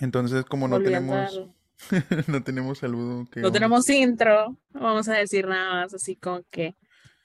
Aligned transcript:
Entonces, 0.00 0.44
como 0.44 0.68
no 0.68 0.80
tenemos, 0.80 1.48
no 2.26 2.42
tenemos 2.42 2.78
saludo. 2.78 3.26
no 3.36 3.52
tenemos 3.52 3.88
intro, 3.88 4.56
vamos 4.72 5.08
a 5.08 5.14
decir 5.14 5.46
nada 5.46 5.82
más 5.82 5.94
así 5.94 6.16
como 6.16 6.42
que 6.50 6.74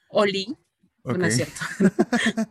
Oli. 0.08 0.56
No 1.04 1.26
es 1.26 1.36
cierto. 1.36 1.60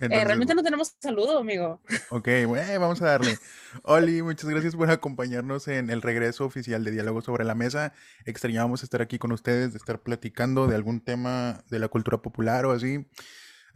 Eh, 0.00 0.08
realmente 0.24 0.54
no 0.54 0.62
tenemos 0.62 0.94
saludo, 1.00 1.38
amigo. 1.38 1.80
Ok, 2.10 2.28
bueno, 2.46 2.80
vamos 2.80 3.00
a 3.02 3.06
darle. 3.06 3.38
Oli, 3.82 4.20
muchas 4.20 4.48
gracias 4.50 4.74
por 4.74 4.90
acompañarnos 4.90 5.68
en 5.68 5.90
el 5.90 6.02
regreso 6.02 6.44
oficial 6.44 6.84
de 6.84 6.90
Diálogo 6.90 7.22
sobre 7.22 7.44
la 7.44 7.54
Mesa. 7.54 7.92
Extrañábamos 8.24 8.82
estar 8.82 9.00
aquí 9.00 9.18
con 9.18 9.32
ustedes, 9.32 9.72
de 9.72 9.78
estar 9.78 10.00
platicando 10.00 10.66
de 10.66 10.74
algún 10.74 11.00
tema 11.00 11.62
de 11.70 11.78
la 11.78 11.88
cultura 11.88 12.18
popular 12.18 12.66
o 12.66 12.72
así. 12.72 13.06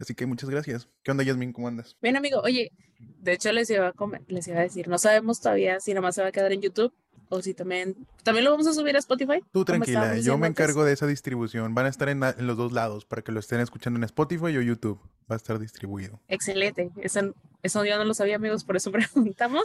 Así 0.01 0.15
que 0.15 0.25
muchas 0.25 0.49
gracias. 0.49 0.89
¿Qué 1.03 1.11
onda, 1.11 1.23
Yasmin? 1.23 1.53
¿Cómo 1.53 1.67
andas? 1.67 1.95
Bien, 2.01 2.17
amigo. 2.17 2.41
Oye, 2.41 2.71
de 3.19 3.33
hecho 3.33 3.51
les 3.51 3.69
iba 3.69 3.87
a, 3.87 3.93
les 4.27 4.47
iba 4.47 4.57
a 4.57 4.63
decir, 4.63 4.87
no 4.87 4.97
sabemos 4.97 5.39
todavía 5.39 5.79
si 5.79 5.91
nada 5.91 6.01
más 6.01 6.15
se 6.15 6.23
va 6.23 6.29
a 6.29 6.31
quedar 6.31 6.51
en 6.51 6.61
YouTube 6.61 6.91
o 7.29 7.41
si 7.41 7.53
también, 7.53 7.95
también 8.23 8.43
lo 8.43 8.51
vamos 8.51 8.67
a 8.67 8.73
subir 8.73 8.95
a 8.95 8.99
Spotify. 8.99 9.43
Tú 9.53 9.63
tranquila, 9.63 10.17
yo 10.17 10.37
me 10.37 10.47
encargo 10.47 10.83
de 10.83 10.91
esa 10.91 11.07
distribución. 11.07 11.73
Van 11.73 11.85
a 11.85 11.89
estar 11.89 12.09
en, 12.09 12.19
los 12.19 12.57
dos 12.57 12.73
lados 12.73 13.05
para 13.05 13.21
que 13.21 13.31
lo 13.31 13.39
estén 13.39 13.61
escuchando 13.61 13.97
en 13.97 14.03
Spotify 14.03 14.57
o 14.57 14.61
YouTube. 14.61 14.99
Va 15.31 15.35
a 15.35 15.37
estar 15.37 15.57
distribuido. 15.59 16.19
Excelente. 16.27 16.91
Eso, 16.97 17.33
eso 17.63 17.85
yo 17.85 17.97
no 17.97 18.03
lo 18.03 18.13
sabía, 18.13 18.35
amigos, 18.35 18.65
por 18.65 18.75
eso 18.75 18.91
preguntamos. 19.13 19.63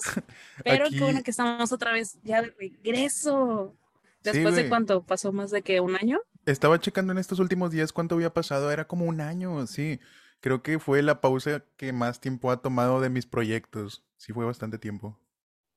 Pero 0.62 0.90
qué 0.90 1.00
bueno 1.00 1.22
que 1.24 1.30
estamos 1.32 1.72
otra 1.72 1.92
vez 1.92 2.18
ya 2.22 2.42
de 2.42 2.50
regreso. 2.50 3.74
Después 4.22 4.54
de 4.54 4.68
cuánto, 4.68 5.02
pasó 5.02 5.32
más 5.32 5.50
de 5.50 5.62
que 5.62 5.80
un 5.80 5.96
año. 5.96 6.20
Estaba 6.44 6.78
checando 6.78 7.12
en 7.12 7.18
estos 7.18 7.40
últimos 7.40 7.72
días 7.72 7.92
cuánto 7.92 8.14
había 8.14 8.32
pasado, 8.32 8.70
era 8.70 8.86
como 8.86 9.06
un 9.06 9.20
año, 9.20 9.66
sí. 9.66 9.98
Creo 10.40 10.62
que 10.62 10.78
fue 10.78 11.02
la 11.02 11.20
pausa 11.20 11.64
que 11.76 11.92
más 11.92 12.20
tiempo 12.20 12.50
ha 12.50 12.62
tomado 12.62 13.00
de 13.00 13.10
mis 13.10 13.26
proyectos. 13.26 14.04
Sí, 14.16 14.32
fue 14.32 14.44
bastante 14.44 14.78
tiempo. 14.78 15.18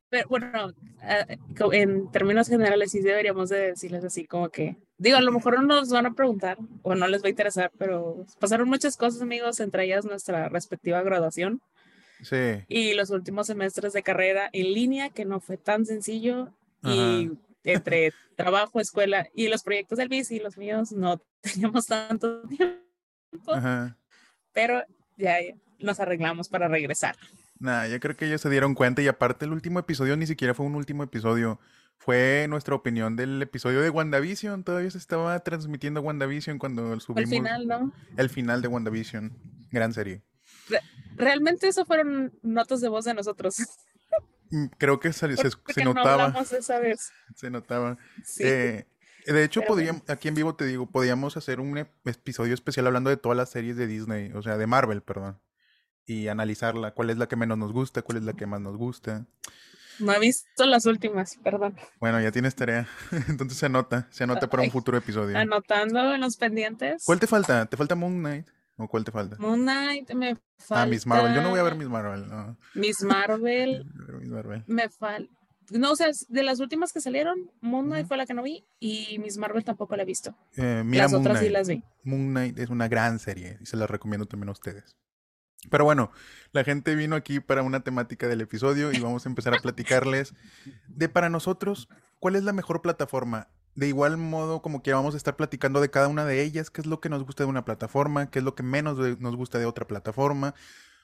Pero 0.09 0.27
bueno, 0.27 0.73
eh, 1.03 1.37
en 1.71 2.11
términos 2.11 2.47
generales 2.47 2.91
sí 2.91 2.99
deberíamos 2.99 3.49
de 3.49 3.67
decirles 3.69 4.03
así 4.03 4.25
como 4.25 4.49
que, 4.49 4.75
digo, 4.97 5.17
a 5.17 5.21
lo 5.21 5.31
mejor 5.31 5.55
no 5.55 5.61
nos 5.61 5.89
van 5.91 6.07
a 6.07 6.13
preguntar 6.13 6.57
o 6.81 6.95
no 6.95 7.07
les 7.07 7.21
va 7.21 7.27
a 7.27 7.29
interesar, 7.29 7.71
pero 7.77 8.25
pasaron 8.39 8.67
muchas 8.67 8.97
cosas, 8.97 9.21
amigos, 9.21 9.59
entre 9.59 9.85
ellas 9.85 10.05
nuestra 10.05 10.49
respectiva 10.49 11.03
graduación. 11.03 11.61
Sí. 12.23 12.63
Y 12.67 12.93
los 12.93 13.11
últimos 13.11 13.47
semestres 13.47 13.93
de 13.93 14.01
carrera 14.01 14.49
en 14.51 14.73
línea, 14.73 15.09
que 15.09 15.25
no 15.25 15.39
fue 15.39 15.57
tan 15.57 15.85
sencillo. 15.85 16.53
Y 16.83 17.29
entre 17.63 18.11
trabajo, 18.35 18.79
escuela 18.79 19.27
y 19.35 19.47
los 19.47 19.63
proyectos 19.63 19.99
del 19.99 20.09
bici 20.09 20.37
y 20.37 20.39
los 20.39 20.57
míos 20.57 20.91
no 20.91 21.21
teníamos 21.41 21.85
tanto 21.85 22.41
tiempo. 22.47 23.53
Ajá. 23.53 23.98
Pero 24.53 24.83
ya 25.17 25.37
nos 25.79 25.99
arreglamos 25.99 26.49
para 26.49 26.67
regresar. 26.67 27.15
Nah, 27.59 27.87
yo 27.87 27.99
creo 27.99 28.15
que 28.15 28.25
ellos 28.25 28.41
se 28.41 28.49
dieron 28.49 28.73
cuenta 28.73 29.01
y 29.01 29.07
aparte 29.07 29.45
el 29.45 29.51
último 29.51 29.79
episodio 29.79 30.15
ni 30.15 30.25
siquiera 30.25 30.53
fue 30.53 30.65
un 30.65 30.75
último 30.75 31.03
episodio. 31.03 31.59
Fue 31.97 32.45
nuestra 32.47 32.75
opinión 32.75 33.17
del 33.17 33.41
episodio 33.41 33.81
de 33.81 33.89
WandaVision. 33.89 34.63
Todavía 34.63 34.89
se 34.89 34.97
estaba 34.97 35.37
transmitiendo 35.41 35.99
WandaVision 35.99 36.57
cuando 36.57 36.97
subimos. 37.01 37.29
El 37.29 37.37
final, 37.37 37.67
¿no? 37.67 37.93
El 38.15 38.29
final 38.29 38.61
de 38.61 38.69
WandaVision. 38.69 39.37
Gran 39.71 39.93
serie. 39.93 40.21
realmente 41.15 41.67
eso 41.67 41.85
fueron 41.85 42.33
notas 42.41 42.79
de 42.79 42.87
voz 42.87 43.03
de 43.03 43.13
nosotros. 43.13 43.57
Mm, 44.51 44.65
creo 44.77 44.99
que 44.99 45.13
se, 45.13 45.27
se, 45.35 45.83
notaba. 45.83 46.33
esa 46.57 46.79
vez. 46.79 47.11
Se 47.35 47.49
notaba. 47.49 47.97
Eh, 48.39 48.87
de 49.25 49.43
hecho, 49.43 49.61
podríamos, 49.61 50.03
aquí 50.09 50.27
en 50.27 50.35
vivo 50.35 50.55
te 50.55 50.65
digo, 50.65 50.85
podríamos 50.85 51.37
hacer 51.37 51.59
un 51.59 51.77
episodio 51.77 52.53
especial 52.53 52.87
hablando 52.87 53.09
de 53.09 53.17
todas 53.17 53.37
las 53.37 53.49
series 53.49 53.77
de 53.77 53.87
Disney, 53.87 54.31
o 54.33 54.41
sea, 54.41 54.57
de 54.57 54.67
Marvel, 54.67 55.01
perdón 55.01 55.39
y 56.09 56.27
analizarla, 56.27 56.91
cuál 56.91 57.11
es 57.11 57.17
la 57.17 57.27
que 57.27 57.35
menos 57.35 57.57
nos 57.57 57.71
gusta, 57.71 58.01
cuál 58.01 58.17
es 58.17 58.23
la 58.23 58.33
que 58.33 58.47
más 58.47 58.59
nos 58.59 58.75
gusta. 58.77 59.27
No 59.99 60.13
he 60.13 60.19
visto 60.19 60.65
las 60.65 60.85
últimas, 60.85 61.37
perdón. 61.43 61.75
Bueno, 61.99 62.19
ya 62.19 62.31
tienes 62.31 62.55
tarea. 62.55 62.87
Entonces 63.27 63.57
se 63.57 63.67
anota, 63.67 64.07
se 64.09 64.23
anota 64.23 64.49
para 64.49 64.63
un 64.63 64.71
futuro 64.71 64.97
episodio. 64.97 65.37
Anotando 65.37 66.13
en 66.13 66.21
los 66.21 66.37
pendientes. 66.37 67.03
¿Cuál 67.05 67.19
te 67.19 67.27
falta? 67.27 67.65
¿Te 67.67 67.77
falta 67.77 67.95
Moon 67.95 68.17
Knight? 68.17 68.47
¿O 68.77 68.87
cuál 68.87 69.03
te 69.03 69.11
falta? 69.11 69.35
Moon 69.39 69.61
Knight 69.61 70.11
me 70.13 70.35
falta. 70.57 70.83
Ah, 70.83 70.85
Miss 70.85 71.05
Marvel. 71.05 71.35
Yo 71.35 71.41
no 71.41 71.49
voy 71.49 71.59
a 71.59 71.63
ver 71.63 71.75
Miss 71.75 71.89
Marvel. 71.89 72.27
No. 72.27 72.57
Miss 72.73 73.03
Marvel. 73.03 73.85
Miss 74.19 74.29
Marvel. 74.29 74.63
Me 74.67 74.89
falta. 74.89 75.38
No, 75.71 75.91
o 75.91 75.95
sea, 75.95 76.09
de 76.27 76.43
las 76.43 76.59
últimas 76.59 76.93
que 76.93 77.01
salieron, 77.01 77.51
Moon 77.61 77.85
Knight 77.85 78.07
fue 78.07 78.17
la 78.17 78.25
que 78.25 78.33
no 78.33 78.43
vi 78.43 78.65
y 78.79 79.19
Miss 79.19 79.37
Marvel 79.37 79.63
tampoco 79.63 79.95
la 79.95 80.03
he 80.03 80.05
visto. 80.05 80.35
Eh, 80.55 80.83
mira 80.85 81.03
las 81.03 81.13
otras 81.13 81.39
sí 81.39 81.49
las 81.49 81.67
vi. 81.67 81.83
Moon 82.03 82.29
Knight 82.29 82.57
es 82.57 82.69
una 82.69 82.87
gran 82.87 83.19
serie 83.19 83.57
y 83.61 83.65
se 83.65 83.77
la 83.77 83.87
recomiendo 83.87 84.25
también 84.25 84.49
a 84.49 84.53
ustedes. 84.53 84.95
Pero 85.69 85.83
bueno, 85.83 86.11
la 86.51 86.63
gente 86.63 86.95
vino 86.95 87.15
aquí 87.15 87.39
para 87.39 87.63
una 87.63 87.81
temática 87.81 88.27
del 88.27 88.41
episodio 88.41 88.91
y 88.93 88.99
vamos 88.99 89.25
a 89.25 89.29
empezar 89.29 89.53
a 89.53 89.61
platicarles 89.61 90.33
de 90.87 91.09
para 91.09 91.29
nosotros, 91.29 91.89
¿cuál 92.19 92.35
es 92.35 92.43
la 92.43 92.53
mejor 92.53 92.81
plataforma? 92.81 93.49
De 93.75 93.87
igual 93.87 94.17
modo, 94.17 94.61
como 94.61 94.81
que 94.81 94.93
vamos 94.93 95.13
a 95.13 95.17
estar 95.17 95.35
platicando 95.35 95.81
de 95.81 95.89
cada 95.89 96.07
una 96.07 96.25
de 96.25 96.41
ellas, 96.43 96.69
qué 96.69 96.81
es 96.81 96.87
lo 96.87 97.01
que 97.01 97.09
nos 97.09 97.23
gusta 97.23 97.43
de 97.43 97.49
una 97.49 97.65
plataforma, 97.65 98.31
qué 98.31 98.39
es 98.39 98.45
lo 98.45 98.55
que 98.55 98.63
menos 98.63 98.97
nos 99.19 99.35
gusta 99.35 99.59
de 99.59 99.65
otra 99.65 99.85
plataforma, 99.85 100.55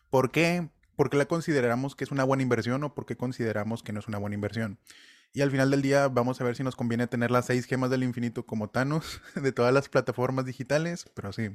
por 0.10 0.32
qué, 0.32 0.70
por 0.96 1.10
qué 1.10 1.18
la 1.18 1.26
consideramos 1.26 1.96
que 1.96 2.04
es 2.04 2.12
una 2.12 2.24
buena 2.24 2.44
inversión 2.44 2.84
o 2.84 2.94
por 2.94 3.06
qué 3.06 3.16
consideramos 3.16 3.84
que 3.84 3.94
no 3.94 4.00
es 4.00 4.08
una 4.08 4.18
buena 4.18 4.36
inversión. 4.36 4.80
Y 5.34 5.42
al 5.42 5.52
final 5.52 5.70
del 5.70 5.82
día 5.82 6.08
vamos 6.08 6.40
a 6.40 6.44
ver 6.46 6.56
si 6.56 6.64
nos 6.64 6.76
conviene 6.76 7.08
tener 7.08 7.30
las 7.30 7.46
seis 7.46 7.66
gemas 7.66 7.90
del 7.90 8.04
infinito 8.04 8.46
como 8.46 8.70
Thanos 8.70 9.22
de 9.36 9.52
todas 9.52 9.74
las 9.74 9.90
plataformas 9.90 10.46
digitales, 10.46 11.06
pero 11.14 11.34
sí. 11.34 11.50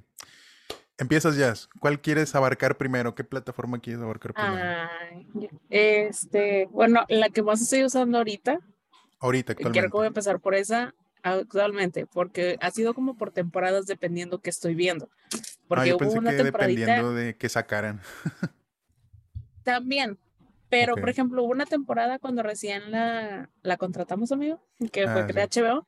Empiezas, 0.98 1.36
Jazz. 1.36 1.70
¿Cuál 1.78 2.02
quieres 2.02 2.34
abarcar 2.34 2.76
primero? 2.76 3.14
¿Qué 3.14 3.24
plataforma 3.24 3.78
quieres 3.78 4.02
abarcar 4.02 4.34
primero? 4.34 5.48
este, 5.70 6.66
bueno, 6.66 7.06
la 7.08 7.30
que 7.30 7.42
más 7.42 7.62
estoy 7.62 7.84
usando 7.84 8.18
ahorita. 8.18 8.60
Ahorita, 9.18 9.52
actualmente. 9.52 9.80
Quiero 9.80 9.98
que 9.98 10.04
a 10.04 10.08
empezar 10.08 10.40
por 10.40 10.54
esa 10.54 10.94
actualmente, 11.22 12.06
porque 12.06 12.58
ha 12.60 12.70
sido 12.70 12.92
como 12.92 13.16
por 13.16 13.30
temporadas 13.30 13.86
dependiendo 13.86 14.40
qué 14.40 14.50
estoy 14.50 14.74
viendo. 14.74 15.08
Porque 15.68 15.84
ah, 15.84 15.86
yo 15.86 15.96
pensé 15.96 16.20
que 16.20 16.44
dependiendo 16.44 17.14
de 17.14 17.34
qué 17.36 17.48
sacaran. 17.48 18.02
también, 19.72 20.18
pero 20.68 20.94
por 20.94 21.08
ejemplo, 21.08 21.42
hubo 21.42 21.52
una 21.52 21.66
temporada 21.66 22.18
cuando 22.18 22.42
recién 22.42 22.90
la, 22.90 23.50
la 23.62 23.76
contratamos, 23.76 24.32
amigo, 24.32 24.60
que 24.92 25.02
fue 25.04 25.22
ah, 25.22 25.26
de 25.26 25.48
HBO, 25.48 25.86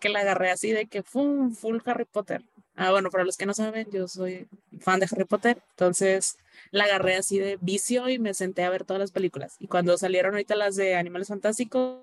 que 0.00 0.08
la 0.08 0.20
agarré 0.20 0.50
así 0.50 0.72
de 0.72 0.86
que 0.86 1.02
fue 1.02 1.22
un 1.22 1.54
full 1.54 1.78
Harry 1.84 2.04
Potter. 2.04 2.42
Ah, 2.76 2.90
bueno, 2.90 3.10
para 3.10 3.24
los 3.24 3.36
que 3.36 3.46
no 3.46 3.54
saben, 3.54 3.88
yo 3.90 4.06
soy 4.06 4.48
fan 4.78 5.00
de 5.00 5.08
Harry 5.10 5.24
Potter, 5.24 5.60
entonces 5.70 6.38
la 6.70 6.84
agarré 6.84 7.16
así 7.16 7.38
de 7.38 7.58
vicio 7.60 8.08
y 8.08 8.18
me 8.18 8.34
senté 8.34 8.62
a 8.62 8.70
ver 8.70 8.84
todas 8.84 9.00
las 9.00 9.10
películas. 9.10 9.56
Y 9.58 9.66
cuando 9.66 9.96
salieron 9.96 10.34
ahorita 10.34 10.54
las 10.54 10.76
de 10.76 10.94
Animales 10.94 11.28
Fantásticos, 11.28 12.02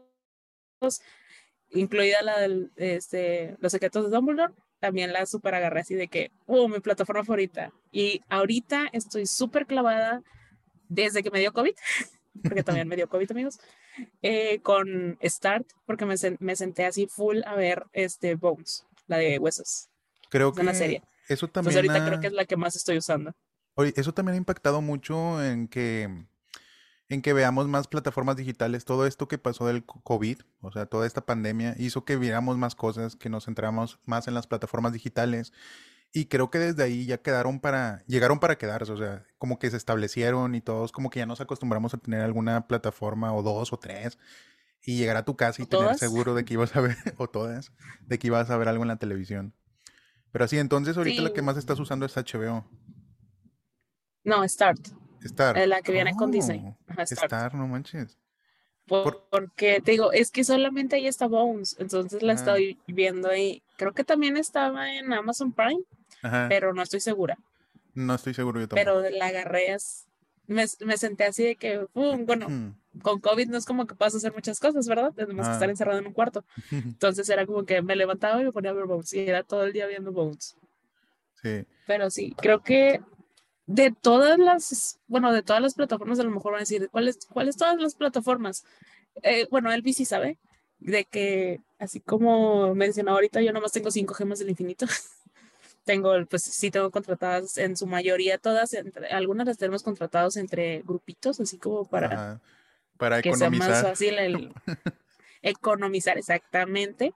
incluida 1.71 2.21
la 2.21 2.39
de 2.39 2.69
este, 2.75 3.55
Los 3.59 3.71
secretos 3.71 4.05
de 4.05 4.15
Dumbledore, 4.15 4.53
también 4.79 5.13
la 5.13 5.25
super 5.25 5.55
agarré 5.55 5.79
así 5.79 5.95
de 5.95 6.09
que, 6.09 6.31
oh, 6.45 6.67
mi 6.67 6.79
plataforma 6.79 7.23
favorita. 7.23 7.71
Y 7.91 8.21
ahorita 8.27 8.89
estoy 8.91 9.25
súper 9.25 9.65
clavada 9.65 10.21
desde 10.89 11.23
que 11.23 11.31
me 11.31 11.39
dio 11.39 11.53
COVID, 11.53 11.73
porque 12.43 12.63
también 12.63 12.87
me 12.87 12.95
dio 12.95 13.07
COVID, 13.07 13.31
amigos, 13.31 13.59
eh, 14.21 14.59
con 14.61 15.17
Start, 15.23 15.67
porque 15.85 16.05
me, 16.05 16.15
me, 16.39 16.55
senté 16.55 16.85
así 16.85 17.07
full 17.07 17.39
a 17.45 17.55
ver 17.55 17.85
este 17.93 18.35
Bones, 18.35 18.85
la 19.07 19.17
de 19.17 19.39
huesos. 19.39 19.89
Creo 20.29 20.53
que 20.53 20.73
serie. 20.73 21.01
eso 21.29 21.47
también. 21.47 21.77
Entonces 21.77 21.89
ahorita 21.89 22.07
creo 22.07 22.19
que 22.19 22.27
es 22.27 22.33
la 22.33 22.45
que 22.45 22.57
más 22.57 22.75
estoy 22.75 22.97
usando. 22.97 23.33
Eso 23.95 24.13
también 24.13 24.35
ha 24.35 24.37
impactado 24.37 24.81
mucho 24.81 25.43
en 25.43 25.67
que 25.67 26.09
en 27.09 27.21
que 27.21 27.33
veamos 27.33 27.67
más 27.67 27.87
plataformas 27.87 28.35
digitales. 28.35 28.85
Todo 28.85 29.05
esto 29.05 29.27
que 29.27 29.37
pasó 29.37 29.67
del 29.67 29.85
COVID, 29.85 30.39
o 30.61 30.71
sea, 30.71 30.85
toda 30.85 31.05
esta 31.05 31.25
pandemia, 31.25 31.75
hizo 31.77 32.03
que 32.03 32.17
viéramos 32.17 32.57
más 32.57 32.75
cosas, 32.75 33.15
que 33.15 33.29
nos 33.29 33.45
centramos 33.45 33.99
más 34.05 34.27
en 34.27 34.33
las 34.33 34.47
plataformas 34.47 34.93
digitales. 34.93 35.53
Y 36.17 36.27
creo 36.27 36.49
que 36.49 36.59
desde 36.59 36.81
ahí 36.81 37.05
ya 37.05 37.17
quedaron 37.17 37.59
para, 37.59 38.01
llegaron 38.07 38.39
para 38.39 38.57
quedarse, 38.57 38.89
o 38.89 38.95
sea, 38.95 39.25
como 39.37 39.59
que 39.59 39.69
se 39.69 39.75
establecieron 39.75 40.55
y 40.55 40.61
todos 40.61 40.93
como 40.93 41.09
que 41.09 41.19
ya 41.19 41.25
nos 41.25 41.41
acostumbramos 41.41 41.93
a 41.93 41.97
tener 41.97 42.21
alguna 42.21 42.67
plataforma 42.67 43.33
o 43.33 43.43
dos 43.43 43.73
o 43.73 43.77
tres 43.77 44.17
y 44.81 44.95
llegar 44.95 45.17
a 45.17 45.25
tu 45.25 45.35
casa 45.35 45.61
y 45.61 45.65
tener 45.65 45.93
seguro 45.95 46.33
de 46.33 46.45
que 46.45 46.53
ibas 46.53 46.73
a 46.73 46.79
ver, 46.79 46.95
o 47.17 47.27
todas, 47.27 47.73
de 47.99 48.17
que 48.17 48.27
ibas 48.27 48.49
a 48.49 48.55
ver 48.55 48.69
algo 48.69 48.85
en 48.85 48.87
la 48.87 48.95
televisión. 48.95 49.53
Pero 50.31 50.45
así, 50.45 50.57
entonces 50.57 50.95
ahorita 50.95 51.21
la 51.21 51.33
que 51.33 51.41
más 51.41 51.57
estás 51.57 51.77
usando 51.81 52.05
es 52.05 52.15
HBO. 52.15 52.65
No, 54.23 54.47
Start. 54.47 54.87
Start. 55.21 55.57
la 55.67 55.81
que 55.81 55.91
viene 55.91 56.15
con 56.15 56.31
Disney. 56.31 56.61
Oh, 56.63 57.05
Start. 57.05 57.55
no 57.55 57.67
manches. 57.67 58.17
Porque 58.87 59.81
te 59.83 59.91
digo, 59.91 60.13
es 60.13 60.31
que 60.31 60.45
solamente 60.45 60.95
ahí 60.95 61.07
está 61.07 61.27
Bones, 61.27 61.75
entonces 61.77 62.23
la 62.23 62.31
ah. 62.31 62.35
estoy 62.35 62.79
viendo 62.87 63.29
ahí. 63.29 63.63
Creo 63.75 63.91
que 63.93 64.05
también 64.05 64.37
estaba 64.37 64.93
en 64.93 65.11
Amazon 65.11 65.51
Prime, 65.51 65.83
pero 66.49 66.73
no 66.73 66.81
estoy 66.81 66.99
segura. 66.99 67.37
No 67.93 68.15
estoy 68.15 68.33
seguro 68.33 68.59
yo 68.59 68.67
tampoco. 68.67 69.01
Pero 69.01 69.17
la 69.17 69.27
agarré, 69.27 69.75
me, 70.47 70.65
me 70.81 70.97
senté 70.97 71.23
así 71.25 71.43
de 71.43 71.55
que, 71.55 71.87
bueno, 71.93 72.47
con 73.01 73.19
COVID 73.19 73.47
no 73.47 73.57
es 73.57 73.65
como 73.65 73.87
que 73.87 73.95
puedas 73.95 74.15
hacer 74.15 74.33
muchas 74.33 74.59
cosas, 74.59 74.87
¿verdad? 74.87 75.11
Tenemos 75.13 75.47
que 75.47 75.53
estar 75.53 75.67
ah. 75.67 75.71
encerrado 75.71 75.99
en 75.99 76.07
un 76.07 76.13
cuarto. 76.13 76.43
Entonces 76.71 77.29
era 77.29 77.45
como 77.45 77.65
que 77.65 77.81
me 77.81 77.95
levantaba 77.95 78.41
y 78.41 78.45
me 78.45 78.51
ponía 78.51 78.71
a 78.71 78.73
ver 78.73 78.85
Bones 78.85 79.13
y 79.13 79.19
era 79.19 79.43
todo 79.43 79.63
el 79.63 79.73
día 79.73 79.87
viendo 79.87 80.11
Bones. 80.11 80.55
Sí. 81.41 81.65
Pero 81.87 82.09
sí, 82.09 82.33
creo 82.37 82.63
que 82.63 83.01
de 83.67 83.91
todas 83.91 84.37
las, 84.37 84.99
bueno, 85.07 85.31
de 85.31 85.41
todas 85.41 85.61
las 85.61 85.73
plataformas, 85.73 86.19
a 86.19 86.23
lo 86.23 86.31
mejor 86.31 86.53
van 86.53 86.59
a 86.59 86.61
decir, 86.61 86.89
¿cuáles, 86.91 87.25
cuáles 87.25 87.57
todas 87.57 87.79
las 87.79 87.95
plataformas? 87.95 88.63
Eh, 89.23 89.47
bueno, 89.49 89.71
Elvis 89.71 89.97
sí 89.97 90.05
sabe, 90.05 90.37
de 90.79 91.05
que, 91.05 91.61
así 91.79 91.99
como 91.99 92.75
mencionó 92.75 93.11
ahorita, 93.11 93.41
yo 93.41 93.53
nomás 93.53 93.71
tengo 93.71 93.91
cinco 93.91 94.13
gemas 94.13 94.39
del 94.39 94.49
infinito. 94.49 94.85
tengo, 95.85 96.13
pues 96.25 96.43
sí 96.43 96.71
tengo 96.71 96.91
contratadas 96.91 97.57
en 97.57 97.77
su 97.77 97.87
mayoría 97.87 98.37
todas, 98.37 98.73
entre, 98.73 99.07
algunas 99.07 99.47
las 99.47 99.57
tenemos 99.57 99.83
contratadas 99.83 100.35
entre 100.35 100.81
grupitos, 100.81 101.39
así 101.39 101.57
como 101.57 101.85
para, 101.85 102.41
para 102.97 103.21
que 103.21 103.33
sea 103.35 103.49
más 103.49 103.83
fácil 103.83 104.17
el 104.17 104.53
economizar 105.41 106.17
exactamente. 106.17 107.13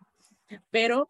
Pero 0.72 1.10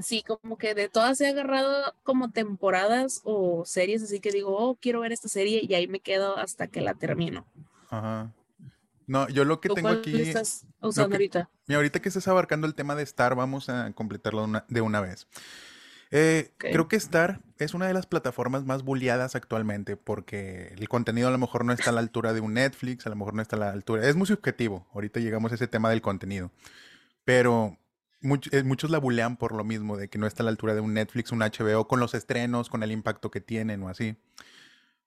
sí, 0.00 0.22
como 0.22 0.56
que 0.56 0.74
de 0.74 0.88
todas 0.88 1.20
he 1.20 1.28
agarrado 1.28 1.94
como 2.04 2.30
temporadas 2.30 3.22
o 3.24 3.64
series, 3.64 4.02
así 4.02 4.20
que 4.20 4.30
digo, 4.30 4.56
oh, 4.56 4.76
quiero 4.76 5.00
ver 5.00 5.12
esta 5.12 5.28
serie 5.28 5.62
y 5.66 5.74
ahí 5.74 5.88
me 5.88 6.00
quedo 6.00 6.36
hasta 6.36 6.68
que 6.68 6.80
la 6.80 6.94
termino. 6.94 7.46
Ajá. 7.88 8.32
No, 9.06 9.28
yo 9.28 9.44
lo 9.44 9.60
que 9.60 9.70
tengo 9.70 9.88
aquí. 9.88 10.20
estás 10.20 10.66
usando 10.80 11.16
ahorita? 11.16 11.50
Mira, 11.66 11.78
ahorita 11.78 12.00
que 12.00 12.08
estás 12.08 12.28
abarcando 12.28 12.68
el 12.68 12.76
tema 12.76 12.94
de 12.94 13.02
Star, 13.02 13.34
vamos 13.34 13.68
a 13.68 13.90
completarlo 13.92 14.46
de 14.68 14.80
una 14.80 15.00
vez. 15.00 15.26
Eh, 16.12 16.52
creo 16.56 16.88
que 16.88 16.96
Star 16.96 17.40
es 17.58 17.72
una 17.72 17.86
de 17.86 17.94
las 17.94 18.06
plataformas 18.06 18.64
más 18.64 18.82
bulliadas 18.82 19.36
actualmente 19.36 19.96
porque 19.96 20.74
el 20.76 20.88
contenido 20.88 21.28
a 21.28 21.30
lo 21.30 21.38
mejor 21.38 21.64
no 21.64 21.72
está 21.72 21.90
a 21.90 21.92
la 21.92 22.00
altura 22.00 22.32
de 22.32 22.40
un 22.40 22.54
Netflix, 22.54 23.06
a 23.06 23.10
lo 23.10 23.16
mejor 23.16 23.34
no 23.34 23.42
está 23.42 23.56
a 23.56 23.60
la 23.60 23.70
altura. 23.70 24.08
Es 24.08 24.16
muy 24.16 24.26
subjetivo. 24.26 24.88
Ahorita 24.92 25.20
llegamos 25.20 25.52
a 25.52 25.54
ese 25.54 25.68
tema 25.68 25.90
del 25.90 26.02
contenido. 26.02 26.50
Pero 27.24 27.78
eh, 28.50 28.62
muchos 28.64 28.90
la 28.90 28.98
bulean 28.98 29.36
por 29.36 29.54
lo 29.54 29.64
mismo, 29.64 29.96
de 29.96 30.08
que 30.08 30.18
no 30.18 30.26
está 30.26 30.42
a 30.42 30.44
la 30.44 30.50
altura 30.50 30.74
de 30.74 30.80
un 30.80 30.94
Netflix, 30.94 31.32
un 31.32 31.40
HBO, 31.40 31.86
con 31.86 32.00
los 32.00 32.14
estrenos, 32.14 32.68
con 32.68 32.82
el 32.82 32.92
impacto 32.92 33.30
que 33.30 33.40
tienen 33.40 33.82
o 33.82 33.88
así. 33.88 34.16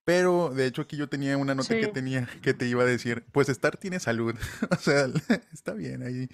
Pero 0.06 0.50
de 0.54 0.66
hecho 0.66 0.82
aquí 0.82 0.98
yo 0.98 1.08
tenía 1.08 1.38
una 1.38 1.56
nota 1.56 1.76
que 1.80 1.88
tenía 1.88 2.28
que 2.42 2.54
te 2.54 2.68
iba 2.68 2.84
a 2.84 2.86
decir, 2.86 3.26
pues 3.32 3.50
Star 3.50 3.78
tiene 3.78 4.00
salud. 4.00 4.36
o 4.72 4.76
sea, 4.76 5.08
está 5.54 5.74
bien 5.74 6.04
ahí. 6.04 6.30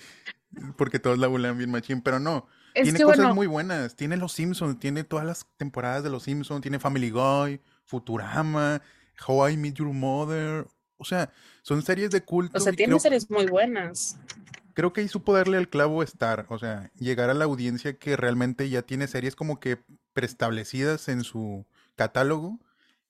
Porque 0.77 1.00
todos 1.00 1.18
la 1.19 1.27
bulean 1.27 1.57
bien 1.57 1.72
machín, 1.72 2.01
pero 2.01 2.19
no. 2.19 2.48
Tiene 2.74 3.00
cosas 3.01 3.33
muy 3.33 3.48
buenas. 3.48 3.95
Tiene 3.95 4.18
Los 4.18 4.33
Simpsons, 4.33 4.80
tiene 4.80 5.04
todas 5.04 5.25
las 5.25 5.45
temporadas 5.57 6.04
de 6.04 6.10
Los 6.10 6.24
Simpsons, 6.24 6.62
tiene 6.62 6.80
Family 6.80 7.10
Guy, 7.10 7.62
Futurama, 7.86 8.81
How 9.27 9.50
I 9.50 9.57
Met 9.57 9.75
Your 9.75 9.94
Mother. 9.94 10.68
O 10.98 11.06
sea, 11.06 11.31
son 11.62 11.81
series 11.81 12.12
de 12.12 12.24
culto. 12.24 12.57
O 12.57 12.62
sea, 12.62 12.74
tiene 12.74 13.00
series 13.00 13.30
muy 13.30 13.45
buenas 13.45 14.18
creo 14.80 14.94
que 14.94 15.01
ahí 15.01 15.10
supo 15.10 15.33
darle 15.33 15.57
al 15.57 15.68
clavo 15.68 16.04
estar, 16.04 16.45
o 16.48 16.57
sea, 16.57 16.89
llegar 16.98 17.30
a 17.30 17.33
la 17.33 17.44
audiencia 17.44 17.98
que 17.98 18.16
realmente 18.16 18.69
ya 18.69 18.81
tiene 18.81 19.07
series 19.07 19.36
como 19.36 19.60
que 19.60 19.77
preestablecidas 20.13 21.10
en 21.10 21.25
su 21.25 21.65
catálogo 21.98 22.60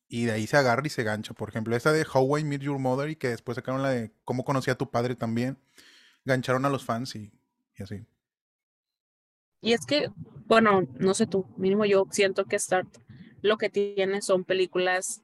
y 0.08 0.26
de 0.26 0.32
ahí 0.32 0.48
se 0.48 0.58
agarra 0.58 0.82
y 0.88 0.90
se 0.90 1.04
gancha. 1.04 1.36
Por 1.36 1.50
ejemplo, 1.50 1.76
esa 1.76 1.92
de 1.92 2.08
How 2.12 2.40
I 2.40 2.44
Met 2.44 2.62
Your 2.62 2.80
Mother 2.80 3.12
y 3.12 3.16
que 3.16 3.30
después 3.30 3.56
sacaron 3.56 3.84
la 3.84 3.92
de 3.92 4.12
Cómo 4.26 4.46
conocí 4.46 4.72
a 4.72 4.80
tu 4.80 4.90
padre 4.90 5.16
también, 5.16 5.60
gancharon 6.26 6.66
a 6.66 6.70
los 6.70 6.86
fans 6.86 7.16
y, 7.16 7.32
y 7.78 7.84
así. 7.84 8.04
Y 9.62 9.74
es 9.74 9.86
que, 9.86 10.10
bueno, 10.46 10.88
no 10.98 11.14
sé 11.14 11.28
tú, 11.28 11.46
mínimo 11.58 11.86
yo 11.86 12.06
siento 12.12 12.46
que 12.46 12.60
Start 12.60 12.88
lo 13.42 13.58
que 13.58 13.70
tiene 13.70 14.22
son 14.22 14.44
películas 14.44 15.22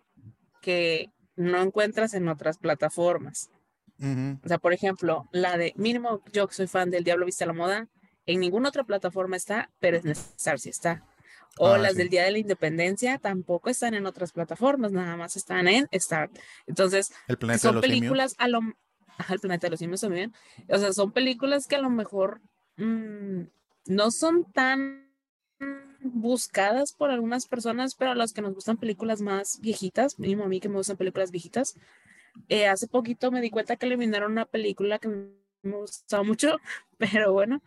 que 0.62 1.10
no 1.36 1.62
encuentras 1.62 2.14
en 2.14 2.28
otras 2.28 2.58
plataformas. 2.58 3.50
O 3.98 4.48
sea, 4.48 4.58
por 4.58 4.74
ejemplo, 4.74 5.30
la 5.32 5.58
de 5.58 5.74
mínimo, 5.78 6.22
yo 6.34 6.48
que 6.48 6.54
soy 6.54 6.68
fan 6.68 6.90
del 6.92 7.06
Diablo 7.06 7.26
Viste 7.26 7.46
a 7.46 7.48
la 7.48 7.54
Moda, 7.54 7.88
en 8.26 8.40
ninguna 8.42 8.70
otra 8.70 8.84
plataforma 8.84 9.38
está, 9.38 9.72
pero 9.80 9.98
en 9.98 10.10
Star 10.10 10.60
sí 10.60 10.70
está. 10.70 11.06
O 11.58 11.68
ah, 11.68 11.78
las 11.78 11.96
del 11.96 12.10
Día 12.10 12.24
de 12.24 12.32
la 12.32 12.38
Independencia 12.38 13.18
tampoco 13.20 13.70
están 13.70 13.94
en 13.94 14.06
otras 14.06 14.34
plataformas, 14.34 14.92
nada 14.92 15.16
más 15.16 15.38
están 15.38 15.70
en 15.70 15.88
Star. 15.92 16.30
Entonces, 16.68 17.14
son 17.60 17.80
películas 17.80 18.36
a 18.38 18.50
lo... 18.50 18.60
Ajá, 19.18 19.34
el 19.34 19.40
planeta 19.40 19.68
de 19.68 19.72
los 19.72 19.80
simios 19.80 20.02
también. 20.02 20.34
O 20.68 20.78
sea, 20.78 20.92
son 20.92 21.14
películas 21.14 21.68
que 21.68 21.78
a 21.78 21.82
lo 21.82 21.90
mejor 21.90 22.42
mm, 22.76 23.44
no 23.88 24.12
son 24.12 24.52
tan 24.52 25.06
buscadas 26.02 26.94
por 26.94 27.10
algunas 27.10 27.48
personas, 27.48 27.96
pero 27.96 28.12
a 28.12 28.16
los 28.16 28.34
que 28.34 28.42
nos 28.42 28.54
gustan 28.54 28.78
películas 28.78 29.22
más 29.22 29.60
viejitas, 29.62 30.20
mínimo 30.20 30.44
a 30.44 30.48
mí 30.48 30.60
que 30.60 30.70
me 30.70 30.78
gustan 30.78 30.98
películas 30.98 31.32
viejitas, 31.32 31.76
eh, 32.50 32.68
hace 32.68 32.88
poquito 32.88 33.32
me 33.32 33.42
di 33.42 33.50
cuenta 33.50 33.76
que 33.76 33.86
eliminaron 33.86 34.32
una 34.32 34.46
película 34.46 35.00
que 35.00 35.08
me 35.08 35.78
gustaba 35.78 36.24
mucho, 36.24 36.58
pero 36.98 37.34
bueno, 37.34 37.62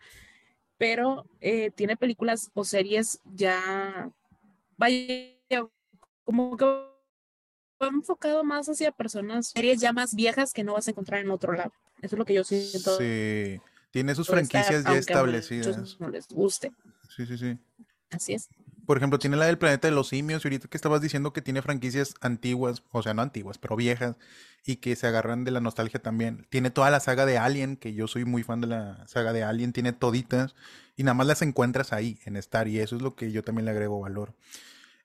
pero 0.77 1.25
eh, 1.41 1.71
tiene 1.71 1.97
películas 1.97 2.51
o 2.53 2.63
series 2.63 3.19
ya, 3.25 4.11
vaya, 4.77 5.35
como 6.23 6.55
que 6.55 6.65
enfocado 7.81 8.43
más 8.43 8.67
hacia 8.67 8.91
personas, 8.91 9.47
series 9.47 9.79
ya 9.79 9.93
más 9.93 10.13
viejas 10.15 10.53
que 10.53 10.63
no 10.63 10.73
vas 10.73 10.87
a 10.87 10.91
encontrar 10.91 11.21
en 11.21 11.31
otro 11.31 11.53
lado. 11.53 11.71
Eso 12.01 12.15
es 12.15 12.19
lo 12.19 12.25
que 12.25 12.33
yo 12.33 12.43
siento. 12.43 12.97
Sí, 12.97 13.59
tiene 13.91 14.15
sus 14.15 14.27
franquicias 14.27 14.83
ya 14.83 14.97
establecidas. 14.97 15.97
No 15.99 16.09
les 16.09 16.27
guste. 16.27 16.71
Sí, 17.15 17.25
sí, 17.25 17.37
sí. 17.37 17.57
Así 18.11 18.33
es. 18.33 18.49
Por 18.85 18.97
ejemplo, 18.97 19.19
tiene 19.19 19.37
la 19.37 19.45
del 19.45 19.59
planeta 19.59 19.87
de 19.87 19.93
los 19.93 20.07
simios, 20.07 20.43
y 20.43 20.47
ahorita 20.47 20.67
que 20.67 20.75
estabas 20.75 20.99
diciendo 20.99 21.31
que 21.31 21.43
tiene 21.43 21.61
franquicias 21.61 22.15
antiguas, 22.21 22.81
o 22.91 23.03
sea, 23.03 23.13
no 23.13 23.21
antiguas, 23.21 23.59
pero 23.59 23.75
viejas, 23.75 24.15
y 24.65 24.77
que 24.77 24.95
se 24.95 25.05
agarran 25.05 25.43
de 25.43 25.51
la 25.51 25.59
nostalgia 25.59 26.01
también. 26.01 26.47
Tiene 26.49 26.71
toda 26.71 26.89
la 26.89 26.99
saga 26.99 27.27
de 27.27 27.37
Alien, 27.37 27.77
que 27.77 27.93
yo 27.93 28.07
soy 28.07 28.25
muy 28.25 28.41
fan 28.41 28.61
de 28.61 28.67
la 28.67 29.07
saga 29.07 29.31
de 29.31 29.43
Alien, 29.43 29.73
tiene 29.73 29.93
toditas, 29.93 30.55
y 30.95 31.03
nada 31.03 31.13
más 31.13 31.27
las 31.27 31.43
encuentras 31.43 31.93
ahí, 31.93 32.19
en 32.25 32.35
Star, 32.37 32.67
y 32.67 32.79
eso 32.79 32.95
es 32.95 33.03
lo 33.03 33.15
que 33.15 33.31
yo 33.31 33.43
también 33.43 33.65
le 33.65 33.71
agrego 33.71 33.99
valor. 33.99 34.33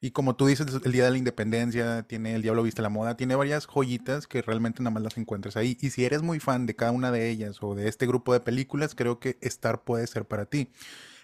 Y 0.05 0.11
como 0.11 0.37
tú 0.37 0.45
dices, 0.45 0.67
el 0.85 0.93
Día 0.93 1.07
de 1.07 1.13
la 1.13 1.17
Independencia, 1.17 2.03
tiene 2.03 2.35
El 2.35 2.43
Diablo 2.43 2.63
Viste 2.63 2.83
la 2.83 2.91
Moda, 2.91 3.17
tiene 3.17 3.37
varias 3.37 3.67
joyitas 3.67 4.27
que 4.27 4.43
realmente 4.43 4.83
nada 4.83 4.91
más 4.91 5.03
las 5.03 5.17
encuentras 5.17 5.57
ahí. 5.57 5.79
Y 5.81 5.89
si 5.89 6.05
eres 6.05 6.21
muy 6.21 6.41
fan 6.41 6.67
de 6.67 6.77
cada 6.77 6.93
una 6.93 7.11
de 7.11 7.31
ellas 7.31 7.63
o 7.63 7.75
de 7.75 7.89
este 7.89 8.07
grupo 8.07 8.35
de 8.35 8.41
películas, 8.41 8.95
creo 8.95 9.19
que 9.19 9.39
Star 9.41 9.83
puede 9.83 10.07
ser 10.07 10.27
para 10.27 10.45
ti. 10.45 10.71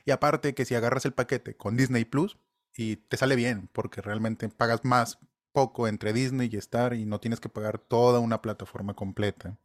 Y 0.06 0.12
aparte 0.12 0.54
que 0.54 0.64
si 0.64 0.76
agarras 0.76 1.04
el 1.04 1.12
paquete 1.12 1.54
con 1.54 1.76
Disney 1.76 2.06
Plus, 2.06 2.38
y 2.74 2.96
te 2.96 3.18
sale 3.18 3.36
bien, 3.36 3.68
porque 3.74 4.00
realmente 4.00 4.48
pagas 4.48 4.82
más 4.82 5.18
poco 5.52 5.86
entre 5.86 6.14
Disney 6.14 6.48
y 6.50 6.56
Star 6.56 6.94
y 6.94 7.04
no 7.04 7.20
tienes 7.20 7.38
que 7.38 7.50
pagar 7.50 7.76
toda 7.80 8.18
una 8.18 8.40
plataforma 8.40 8.94
completa. 8.94 9.58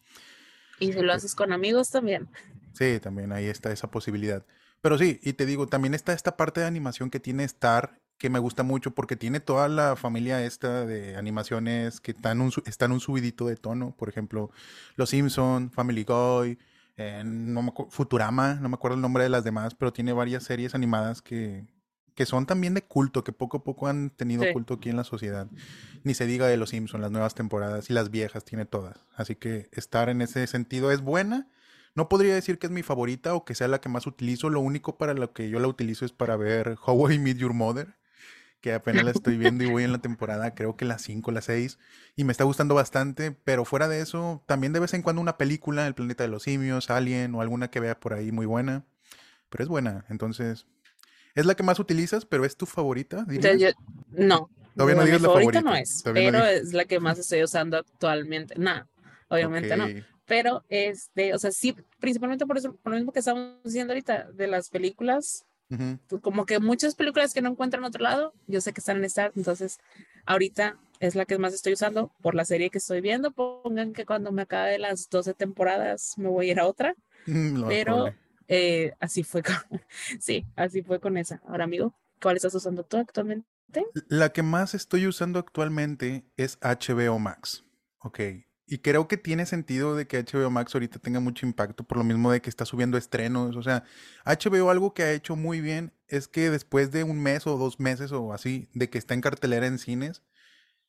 Y 0.78 0.92
si 0.92 1.02
lo 1.02 1.14
haces 1.14 1.36
con 1.36 1.54
amigos 1.54 1.90
también. 1.90 2.28
Sí, 2.74 3.00
también 3.00 3.32
ahí 3.32 3.46
está 3.46 3.72
esa 3.72 3.90
posibilidad. 3.90 4.46
Pero 4.82 4.98
sí, 4.98 5.22
y 5.24 5.32
te 5.32 5.46
digo, 5.46 5.68
también 5.68 5.94
está 5.94 6.12
esta 6.12 6.36
parte 6.36 6.60
de 6.60 6.68
animación 6.68 7.10
que 7.10 7.22
tiene 7.22 7.46
Star, 7.46 8.02
que 8.18 8.30
me 8.30 8.40
gusta 8.40 8.64
mucho 8.64 8.92
porque 8.92 9.16
tiene 9.16 9.40
toda 9.40 9.68
la 9.68 9.96
familia 9.96 10.44
esta 10.44 10.86
de 10.86 11.18
animaciones 11.18 12.00
que 12.00 12.12
están 12.12 12.42
un, 12.42 12.52
están 12.66 12.92
un 12.92 13.00
subidito 13.00 13.46
de 13.46 13.56
tono. 13.56 13.96
Por 13.98 14.10
ejemplo, 14.10 14.52
Los 14.96 15.10
Simpson, 15.10 15.72
Family 15.72 16.04
Guy, 16.04 16.58
eh, 16.98 17.24
no 17.26 17.74
Futurama, 17.90 18.56
no 18.56 18.70
me 18.70 18.76
acuerdo 18.76 18.96
el 18.96 19.02
nombre 19.02 19.24
de 19.24 19.30
las 19.30 19.44
demás, 19.44 19.76
pero 19.76 19.92
tiene 19.92 20.14
varias 20.14 20.44
series 20.44 20.76
animadas 20.76 21.22
que, 21.22 21.66
que 22.16 22.26
son 22.26 22.46
también 22.46 22.74
de 22.74 22.84
culto, 22.84 23.24
que 23.24 23.34
poco 23.34 23.58
a 23.58 23.64
poco 23.64 23.88
han 23.88 24.10
tenido 24.10 24.46
culto 24.54 24.76
aquí 24.76 24.90
en 24.90 24.96
la 24.96 25.04
sociedad. 25.04 25.48
Ni 26.04 26.14
se 26.14 26.26
diga 26.26 26.48
de 26.48 26.56
los 26.58 26.70
Simpsons, 26.70 27.02
las 27.02 27.12
nuevas 27.12 27.36
temporadas 27.36 27.90
y 27.90 27.94
las 27.94 28.10
viejas, 28.10 28.46
tiene 28.46 28.66
todas. 28.66 29.06
Así 29.16 29.36
que 29.36 29.68
estar 29.74 30.08
en 30.08 30.22
ese 30.22 30.48
sentido 30.48 30.92
es 30.92 31.02
buena. 31.02 31.50
No 31.94 32.08
podría 32.08 32.34
decir 32.34 32.58
que 32.58 32.68
es 32.68 32.72
mi 32.72 32.84
favorita 32.84 33.36
o 33.36 33.44
que 33.44 33.56
sea 33.56 33.68
la 33.68 33.80
que 33.80 33.90
más 33.90 34.08
utilizo. 34.08 34.50
Lo 34.50 34.62
único 34.62 34.98
para 34.98 35.14
lo 35.14 35.34
que 35.34 35.50
yo 35.50 35.60
la 35.60 35.68
utilizo 35.68 36.06
es 36.06 36.14
para 36.14 36.38
ver 36.38 36.78
How 36.86 37.12
I 37.12 37.20
Meet 37.20 37.38
Your 37.38 37.54
Mother, 37.54 37.96
que 38.62 38.74
apenas 38.74 39.06
la 39.06 39.12
estoy 39.12 39.38
viendo 39.38 39.64
y 39.64 39.68
voy 39.68 39.84
en 39.84 39.92
la 39.92 40.00
temporada, 40.00 40.56
creo 40.56 40.76
que 40.76 40.86
la 40.86 40.98
5, 40.98 41.32
la 41.32 41.42
6, 41.42 41.78
y 42.16 42.24
me 42.24 42.32
está 42.32 42.44
gustando 42.44 42.76
bastante. 42.76 43.32
Pero 43.32 43.66
fuera 43.66 43.88
de 43.88 44.02
eso, 44.02 44.44
también 44.48 44.74
de 44.74 44.80
vez 44.80 44.94
en 44.94 45.02
cuando 45.02 45.22
una 45.22 45.38
película, 45.38 45.86
El 45.88 45.96
planeta 45.96 46.24
de 46.24 46.30
los 46.30 46.44
simios, 46.44 46.90
Alien 46.90 47.36
o 47.36 47.42
alguna 47.42 47.70
que 47.70 47.80
vea 47.80 48.00
por 48.00 48.14
ahí 48.14 48.32
muy 48.32 48.46
buena. 48.46 48.86
Pero 49.50 49.64
es 49.64 49.70
buena, 49.70 50.06
entonces 50.10 50.66
¿Es 51.36 51.46
la 51.46 51.54
que 51.54 51.64
más 51.64 51.80
utilizas, 51.80 52.26
pero 52.26 52.46
es 52.46 52.56
tu 52.56 52.66
favorita? 52.66 53.26
no. 54.10 54.50
Todavía 54.74 54.96
no, 54.96 55.06
digas 55.06 55.22
la 55.22 55.30
favorita. 55.30 55.62
no 55.62 55.76
es, 55.76 56.02
pero 56.04 56.46
es 56.46 56.74
la 56.74 56.84
que 56.86 57.00
más 57.00 57.20
estoy 57.20 57.44
usando 57.44 57.78
actualmente. 57.78 58.56
No, 58.58 58.88
obviamente 59.30 59.76
no. 59.78 59.88
Pero, 60.26 60.66
este, 60.70 61.34
o 61.34 61.38
sea, 61.38 61.52
sí, 61.52 61.76
principalmente 62.00 62.46
por 62.46 62.58
eso, 62.58 62.76
por 62.76 62.92
lo 62.92 62.98
mismo 62.98 63.12
que 63.12 63.20
estamos 63.20 63.62
diciendo 63.64 63.94
ahorita, 63.94 64.32
de 64.32 64.48
las 64.48 64.70
películas, 64.70 65.46
pues, 65.68 66.22
como 66.22 66.46
que 66.46 66.60
muchas 66.60 66.96
películas 66.96 67.34
que 67.34 67.42
no 67.42 67.50
encuentran 67.50 67.84
en 67.84 67.88
otro 67.88 68.04
lado, 68.04 68.34
yo 68.48 68.62
sé 68.62 68.74
que 68.74 68.80
están 68.80 68.98
en 68.98 69.06
Star, 69.06 69.32
entonces 69.36 69.80
ahorita 70.26 70.78
es 71.00 71.16
la 71.16 71.26
que 71.26 71.38
más 71.38 71.54
estoy 71.54 71.74
usando 71.74 72.12
por 72.22 72.36
la 72.36 72.46
serie 72.46 72.70
que 72.70 72.78
estoy 72.78 73.02
viendo. 73.02 73.32
Pongan 73.32 73.94
que 73.94 74.06
cuando 74.06 74.32
me 74.32 74.44
acabe 74.44 74.80
las 74.80 75.10
12 75.10 75.34
temporadas 75.34 76.14
me 76.18 76.30
voy 76.30 76.50
a 76.50 76.52
ir 76.52 76.60
a 76.60 76.68
otra. 76.68 76.96
pero 77.68 78.14
eh, 78.48 78.94
así 79.00 79.24
fue 79.24 79.44
con, 79.44 79.56
sí, 80.20 80.46
así 80.56 80.82
fue 80.82 81.00
con 81.00 81.18
esa. 81.18 81.42
Ahora, 81.48 81.64
amigo, 81.64 81.94
¿cuál 82.22 82.36
estás 82.36 82.54
usando 82.56 82.84
tú 82.84 82.98
actualmente? 82.98 83.46
La 84.08 84.30
que 84.30 84.44
más 84.44 84.74
estoy 84.74 85.08
usando 85.08 85.40
actualmente 85.40 86.26
es 86.38 86.58
HBO 86.62 87.20
Max. 87.20 87.64
Ok. 88.00 88.20
Y 88.68 88.80
creo 88.80 89.08
que 89.08 89.18
tiene 89.18 89.46
sentido 89.46 89.96
de 89.96 90.08
que 90.08 90.24
HBO 90.24 90.50
Max 90.50 90.74
ahorita 90.74 90.98
tenga 90.98 91.20
mucho 91.20 91.46
impacto 91.46 91.84
por 91.84 92.00
lo 92.00 92.04
mismo 92.04 92.32
de 92.32 92.42
que 92.42 92.50
está 92.50 92.66
subiendo 92.66 92.98
estrenos. 92.98 93.56
O 93.56 93.62
sea, 93.62 93.84
HBO 94.26 94.72
algo 94.72 94.94
que 94.94 95.04
ha 95.04 95.12
hecho 95.12 95.36
muy 95.36 95.62
bien 95.62 95.94
es 96.08 96.28
que 96.28 96.50
después 96.50 96.92
de 96.92 97.04
un 97.04 97.22
mes 97.22 97.46
o 97.46 97.58
dos 97.58 97.80
meses 97.80 98.12
o 98.12 98.34
así 98.34 98.68
de 98.74 98.90
que 98.90 98.98
está 98.98 99.14
en 99.14 99.22
cartelera 99.22 99.68
en 99.68 99.78
cines, 99.78 100.24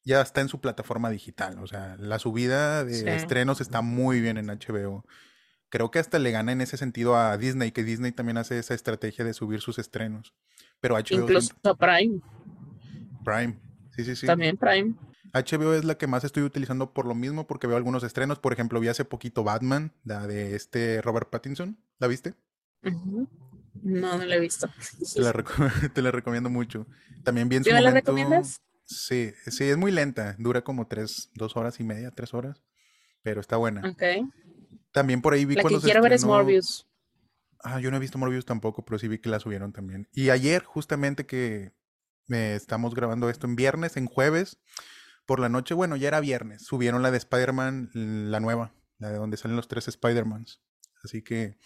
ya 0.05 0.23
está 0.23 0.41
en 0.41 0.49
su 0.49 0.61
plataforma 0.61 1.11
digital. 1.11 1.59
O 1.59 1.67
sea, 1.67 1.97
la 1.99 2.19
subida 2.19 2.83
de 2.85 3.15
estrenos 3.15 3.61
está 3.61 3.83
muy 3.83 4.21
bien 4.21 4.39
en 4.39 4.47
HBO. 4.47 5.05
Creo 5.69 5.91
que 5.91 5.99
hasta 5.99 6.19
le 6.19 6.31
gana 6.31 6.53
en 6.53 6.63
ese 6.63 6.79
sentido 6.79 7.17
a 7.17 7.37
Disney, 7.37 7.73
que 7.73 7.85
Disney 7.85 8.13
también 8.13 8.39
hace 8.39 8.59
esa 8.59 8.73
estrategia 8.73 9.25
de 9.25 9.35
subir 9.35 9.61
sus 9.61 9.79
estrenos. 9.79 10.35
Pero 10.81 10.95
HBO. 10.95 11.23
Incluso 11.23 11.55
Prime. 11.77 12.21
Prime. 13.25 13.59
Sí, 13.97 14.05
sí, 14.05 14.17
sí. 14.17 14.27
También 14.27 14.57
Prime. 14.57 14.95
HBO 15.33 15.75
es 15.75 15.85
la 15.85 15.97
que 15.97 16.07
más 16.07 16.25
estoy 16.25 16.43
utilizando 16.43 16.93
por 16.93 17.07
lo 17.07 17.15
mismo, 17.15 17.47
porque 17.47 17.67
veo 17.67 17.77
algunos 17.77 18.03
estrenos. 18.03 18.39
Por 18.39 18.53
ejemplo, 18.53 18.81
vi 18.81 18.89
hace 18.89 19.05
poquito 19.05 19.45
Batman, 19.45 19.93
la 20.05 20.27
de 20.27 20.57
este 20.57 21.03
Robert 21.03 21.31
Pattinson. 21.31 21.79
¿La 21.99 22.07
viste? 22.07 22.35
No, 22.83 24.19
no 24.19 24.25
la 24.25 24.35
he 24.35 24.41
visto. 24.41 24.69
Te 25.15 25.21
la, 25.21 25.33
te 25.95 26.03
la 26.03 26.11
recomiendo 26.11 26.51
mucho. 26.51 26.87
También 27.25 27.49
vi 27.49 27.57
en 27.57 27.65
su 27.65 27.71
la 27.71 27.91
recomiendas? 27.91 28.61
Sí, 28.85 29.33
sí, 29.47 29.65
es 29.65 29.77
muy 29.77 29.91
lenta. 29.91 30.37
Dura 30.39 30.63
como 30.63 30.87
tres, 30.87 31.31
dos 31.35 31.57
horas 31.57 31.81
y 31.81 31.85
media, 31.85 32.11
tres 32.11 32.35
horas. 32.35 32.63
Pero 33.23 33.41
está 33.41 33.57
buena. 33.57 33.89
Ok. 33.89 34.03
También 34.93 35.21
por 35.21 35.35
ahí 35.35 35.45
vi 35.45 35.57
la 35.57 35.65
que 35.65 35.79
quiero 35.81 36.03
ver 36.03 36.13
es 36.13 36.25
Morbius. 36.25 36.87
Ah, 37.63 37.81
yo 37.81 37.91
no 37.91 37.97
he 37.97 38.01
visto 38.01 38.19
Morbius 38.19 38.45
tampoco, 38.45 38.85
pero 38.85 38.99
sí 38.99 39.09
vi 39.09 39.19
que 39.19 39.29
la 39.29 39.41
subieron 39.41 39.73
también. 39.73 40.09
Y 40.13 40.31
ayer, 40.31 40.63
justamente 40.63 41.27
que 41.27 41.73
me 42.27 42.55
estamos 42.55 42.95
grabando 42.95 43.29
esto 43.29 43.47
en 43.47 43.57
viernes, 43.57 43.97
en 43.97 44.07
jueves, 44.07 44.59
por 45.27 45.41
la 45.41 45.49
noche, 45.49 45.75
bueno, 45.75 45.97
ya 45.97 46.09
era 46.09 46.21
viernes, 46.21 46.65
subieron 46.65 47.03
la 47.03 47.11
de 47.11 47.19
Spider-Man, 47.19 47.91
la 47.93 48.41
nueva, 48.41 48.73
la 48.99 49.11
de 49.11 49.19
donde 49.19 49.37
salen 49.37 49.57
los 49.57 49.69
tres 49.69 49.89
Spider-Mans. 49.89 50.63
Así 51.05 51.23
que... 51.23 51.59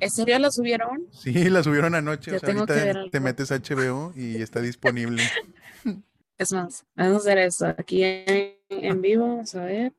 ¿En 0.00 0.10
serio 0.10 0.38
la 0.40 0.50
subieron? 0.50 1.08
Sí, 1.12 1.48
la 1.48 1.62
subieron 1.62 1.94
anoche. 1.94 2.34
o 2.34 2.38
sea, 2.40 2.52
ahorita 2.52 3.10
te 3.10 3.20
metes 3.20 3.52
a 3.52 3.58
HBO 3.58 4.12
y 4.16 4.42
está 4.42 4.60
disponible. 4.60 5.22
Es 6.36 6.52
más, 6.52 6.84
vamos 6.96 7.14
a 7.14 7.18
hacer 7.18 7.38
eso 7.38 7.66
aquí 7.78 8.02
en, 8.02 9.00
vivo, 9.00 9.28
vamos 9.28 9.54
a 9.54 9.64
ver, 9.66 9.92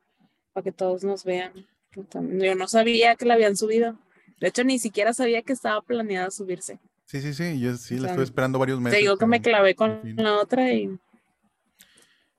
para 0.51 0.65
que 0.65 0.73
todos 0.73 1.03
nos 1.05 1.23
vean. 1.23 1.53
Yo 1.93 2.55
no 2.55 2.67
sabía 2.67 3.15
que 3.15 3.23
la 3.23 3.35
habían 3.35 3.55
subido. 3.55 3.97
De 4.41 4.49
hecho, 4.49 4.65
ni 4.65 4.77
siquiera 4.77 5.13
sabía 5.13 5.43
que 5.43 5.53
estaba 5.53 5.81
planeada 5.81 6.29
subirse. 6.31 6.77
Sí, 7.05 7.21
sí, 7.21 7.33
sí, 7.33 7.59
yo 7.59 7.77
sí 7.77 7.97
la 7.97 8.09
estuve 8.09 8.25
esperando 8.25 8.59
varios 8.59 8.81
meses. 8.81 8.97
Te 8.97 9.01
digo 9.01 9.17
que 9.17 9.27
me 9.27 9.41
clavé 9.41 9.75
con 9.75 10.01
la 10.17 10.37
otra 10.37 10.73
y... 10.73 10.99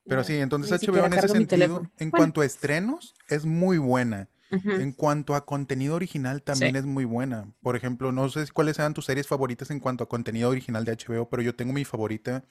Pero 0.08 0.24
sí, 0.24 0.34
entonces 0.34 0.70
HBO 0.80 1.06
en 1.06 1.12
ese 1.12 1.28
sentido, 1.28 1.90
en 1.98 2.10
cuanto 2.10 2.40
a 2.40 2.44
estrenos, 2.44 3.14
es 3.28 3.44
muy 3.44 3.78
buena. 3.78 4.28
En 4.50 4.92
cuanto 4.92 5.34
a 5.34 5.44
contenido 5.44 5.96
original, 5.96 6.42
también 6.42 6.76
es 6.76 6.84
muy 6.84 7.04
buena. 7.04 7.52
Por 7.62 7.76
ejemplo, 7.76 8.12
no 8.12 8.28
sé 8.28 8.46
cuáles 8.52 8.76
sean 8.76 8.94
tus 8.94 9.06
series 9.06 9.26
favoritas 9.26 9.70
en 9.70 9.80
cuanto 9.80 10.04
a 10.04 10.08
contenido 10.08 10.48
original 10.48 10.84
de 10.84 10.96
HBO, 10.96 11.28
pero 11.28 11.42
yo 11.42 11.54
tengo 11.54 11.72
mi 11.72 11.84
favorita 11.84 12.44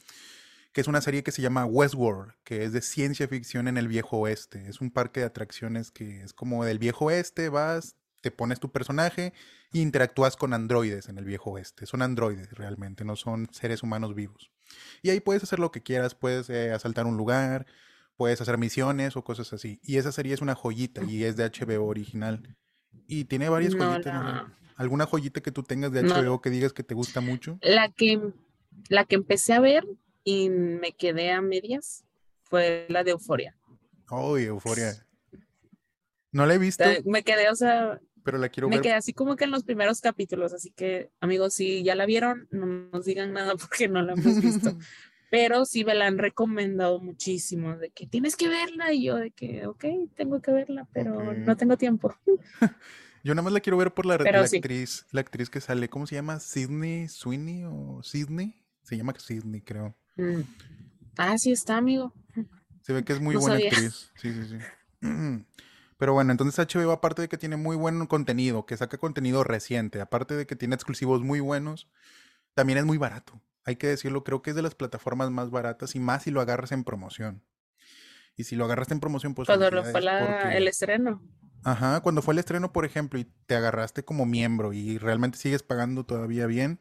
que 0.75 0.81
es 0.81 0.89
una 0.89 1.00
serie 1.00 1.24
que 1.24 1.31
se 1.31 1.41
llama 1.41 1.65
Westworld, 1.65 2.33
que 2.43 2.65
es 2.65 2.74
de 2.74 2.81
ciencia 2.81 3.29
ficción 3.29 3.69
en 3.69 3.77
el 3.77 3.88
viejo 3.88 4.17
oeste. 4.17 4.67
Es 4.67 4.81
un 4.81 4.91
parque 4.91 5.21
de 5.21 5.27
atracciones 5.27 5.89
que 5.89 6.21
es 6.21 6.33
como 6.33 6.65
del 6.65 6.79
viejo 6.79 7.05
oeste, 7.05 7.47
vas, 7.47 7.95
te 8.19 8.29
pones 8.29 8.59
tu 8.59 8.74
personaje 8.74 9.31
e 9.71 9.79
interactúas 9.79 10.35
con 10.35 10.51
androides 10.51 11.07
en 11.07 11.17
el 11.17 11.24
viejo 11.24 11.51
oeste. 11.51 11.85
Son 11.85 12.01
androides 12.01 12.51
realmente, 12.51 13.05
no 13.05 13.15
son 13.15 13.47
seres 13.53 13.83
humanos 13.83 14.15
vivos. 14.15 14.51
Y 15.01 15.10
ahí 15.10 15.19
puedes 15.19 15.43
hacer 15.43 15.60
lo 15.60 15.72
que 15.72 15.81
quieras, 15.81 16.15
puedes 16.15 16.50
eh, 16.50 16.72
asaltar 16.72 17.05
un 17.05 17.17
lugar, 17.17 17.65
puedes 18.17 18.41
hacer 18.41 18.57
misiones 18.57 19.15
o 19.15 19.24
cosas 19.24 19.51
así. 19.53 19.79
Y 19.84 19.98
esa 19.98 20.12
serie 20.12 20.34
es 20.34 20.41
una 20.41 20.55
joyita 20.55 21.03
y 21.03 21.24
es 21.24 21.36
de 21.38 21.45
HBO 21.45 21.86
original. 21.86 22.55
Y 23.07 23.25
tiene 23.25 23.50
varias 23.50 23.75
joyitas. 23.75 24.45
¿Alguna 24.77 25.05
joyita 25.05 25.41
que 25.41 25.51
tú 25.51 25.63
tengas 25.63 25.91
de 25.91 26.03
HBO 26.03 26.41
que 26.41 26.50
digas 26.50 26.74
que 26.74 26.84
te 26.84 26.95
gusta 26.95 27.22
mucho? 27.22 27.57
La 27.62 27.89
que, 27.89 28.19
la 28.89 29.05
que 29.05 29.15
empecé 29.15 29.53
a 29.53 29.60
ver 29.60 29.86
y 30.24 30.50
me 30.50 30.91
quedé 30.91 31.31
a 31.31 31.41
medias 31.41 32.03
fue 32.43 32.86
la 32.89 33.03
de 33.03 33.12
Euforia. 33.12 33.55
Oh, 34.10 34.38
Euforia. 34.38 35.05
No 36.31 36.45
la 36.45 36.55
he 36.55 36.57
visto. 36.57 36.84
Me 37.05 37.24
quedé, 37.24 37.50
o 37.50 37.55
sea, 37.55 38.01
pero 38.25 38.39
la 38.39 38.50
quiero 38.50 38.67
me 38.67 38.77
ver. 38.77 38.84
quedé 38.84 38.94
así 38.94 39.13
como 39.13 39.36
que 39.36 39.44
en 39.44 39.51
los 39.51 39.63
primeros 39.63 40.01
capítulos, 40.01 40.51
así 40.51 40.72
que 40.72 41.12
amigos, 41.22 41.53
si 41.53 41.84
ya 41.84 41.94
la 41.94 42.08
vieron, 42.08 42.48
no 42.50 42.65
nos 42.65 43.05
digan 43.05 43.32
nada 43.32 43.53
porque 43.55 43.88
no 43.88 44.01
la 44.01 44.13
hemos 44.13 44.41
visto. 44.41 44.75
pero 45.29 45.65
sí 45.65 45.86
me 45.86 45.94
la 45.94 46.08
han 46.08 46.17
recomendado 46.17 47.00
muchísimo, 47.00 47.77
de 47.77 47.91
que 47.91 48.08
tienes 48.08 48.36
que 48.36 48.50
verla 48.50 48.94
y 48.94 49.03
yo 49.03 49.15
de 49.17 49.32
que, 49.32 49.67
ok, 49.67 49.86
tengo 50.15 50.41
que 50.41 50.51
verla, 50.51 50.88
pero 50.91 51.34
no 51.34 51.55
tengo 51.55 51.77
tiempo. 51.77 52.15
yo 53.24 53.36
nada 53.36 53.44
más 53.44 53.53
la 53.53 53.60
quiero 53.60 53.77
ver 53.77 53.94
por 53.94 54.08
la, 54.08 54.15
actriz, 54.15 55.05
la 55.12 55.22
actriz 55.22 55.50
que 55.50 55.62
sale, 55.62 55.88
¿cómo 55.88 56.08
se 56.08 56.15
llama? 56.15 56.39
Sidney 56.39 57.08
Sweeney 57.08 57.65
o 57.65 58.01
Sidney? 58.01 58.55
Se 58.82 58.98
llama 58.98 59.13
Sidney, 59.17 59.62
creo. 59.62 59.96
Mm. 60.15 60.41
Ah, 61.17 61.38
sí 61.38 61.51
está, 61.51 61.77
amigo. 61.77 62.13
Se 62.82 62.94
ve 62.94 63.03
que 63.03 63.13
es 63.13 63.20
muy 63.20 63.36
buena 63.36 63.55
actriz. 63.55 64.12
Sí, 64.15 64.34
sí, 64.34 64.44
sí. 64.50 64.58
Pero 65.97 66.13
bueno, 66.13 66.31
entonces 66.31 66.59
HBO, 66.59 66.91
aparte 66.91 67.21
de 67.21 67.29
que 67.29 67.37
tiene 67.37 67.55
muy 67.55 67.75
buen 67.75 68.05
contenido, 68.07 68.65
que 68.65 68.75
saca 68.75 68.97
contenido 68.97 69.43
reciente, 69.43 70.01
aparte 70.01 70.35
de 70.35 70.45
que 70.45 70.55
tiene 70.55 70.75
exclusivos 70.75 71.21
muy 71.21 71.39
buenos, 71.39 71.89
también 72.53 72.79
es 72.79 72.85
muy 72.85 72.97
barato. 72.97 73.41
Hay 73.63 73.77
que 73.77 73.87
decirlo, 73.87 74.23
creo 74.23 74.41
que 74.41 74.51
es 74.51 74.55
de 74.55 74.61
las 74.61 74.75
plataformas 74.75 75.31
más 75.31 75.49
baratas 75.49 75.95
y 75.95 75.99
más 75.99 76.23
si 76.23 76.31
lo 76.31 76.41
agarras 76.41 76.71
en 76.71 76.83
promoción. 76.83 77.43
Y 78.35 78.43
si 78.43 78.55
lo 78.55 78.65
agarraste 78.65 78.93
en 78.93 78.99
promoción, 78.99 79.33
pues... 79.33 79.47
Cuando 79.47 79.69
fue 79.83 80.57
el 80.57 80.67
estreno. 80.67 81.21
Ajá, 81.63 82.01
cuando 82.01 82.21
fue 82.21 82.33
el 82.33 82.39
estreno, 82.39 82.71
por 82.71 82.85
ejemplo, 82.85 83.17
y 83.17 83.25
te 83.47 83.55
agarraste 83.55 84.05
como 84.05 84.25
miembro 84.25 84.71
y 84.73 84.99
realmente 84.99 85.39
sigues 85.39 85.63
pagando 85.63 86.05
todavía 86.05 86.45
bien, 86.45 86.79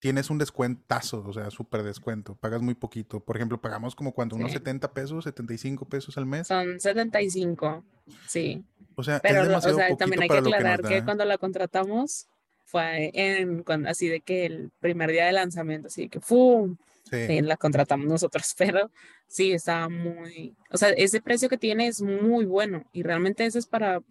tienes 0.00 0.30
un 0.30 0.38
descuentazo, 0.38 1.24
o 1.26 1.32
sea, 1.32 1.50
súper 1.50 1.82
descuento, 1.82 2.36
pagas 2.36 2.62
muy 2.62 2.74
poquito. 2.74 3.20
Por 3.20 3.36
ejemplo, 3.36 3.60
pagamos 3.60 3.94
como 3.94 4.12
cuando 4.12 4.36
unos 4.36 4.52
70 4.52 4.92
pesos, 4.92 5.24
75 5.24 5.86
pesos 5.86 6.16
al 6.16 6.26
mes. 6.26 6.46
Son 6.46 6.80
75, 6.80 7.84
sí. 8.26 8.64
O 8.94 9.02
sea, 9.02 9.20
Pero, 9.20 9.42
es 9.42 9.48
demasiado 9.48 9.76
o 9.76 9.80
sea, 9.80 9.96
también 9.96 10.22
hay 10.22 10.28
que 10.28 10.38
aclarar 10.38 10.82
que, 10.82 11.04
cuando 11.04 11.24
la 11.24 11.38
contratamos 11.38 12.28
fue 12.64 13.10
en, 13.14 13.64
así 13.86 14.08
de 14.08 14.20
que 14.20 14.46
el 14.46 14.70
primer 14.80 15.10
día 15.10 15.26
de 15.26 15.32
lanzamiento, 15.32 15.88
así 15.88 16.02
de 16.02 16.08
que 16.08 16.20
¡fum! 16.20 16.76
Sí. 17.10 17.40
la 17.40 17.56
contratamos 17.56 18.06
nosotros, 18.06 18.54
pero 18.58 18.90
sí, 19.26 19.52
estaba 19.52 19.88
muy, 19.88 20.54
o 20.70 20.76
sea, 20.76 20.90
ese 20.90 21.22
precio 21.22 21.48
que 21.48 21.56
tiene 21.56 21.86
es 21.86 22.02
muy 22.02 22.44
bueno 22.44 22.84
y 22.92 23.02
realmente 23.02 23.46
ese 23.46 23.58
es 23.58 23.66
para, 23.66 24.02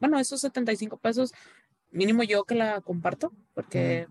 bueno, 0.00 0.18
esos 0.18 0.40
75 0.40 0.96
pesos, 0.96 1.32
mínimo 1.92 2.24
yo 2.24 2.42
que 2.42 2.56
la 2.56 2.80
comparto, 2.80 3.32
porque 3.54 4.08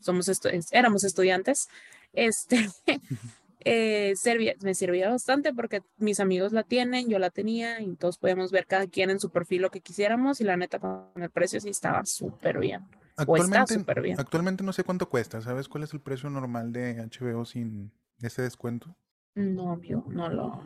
somos 0.00 0.30
éramos 0.72 1.04
estudiantes, 1.04 1.68
este, 2.12 2.68
eh, 3.60 4.14
me 4.62 4.74
servía 4.74 5.10
bastante 5.10 5.52
porque 5.52 5.82
mis 5.98 6.20
amigos 6.20 6.52
la 6.52 6.62
tienen, 6.62 7.08
yo 7.08 7.18
la 7.18 7.30
tenía 7.30 7.80
y 7.80 7.94
todos 7.96 8.18
podíamos 8.18 8.50
ver 8.52 8.66
cada 8.66 8.86
quien 8.86 9.10
en 9.10 9.20
su 9.20 9.30
perfil 9.30 9.62
lo 9.62 9.70
que 9.70 9.80
quisiéramos 9.80 10.40
y 10.40 10.44
la 10.44 10.56
neta 10.56 10.78
con 10.78 11.10
el 11.16 11.30
precio 11.30 11.60
sí 11.60 11.68
estaba 11.68 12.04
súper 12.04 12.58
bien. 12.58 12.82
Actualmente, 13.16 14.00
bien. 14.00 14.20
actualmente 14.20 14.62
no 14.62 14.72
sé 14.74 14.84
cuánto 14.84 15.08
cuesta, 15.08 15.40
¿sabes 15.40 15.68
cuál 15.68 15.84
es 15.84 15.92
el 15.94 16.00
precio 16.00 16.28
normal 16.28 16.72
de 16.72 16.96
HBO 16.96 17.44
sin 17.46 17.90
ese 18.20 18.42
descuento? 18.42 18.94
No, 19.36 19.80
no 20.08 20.28
lo. 20.28 20.62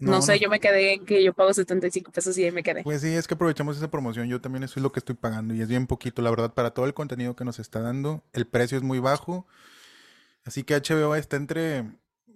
No, 0.00 0.20
sé, 0.22 0.38
yo 0.38 0.48
me 0.48 0.60
quedé 0.60 0.94
en 0.94 1.04
que 1.04 1.22
yo 1.22 1.32
pago 1.32 1.52
75 1.52 2.10
pesos 2.10 2.36
y 2.38 2.44
ahí 2.44 2.50
me 2.50 2.62
quedé. 2.62 2.82
Pues 2.82 3.02
sí, 3.02 3.08
es 3.08 3.28
que 3.28 3.34
aprovechamos 3.34 3.76
esa 3.76 3.90
promoción. 3.90 4.28
Yo 4.28 4.40
también 4.40 4.64
eso 4.64 4.80
es 4.80 4.82
lo 4.82 4.92
que 4.92 4.98
estoy 4.98 5.14
pagando 5.14 5.54
y 5.54 5.60
es 5.60 5.68
bien 5.68 5.86
poquito, 5.86 6.20
la 6.20 6.30
verdad, 6.30 6.54
para 6.54 6.70
todo 6.70 6.86
el 6.86 6.94
contenido 6.94 7.36
que 7.36 7.44
nos 7.44 7.58
está 7.58 7.80
dando. 7.80 8.24
El 8.32 8.46
precio 8.46 8.76
es 8.78 8.82
muy 8.82 8.98
bajo. 8.98 9.46
Así 10.44 10.64
que 10.64 10.74
HBO 10.74 11.14
está 11.14 11.36
entre 11.36 11.84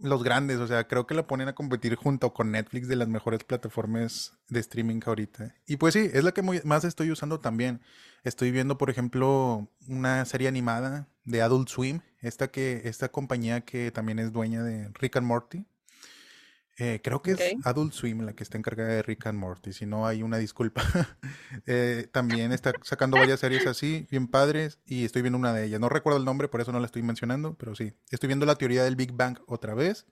los 0.00 0.22
grandes, 0.22 0.58
o 0.58 0.66
sea, 0.66 0.86
creo 0.86 1.06
que 1.06 1.14
la 1.14 1.26
ponen 1.26 1.48
a 1.48 1.54
competir 1.54 1.94
junto 1.96 2.32
con 2.34 2.50
Netflix 2.50 2.88
de 2.88 2.96
las 2.96 3.08
mejores 3.08 3.44
plataformas 3.44 4.36
de 4.48 4.60
streaming 4.60 5.00
ahorita. 5.04 5.54
Y 5.66 5.76
pues 5.76 5.94
sí, 5.94 6.10
es 6.12 6.22
la 6.22 6.32
que 6.32 6.42
más 6.42 6.84
estoy 6.84 7.10
usando 7.10 7.40
también. 7.40 7.80
Estoy 8.22 8.50
viendo, 8.50 8.78
por 8.78 8.90
ejemplo, 8.90 9.68
una 9.88 10.24
serie 10.24 10.48
animada 10.48 11.08
de 11.24 11.42
Adult 11.42 11.68
Swim, 11.68 12.00
esta 12.24 12.48
que 12.48 12.82
esta 12.84 13.10
compañía 13.10 13.62
que 13.62 13.90
también 13.90 14.18
es 14.18 14.32
dueña 14.32 14.62
de 14.62 14.90
Rick 14.94 15.16
and 15.16 15.26
Morty. 15.26 15.66
Eh, 16.76 17.00
creo 17.04 17.22
que 17.22 17.32
es 17.32 17.40
Adult 17.64 17.92
Swim 17.92 18.22
la 18.22 18.32
que 18.32 18.42
está 18.42 18.58
encargada 18.58 18.88
de 18.88 19.02
Rick 19.02 19.28
and 19.28 19.38
Morty, 19.38 19.72
si 19.72 19.86
no 19.86 20.06
hay 20.06 20.22
una 20.22 20.38
disculpa. 20.38 20.82
Eh, 21.66 22.08
también 22.12 22.52
está 22.52 22.72
sacando 22.82 23.16
varias 23.16 23.40
series 23.40 23.66
así, 23.66 24.06
bien 24.10 24.26
padres, 24.26 24.80
y 24.84 25.04
estoy 25.04 25.22
viendo 25.22 25.38
una 25.38 25.52
de 25.52 25.64
ellas. 25.64 25.80
No 25.80 25.88
recuerdo 25.88 26.18
el 26.18 26.24
nombre, 26.24 26.48
por 26.48 26.60
eso 26.60 26.72
no 26.72 26.80
la 26.80 26.86
estoy 26.86 27.02
mencionando, 27.02 27.54
pero 27.54 27.74
sí. 27.74 27.94
Estoy 28.10 28.26
viendo 28.26 28.44
la 28.44 28.56
teoría 28.56 28.82
del 28.82 28.96
Big 28.96 29.12
Bang 29.12 29.38
otra 29.46 29.74
vez. 29.74 30.06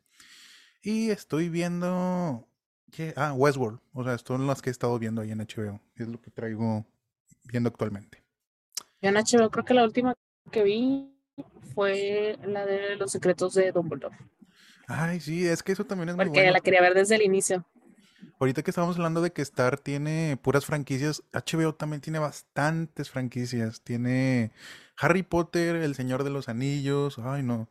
Y 0.83 1.11
estoy 1.11 1.49
viendo... 1.49 2.49
¿qué? 2.93 3.13
Ah, 3.17 3.33
Westworld. 3.33 3.81
O 3.93 4.05
sea, 4.05 4.17
son 4.19 4.47
las 4.47 4.63
que 4.63 4.71
he 4.71 4.73
estado 4.73 4.97
viendo 4.99 5.21
ahí 5.21 5.33
en 5.33 5.41
HBO. 5.41 5.81
Es 5.97 6.07
lo 6.07 6.21
que 6.21 6.31
traigo 6.31 6.87
viendo 7.45 7.69
actualmente. 7.69 8.23
en 9.01 9.15
HBO 9.15 9.51
creo 9.51 9.65
que 9.65 9.75
la 9.75 9.85
última 9.85 10.15
que 10.51 10.63
vi 10.63 11.12
fue 11.75 12.39
la 12.45 12.67
de 12.67 12.97
los 12.97 13.11
secretos 13.11 13.55
de 13.55 13.73
Dumbledore. 13.73 14.17
Ay, 14.87 15.21
sí, 15.21 15.47
es 15.47 15.63
que 15.63 15.73
eso 15.73 15.85
también 15.85 16.11
es 16.11 16.17
muy 16.17 16.27
bueno. 16.27 16.33
Porque 16.33 16.51
la 16.51 16.61
quería 16.61 16.81
ver 16.81 16.95
desde 16.95 17.17
el 17.17 17.23
inicio. 17.23 17.67
Ahorita 18.39 18.63
que 18.63 18.71
estamos 18.71 18.97
hablando 18.97 19.23
de 19.23 19.33
que 19.33 19.43
Star 19.43 19.79
tiene 19.79 20.37
puras 20.43 20.67
franquicias, 20.67 21.23
HBO 21.33 21.75
también 21.75 22.01
tiene 22.01 22.19
bastantes 22.19 23.11
franquicias. 23.11 23.83
Tiene 23.83 24.53
Harry 24.99 25.23
Potter, 25.23 25.77
El 25.77 25.95
Señor 25.95 26.25
de 26.25 26.31
los 26.31 26.49
Anillos, 26.49 27.19
ay 27.19 27.43
no. 27.43 27.69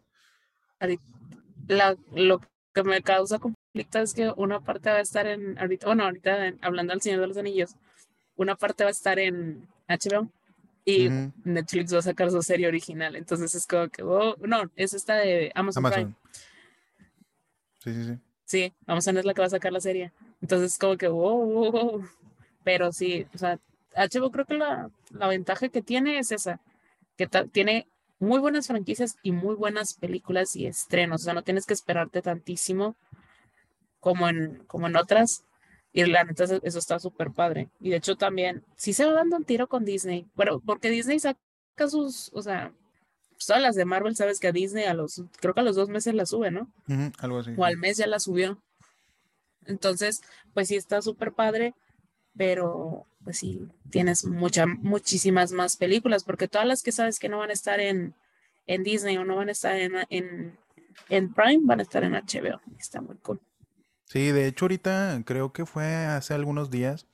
La, 1.67 1.95
lo 2.13 2.41
que 2.73 2.83
me 2.83 3.01
causa 3.01 3.39
conflicto 3.39 3.99
es 3.99 4.13
que 4.13 4.31
una 4.35 4.61
parte 4.61 4.89
va 4.89 4.97
a 4.97 5.01
estar 5.01 5.27
en, 5.27 5.57
ahorita, 5.59 5.87
bueno, 5.87 6.03
ahorita 6.03 6.53
hablando 6.61 6.91
del 6.91 7.01
Señor 7.01 7.21
de 7.21 7.27
los 7.27 7.37
Anillos, 7.37 7.75
una 8.35 8.55
parte 8.55 8.83
va 8.83 8.89
a 8.89 8.91
estar 8.91 9.19
en 9.19 9.67
HBO 9.87 10.31
y 10.85 11.09
Netflix 11.43 11.93
va 11.93 11.99
a 11.99 12.03
sacar 12.03 12.31
su 12.31 12.41
serie 12.41 12.67
original. 12.67 13.15
Entonces 13.15 13.53
es 13.55 13.67
como 13.67 13.87
que, 13.89 14.03
oh, 14.03 14.35
no, 14.39 14.63
es 14.75 14.93
esta 14.93 15.15
de 15.15 15.51
Amazon, 15.55 15.83
Prime. 15.83 16.13
Sí, 17.79 17.93
sí, 17.93 18.03
sí. 18.03 18.19
Sí, 18.45 18.73
Amazon 18.85 19.17
es 19.17 19.25
la 19.25 19.33
que 19.33 19.41
va 19.41 19.47
a 19.47 19.51
sacar 19.51 19.71
la 19.71 19.79
serie. 19.79 20.11
Entonces 20.41 20.73
es 20.73 20.77
como 20.77 20.97
que, 20.97 21.07
wow, 21.07 22.03
pero 22.63 22.91
sí, 22.91 23.25
o 23.33 23.37
sea, 23.37 23.59
HBO 23.95 24.31
creo 24.31 24.45
que 24.45 24.55
la, 24.55 24.89
la 25.11 25.27
ventaja 25.27 25.69
que 25.69 25.81
tiene 25.81 26.19
es 26.19 26.31
esa, 26.31 26.59
que 27.17 27.27
tiene 27.51 27.87
muy 28.19 28.39
buenas 28.39 28.67
franquicias 28.67 29.17
y 29.23 29.31
muy 29.31 29.55
buenas 29.55 29.93
películas 29.93 30.55
y 30.55 30.67
estrenos. 30.67 31.21
O 31.21 31.23
sea, 31.25 31.33
no 31.33 31.43
tienes 31.43 31.65
que 31.65 31.73
esperarte 31.73 32.21
tantísimo 32.21 32.95
como 33.99 34.27
en, 34.29 34.63
como 34.67 34.87
en 34.87 34.95
otras. 34.95 35.43
Y 35.93 36.05
la 36.05 36.23
neta, 36.23 36.45
eso 36.45 36.79
está 36.79 36.99
súper 36.99 37.31
padre. 37.31 37.69
Y 37.79 37.89
de 37.89 37.97
hecho 37.97 38.15
también, 38.15 38.63
sí 38.75 38.93
se 38.93 39.05
va 39.05 39.13
dando 39.13 39.35
un 39.37 39.43
tiro 39.43 39.67
con 39.67 39.83
Disney. 39.83 40.25
Bueno, 40.35 40.61
porque 40.65 40.89
Disney 40.89 41.19
saca 41.19 41.37
sus, 41.89 42.31
o 42.33 42.41
sea, 42.41 42.71
pues, 43.31 43.45
todas 43.45 43.61
las 43.61 43.75
de 43.75 43.85
Marvel, 43.85 44.15
sabes 44.15 44.39
que 44.39 44.47
a 44.47 44.51
Disney 44.51 44.85
a 44.85 44.93
los, 44.93 45.23
creo 45.39 45.53
que 45.53 45.59
a 45.59 45.63
los 45.63 45.75
dos 45.75 45.89
meses 45.89 46.13
la 46.13 46.25
sube, 46.25 46.51
¿no? 46.51 46.71
algo 47.19 47.39
así. 47.39 47.51
O 47.57 47.65
al 47.65 47.77
mes 47.77 47.97
ya 47.97 48.07
la 48.07 48.19
subió. 48.19 48.61
Entonces, 49.65 50.21
pues 50.53 50.69
sí 50.69 50.75
está 50.75 51.01
súper 51.01 51.33
padre, 51.33 51.73
pero 52.37 53.05
pues 53.23 53.39
sí, 53.39 53.67
tienes 53.89 54.25
muchas, 54.25 54.67
muchísimas 54.67 55.51
más 55.51 55.75
películas, 55.75 56.23
porque 56.23 56.47
todas 56.47 56.67
las 56.67 56.83
que 56.83 56.91
sabes 56.91 57.19
que 57.19 57.29
no 57.29 57.39
van 57.39 57.49
a 57.49 57.53
estar 57.53 57.79
en, 57.79 58.15
en 58.65 58.83
Disney 58.83 59.17
o 59.17 59.25
no 59.25 59.35
van 59.35 59.49
a 59.49 59.51
estar 59.51 59.75
en, 59.75 59.93
en, 60.09 60.57
en 61.09 61.33
Prime, 61.33 61.59
van 61.63 61.79
a 61.79 61.83
estar 61.83 62.03
en 62.03 62.13
HBO. 62.13 62.61
Está 62.79 63.01
muy 63.01 63.17
cool. 63.17 63.39
Sí, 64.11 64.33
de 64.33 64.45
hecho 64.45 64.65
ahorita 64.65 65.23
creo 65.25 65.53
que 65.53 65.65
fue 65.65 65.85
hace 65.85 66.33
algunos 66.33 66.69
días, 66.69 67.07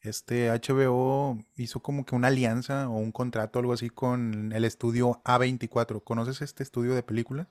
este 0.00 0.48
HBO 0.48 1.44
hizo 1.56 1.80
como 1.80 2.06
que 2.06 2.14
una 2.14 2.28
alianza 2.28 2.88
o 2.88 2.96
un 2.96 3.12
contrato, 3.12 3.58
algo 3.58 3.74
así, 3.74 3.90
con 3.90 4.50
el 4.54 4.64
estudio 4.64 5.20
A24. 5.24 6.02
¿Conoces 6.02 6.40
este 6.40 6.62
estudio 6.62 6.94
de 6.94 7.02
películas? 7.02 7.48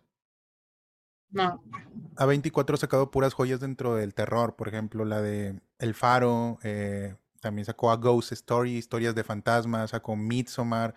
No. 1.29 1.63
A24 2.15 2.73
ha 2.73 2.77
sacado 2.77 3.11
puras 3.11 3.35
joyas 3.35 3.59
dentro 3.59 3.93
del 3.93 4.15
terror, 4.15 4.55
por 4.55 4.67
ejemplo, 4.67 5.05
la 5.05 5.21
de 5.21 5.61
El 5.77 5.93
Faro, 5.93 6.57
eh, 6.63 7.17
también 7.39 7.65
sacó 7.65 7.91
a 7.91 7.97
Ghost 7.97 8.31
Story, 8.31 8.77
historias 8.77 9.13
de 9.13 9.23
fantasmas, 9.23 9.91
sacó 9.91 10.15
Midsommar, 10.15 10.95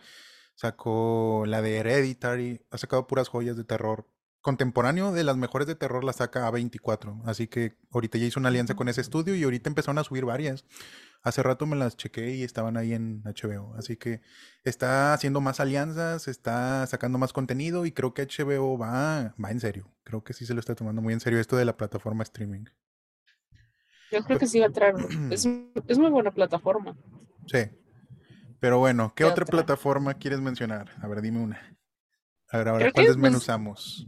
sacó 0.54 1.44
la 1.46 1.60
de 1.60 1.76
Hereditary, 1.76 2.64
ha 2.70 2.78
sacado 2.78 3.06
puras 3.06 3.28
joyas 3.28 3.58
de 3.58 3.64
terror 3.64 4.06
contemporáneo 4.40 5.12
de 5.12 5.24
las 5.24 5.36
mejores 5.36 5.66
de 5.66 5.74
terror 5.74 6.04
la 6.04 6.12
saca 6.12 6.46
a 6.46 6.50
24. 6.50 7.22
Así 7.24 7.46
que 7.46 7.76
ahorita 7.90 8.18
ya 8.18 8.26
hizo 8.26 8.40
una 8.40 8.48
alianza 8.48 8.74
con 8.74 8.88
ese 8.88 9.00
estudio 9.00 9.34
y 9.34 9.42
ahorita 9.42 9.68
empezaron 9.68 9.98
a 9.98 10.04
subir 10.04 10.24
varias. 10.24 10.64
Hace 11.22 11.42
rato 11.42 11.66
me 11.66 11.76
las 11.76 11.96
chequé 11.96 12.34
y 12.34 12.42
estaban 12.42 12.76
ahí 12.76 12.94
en 12.94 13.22
HBO. 13.24 13.74
Así 13.76 13.96
que 13.96 14.22
está 14.64 15.12
haciendo 15.12 15.40
más 15.40 15.60
alianzas, 15.60 16.28
está 16.28 16.86
sacando 16.86 17.18
más 17.18 17.32
contenido 17.32 17.84
y 17.84 17.92
creo 17.92 18.14
que 18.14 18.26
HBO 18.26 18.78
va, 18.78 19.34
va 19.42 19.50
en 19.50 19.60
serio. 19.60 19.92
Creo 20.02 20.24
que 20.24 20.32
sí 20.32 20.46
se 20.46 20.54
lo 20.54 20.60
está 20.60 20.74
tomando 20.74 21.02
muy 21.02 21.12
en 21.12 21.20
serio 21.20 21.38
esto 21.38 21.56
de 21.56 21.66
la 21.66 21.76
plataforma 21.76 22.22
streaming. 22.22 22.64
Yo 24.10 24.24
creo 24.24 24.38
que 24.38 24.46
sí 24.46 24.58
va 24.58 24.66
a 24.66 24.70
traer. 24.70 24.94
Es, 25.30 25.46
es 25.86 25.98
muy 25.98 26.10
buena 26.10 26.30
plataforma. 26.30 26.96
Sí. 27.46 27.70
Pero 28.58 28.78
bueno, 28.78 29.12
¿qué, 29.14 29.24
otra, 29.24 29.44
plataforma 29.44 30.14
quieres 30.14 30.40
mencionar? 30.40 30.90
A 31.02 31.08
ver, 31.08 31.22
dime 31.22 31.40
una. 31.40 31.78
A 32.50 32.58
ver, 32.58 32.68
ahora, 32.68 32.92
¿cuál 32.92 33.06
desmenuzamos? 33.06 34.06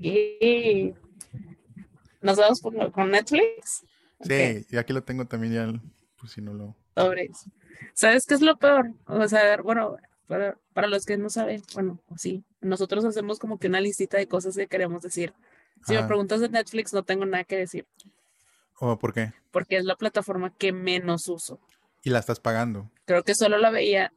Y 0.00 0.94
¿Nos 2.20 2.36
vamos 2.36 2.60
con 2.92 3.10
Netflix? 3.10 3.84
Sí, 4.20 4.66
y 4.70 4.76
aquí 4.76 4.92
lo 4.92 5.02
tengo 5.02 5.26
también 5.26 5.52
ya, 5.52 5.80
pues 6.18 6.32
si 6.32 6.42
no 6.42 6.52
lo... 6.52 6.74
¿Sabes 7.94 8.26
qué 8.26 8.34
es 8.34 8.40
lo 8.40 8.56
peor? 8.56 8.92
O 9.06 9.28
sea, 9.28 9.62
bueno, 9.62 9.96
para, 10.26 10.58
para, 10.72 10.88
los 10.88 11.04
que 11.04 11.16
no 11.16 11.30
saben, 11.30 11.62
bueno, 11.74 12.00
sí, 12.16 12.42
nosotros 12.60 13.04
hacemos 13.04 13.38
como 13.38 13.58
que 13.58 13.68
una 13.68 13.80
listita 13.80 14.18
de 14.18 14.26
cosas 14.26 14.56
que 14.56 14.66
queremos 14.66 15.02
decir. 15.02 15.32
Si 15.86 15.94
me 15.94 16.02
preguntas 16.02 16.40
de 16.40 16.48
Netflix, 16.48 16.92
no 16.92 17.04
tengo 17.04 17.24
nada 17.24 17.44
que 17.44 17.56
decir. 17.56 17.86
¿O 18.80 18.98
por 18.98 19.14
qué? 19.14 19.32
Porque 19.52 19.76
es 19.76 19.84
la 19.84 19.94
plataforma 19.94 20.52
que 20.52 20.72
menos 20.72 21.28
uso. 21.28 21.60
¿Y 22.02 22.10
la 22.10 22.18
estás 22.18 22.40
pagando? 22.40 22.90
Creo 23.04 23.22
que 23.22 23.36
solo 23.36 23.58
la 23.58 23.70
veía. 23.70 24.12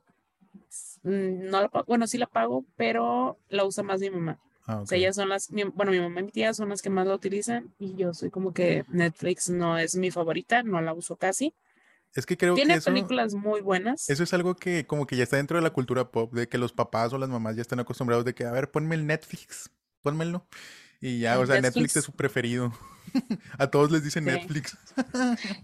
Mm, 1.03 1.49
no 1.49 1.61
la, 1.61 1.69
bueno, 1.85 2.07
sí 2.07 2.17
la 2.17 2.25
pago, 2.25 2.65
pero 2.75 3.37
la 3.49 3.63
usa 3.63 3.83
más 3.83 3.99
mi 3.99 4.09
mamá. 4.09 4.39
Ah, 4.65 4.81
o 4.81 4.85
sea, 4.85 4.97
ellas 4.97 5.15
son 5.15 5.29
las, 5.29 5.49
bueno, 5.73 5.91
mi 5.91 5.99
mamá 5.99 6.21
y 6.21 6.23
mi 6.23 6.31
tía 6.31 6.53
son 6.53 6.69
las 6.69 6.81
que 6.81 6.89
más 6.89 7.07
la 7.07 7.15
utilizan 7.15 7.73
y 7.79 7.95
yo 7.95 8.13
soy 8.13 8.29
como 8.29 8.53
que 8.53 8.85
Netflix 8.89 9.49
no 9.49 9.77
es 9.77 9.95
mi 9.95 10.11
favorita, 10.11 10.63
no 10.63 10.81
la 10.81 10.93
uso 10.93 11.15
casi. 11.15 11.53
Es 12.13 12.25
que 12.25 12.37
creo 12.37 12.55
Tiene 12.55 12.75
que 12.75 12.81
Tiene 12.81 12.95
películas 12.99 13.33
muy 13.33 13.61
buenas. 13.61 14.09
Eso 14.09 14.23
es 14.23 14.33
algo 14.33 14.55
que 14.55 14.85
como 14.85 15.07
que 15.07 15.15
ya 15.15 15.23
está 15.23 15.37
dentro 15.37 15.57
de 15.57 15.63
la 15.63 15.71
cultura 15.71 16.11
pop, 16.11 16.33
de 16.33 16.47
que 16.47 16.57
los 16.57 16.73
papás 16.73 17.13
o 17.13 17.17
las 17.17 17.29
mamás 17.29 17.55
ya 17.55 17.61
están 17.61 17.79
acostumbrados 17.79 18.25
de 18.25 18.35
que, 18.35 18.45
a 18.45 18.51
ver, 18.51 18.69
ponme 18.69 18.95
el 18.95 19.07
Netflix, 19.07 19.71
pónmelo. 20.01 20.45
Y 21.01 21.19
ya, 21.19 21.39
o 21.39 21.45
sea, 21.45 21.59
Netflix, 21.59 21.97
es 21.97 22.05
su 22.05 22.11
preferido. 22.11 22.71
a 23.57 23.67
todos 23.67 23.91
les 23.91 24.03
dicen 24.03 24.25
Netflix. 24.25 24.77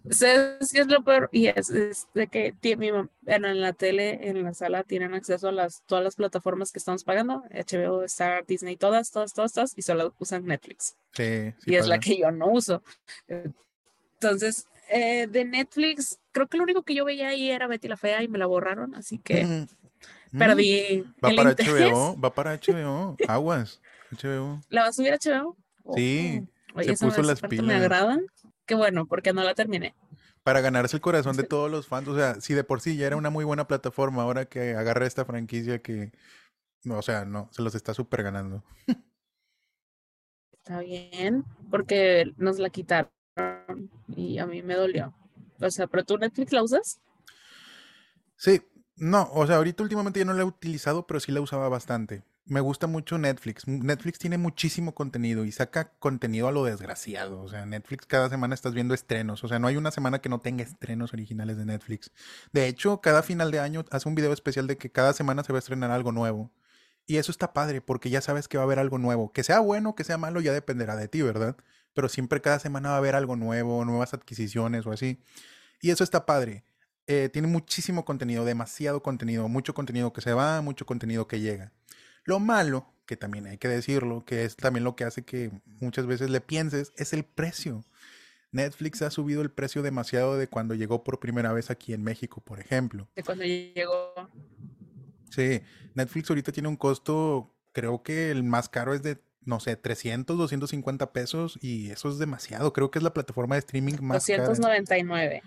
¿Sabes 0.10 0.72
qué 0.74 0.82
es 0.82 0.88
lo 0.88 1.04
peor? 1.04 1.30
Y 1.32 1.48
es, 1.48 1.72
de 2.14 2.28
que 2.28 2.56
mi 2.76 2.88
en 2.88 3.62
la 3.62 3.74
tele, 3.74 4.28
en 4.28 4.44
la 4.44 4.54
sala, 4.54 4.84
tienen 4.84 5.14
acceso 5.14 5.50
a 5.50 5.52
las, 5.52 5.84
todas 5.86 6.04
las 6.04 6.16
plataformas 6.16 6.72
que 6.72 6.80
estamos 6.80 7.04
pagando. 7.04 7.44
HBO, 7.52 8.04
Star, 8.06 8.46
Disney, 8.48 8.78
todas, 8.78 9.12
todas, 9.12 9.34
todas, 9.34 9.54
todas, 9.54 9.74
y 9.78 9.84
solo 9.84 10.14
usan 10.20 10.46
Netflix. 10.46 10.98
Sí, 11.14 11.54
y 11.66 11.76
es 11.76 11.88
la 11.88 12.00
que 12.00 12.18
yo 12.18 12.32
no 12.32 12.48
uso. 12.48 12.84
Entonces, 14.20 14.68
eh, 14.90 15.28
de 15.28 15.46
Netflix, 15.46 16.20
creo 16.32 16.48
que 16.48 16.58
lo 16.58 16.64
único 16.64 16.84
que 16.84 16.96
yo 16.96 17.06
veía 17.06 17.30
ahí 17.30 17.52
era 17.52 17.68
Betty 17.68 17.88
la 17.88 17.98
Fea 17.98 18.24
y 18.24 18.28
me 18.28 18.40
la 18.40 18.48
borraron, 18.48 18.96
así 18.96 19.20
que 19.20 19.44
mm. 19.44 20.38
perdí. 20.38 21.04
Va 21.24 21.30
para 21.36 21.52
HBO, 21.52 22.20
va 22.20 22.34
para 22.34 22.60
HBO, 22.60 23.16
aguas. 23.28 23.82
HBO. 24.12 24.62
¿La 24.70 24.84
va 24.84 24.88
a 24.88 24.94
subir 24.94 25.14
a 25.14 25.18
HBO? 25.18 25.58
Sí. 25.96 26.48
se 26.82 26.98
puso 26.98 27.22
las 27.22 27.42
pilas. 27.42 27.66
Me 27.66 27.76
agradan. 27.76 28.26
Qué 28.66 28.76
bueno, 28.76 29.06
porque 29.06 29.34
no 29.34 29.44
la 29.44 29.56
terminé. 29.56 29.96
Para 30.44 30.62
ganarse 30.62 30.98
el 30.98 31.02
corazón 31.02 31.36
de 31.36 31.44
todos 31.44 31.70
los 31.70 31.88
fans. 31.88 32.08
O 32.08 32.16
sea, 32.16 32.40
si 32.40 32.54
de 32.54 32.64
por 32.64 32.82
sí 32.82 32.98
ya 32.98 33.08
era 33.08 33.18
una 33.18 33.30
muy 33.30 33.46
buena 33.46 33.68
plataforma, 33.68 34.24
ahora 34.24 34.46
que 34.46 34.76
agarra 34.76 35.06
esta 35.06 35.26
franquicia 35.26 35.82
que. 35.82 36.12
O 36.90 37.02
sea, 37.02 37.26
no, 37.26 37.50
se 37.52 37.62
los 37.62 37.76
está 37.76 37.94
súper 37.94 38.24
ganando. 38.24 38.64
Está 40.54 40.80
bien, 40.82 41.46
porque 41.70 42.26
nos 42.38 42.60
la 42.60 42.70
quitaron 42.70 43.10
y 44.16 44.38
a 44.40 44.46
mí 44.46 44.62
me 44.62 44.76
dolió. 44.76 45.14
O 45.60 45.72
sea, 45.72 45.88
¿pero 45.88 46.04
tú 46.04 46.18
Netflix 46.18 46.52
la 46.52 46.64
usas? 46.64 47.00
Sí, 48.36 48.62
no, 48.96 49.30
o 49.32 49.48
sea, 49.48 49.58
ahorita 49.58 49.84
últimamente 49.84 50.20
ya 50.20 50.26
no 50.26 50.34
la 50.34 50.42
he 50.42 50.46
utilizado, 50.46 51.08
pero 51.08 51.20
sí 51.20 51.32
la 51.32 51.42
usaba 51.42 51.70
bastante 51.70 52.24
me 52.48 52.62
gusta 52.62 52.88
mucho 52.88 53.18
Netflix. 53.18 53.68
Netflix 53.68 54.20
tiene 54.20 54.38
muchísimo 54.38 54.96
contenido 54.96 55.46
y 55.46 55.52
saca 55.52 55.92
contenido 56.00 56.48
a 56.48 56.52
lo 56.52 56.64
desgraciado. 56.64 57.42
O 57.42 57.50
sea, 57.50 57.66
Netflix 57.66 58.06
cada 58.06 58.30
semana 58.30 58.56
estás 58.56 58.74
viendo 58.74 58.94
estrenos. 58.94 59.44
O 59.44 59.48
sea, 59.48 59.60
no 59.60 59.68
hay 59.68 59.78
una 59.78 59.92
semana 59.92 60.20
que 60.20 60.30
no 60.30 60.40
tenga 60.40 60.64
estrenos 60.64 61.14
originales 61.14 61.58
de 61.58 61.66
Netflix. 61.66 62.12
De 62.54 62.68
hecho, 62.68 63.02
cada 63.02 63.22
final 63.24 63.52
de 63.52 63.60
año 63.60 63.86
hace 63.92 64.08
un 64.08 64.16
video 64.16 64.34
especial 64.34 64.68
de 64.68 64.78
que 64.78 64.92
cada 64.92 65.14
semana 65.14 65.44
se 65.44 65.54
va 65.54 65.58
a 65.58 65.60
estrenar 65.60 65.92
algo 65.92 66.12
nuevo. 66.12 66.52
Y 67.06 67.18
eso 67.18 67.32
está 67.32 67.54
padre 67.54 67.82
porque 67.82 68.10
ya 68.10 68.22
sabes 68.22 68.48
que 68.48 68.58
va 68.58 68.64
a 68.64 68.66
haber 68.66 68.80
algo 68.80 68.98
nuevo. 68.98 69.32
Que 69.32 69.44
sea 69.44 69.60
bueno, 69.60 69.96
que 69.96 70.04
sea 70.04 70.18
malo, 70.18 70.42
ya 70.42 70.54
dependerá 70.54 70.96
de 70.96 71.08
ti, 71.08 71.22
¿verdad? 71.22 71.58
Pero 71.94 72.10
siempre 72.10 72.42
cada 72.42 72.60
semana 72.60 72.90
va 72.90 72.96
a 72.96 72.98
haber 73.00 73.16
algo 73.16 73.36
nuevo, 73.36 73.84
nuevas 73.86 74.14
adquisiciones 74.14 74.86
o 74.86 74.92
así. 74.92 75.20
Y 75.82 75.92
eso 75.92 76.04
está 76.04 76.26
padre. 76.26 76.66
Eh, 77.08 77.30
tiene 77.32 77.48
muchísimo 77.48 78.04
contenido, 78.06 78.44
demasiado 78.44 79.02
contenido, 79.02 79.48
mucho 79.48 79.74
contenido 79.74 80.12
que 80.12 80.22
se 80.22 80.34
va, 80.34 80.62
mucho 80.62 80.86
contenido 80.86 81.28
que 81.28 81.40
llega. 81.40 81.72
Lo 82.28 82.42
malo, 82.42 82.86
que 83.06 83.16
también 83.16 83.48
hay 83.48 83.58
que 83.58 83.70
decirlo, 83.70 84.26
que 84.26 84.44
es 84.44 84.58
también 84.58 84.84
lo 84.84 84.98
que 84.98 85.06
hace 85.06 85.24
que 85.24 85.50
muchas 85.80 86.06
veces 86.06 86.30
le 86.30 86.42
pienses, 86.42 86.92
es 86.98 87.14
el 87.14 87.24
precio. 87.24 87.86
Netflix 88.52 89.02
ha 89.02 89.10
subido 89.12 89.42
el 89.42 89.50
precio 89.50 89.82
demasiado 89.82 90.38
de 90.38 90.50
cuando 90.50 90.76
llegó 90.76 91.06
por 91.06 91.22
primera 91.22 91.54
vez 91.54 91.72
aquí 91.72 91.94
en 91.94 92.04
México, 92.04 92.42
por 92.42 92.60
ejemplo. 92.60 93.08
De 93.16 93.24
cuando 93.24 93.46
llegó. 93.46 94.14
Sí, 95.30 95.62
Netflix 95.94 96.30
ahorita 96.30 96.52
tiene 96.52 96.68
un 96.68 96.76
costo, 96.76 97.50
creo 97.72 98.04
que 98.04 98.30
el 98.30 98.44
más 98.44 98.68
caro 98.68 98.94
es 98.94 99.02
de, 99.04 99.22
no 99.46 99.62
sé, 99.62 99.78
300, 99.78 100.38
250 100.38 101.14
pesos 101.14 101.58
y 101.62 101.92
eso 101.92 102.10
es 102.10 102.18
demasiado. 102.18 102.74
Creo 102.74 102.92
que 102.92 103.00
es 103.00 103.04
la 103.04 103.14
plataforma 103.14 103.56
de 103.56 103.60
streaming 103.60 104.02
más 104.02 104.28
299. 104.28 104.50
299. 104.50 105.44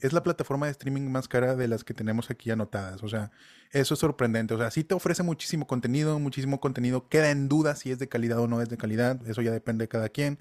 Es 0.00 0.12
la 0.12 0.22
plataforma 0.22 0.66
de 0.66 0.72
streaming 0.72 1.10
más 1.10 1.28
cara 1.28 1.56
de 1.56 1.68
las 1.68 1.84
que 1.84 1.94
tenemos 1.94 2.30
aquí 2.30 2.50
anotadas. 2.50 3.02
O 3.02 3.08
sea, 3.08 3.30
eso 3.72 3.94
es 3.94 4.00
sorprendente. 4.00 4.54
O 4.54 4.58
sea, 4.58 4.70
sí 4.70 4.84
te 4.84 4.94
ofrece 4.94 5.22
muchísimo 5.22 5.66
contenido, 5.66 6.18
muchísimo 6.18 6.60
contenido. 6.60 7.08
Queda 7.08 7.30
en 7.30 7.48
duda 7.48 7.74
si 7.76 7.90
es 7.90 7.98
de 7.98 8.08
calidad 8.08 8.38
o 8.38 8.48
no 8.48 8.60
es 8.62 8.68
de 8.68 8.76
calidad. 8.76 9.20
Eso 9.26 9.42
ya 9.42 9.50
depende 9.50 9.84
de 9.84 9.88
cada 9.88 10.08
quien. 10.08 10.38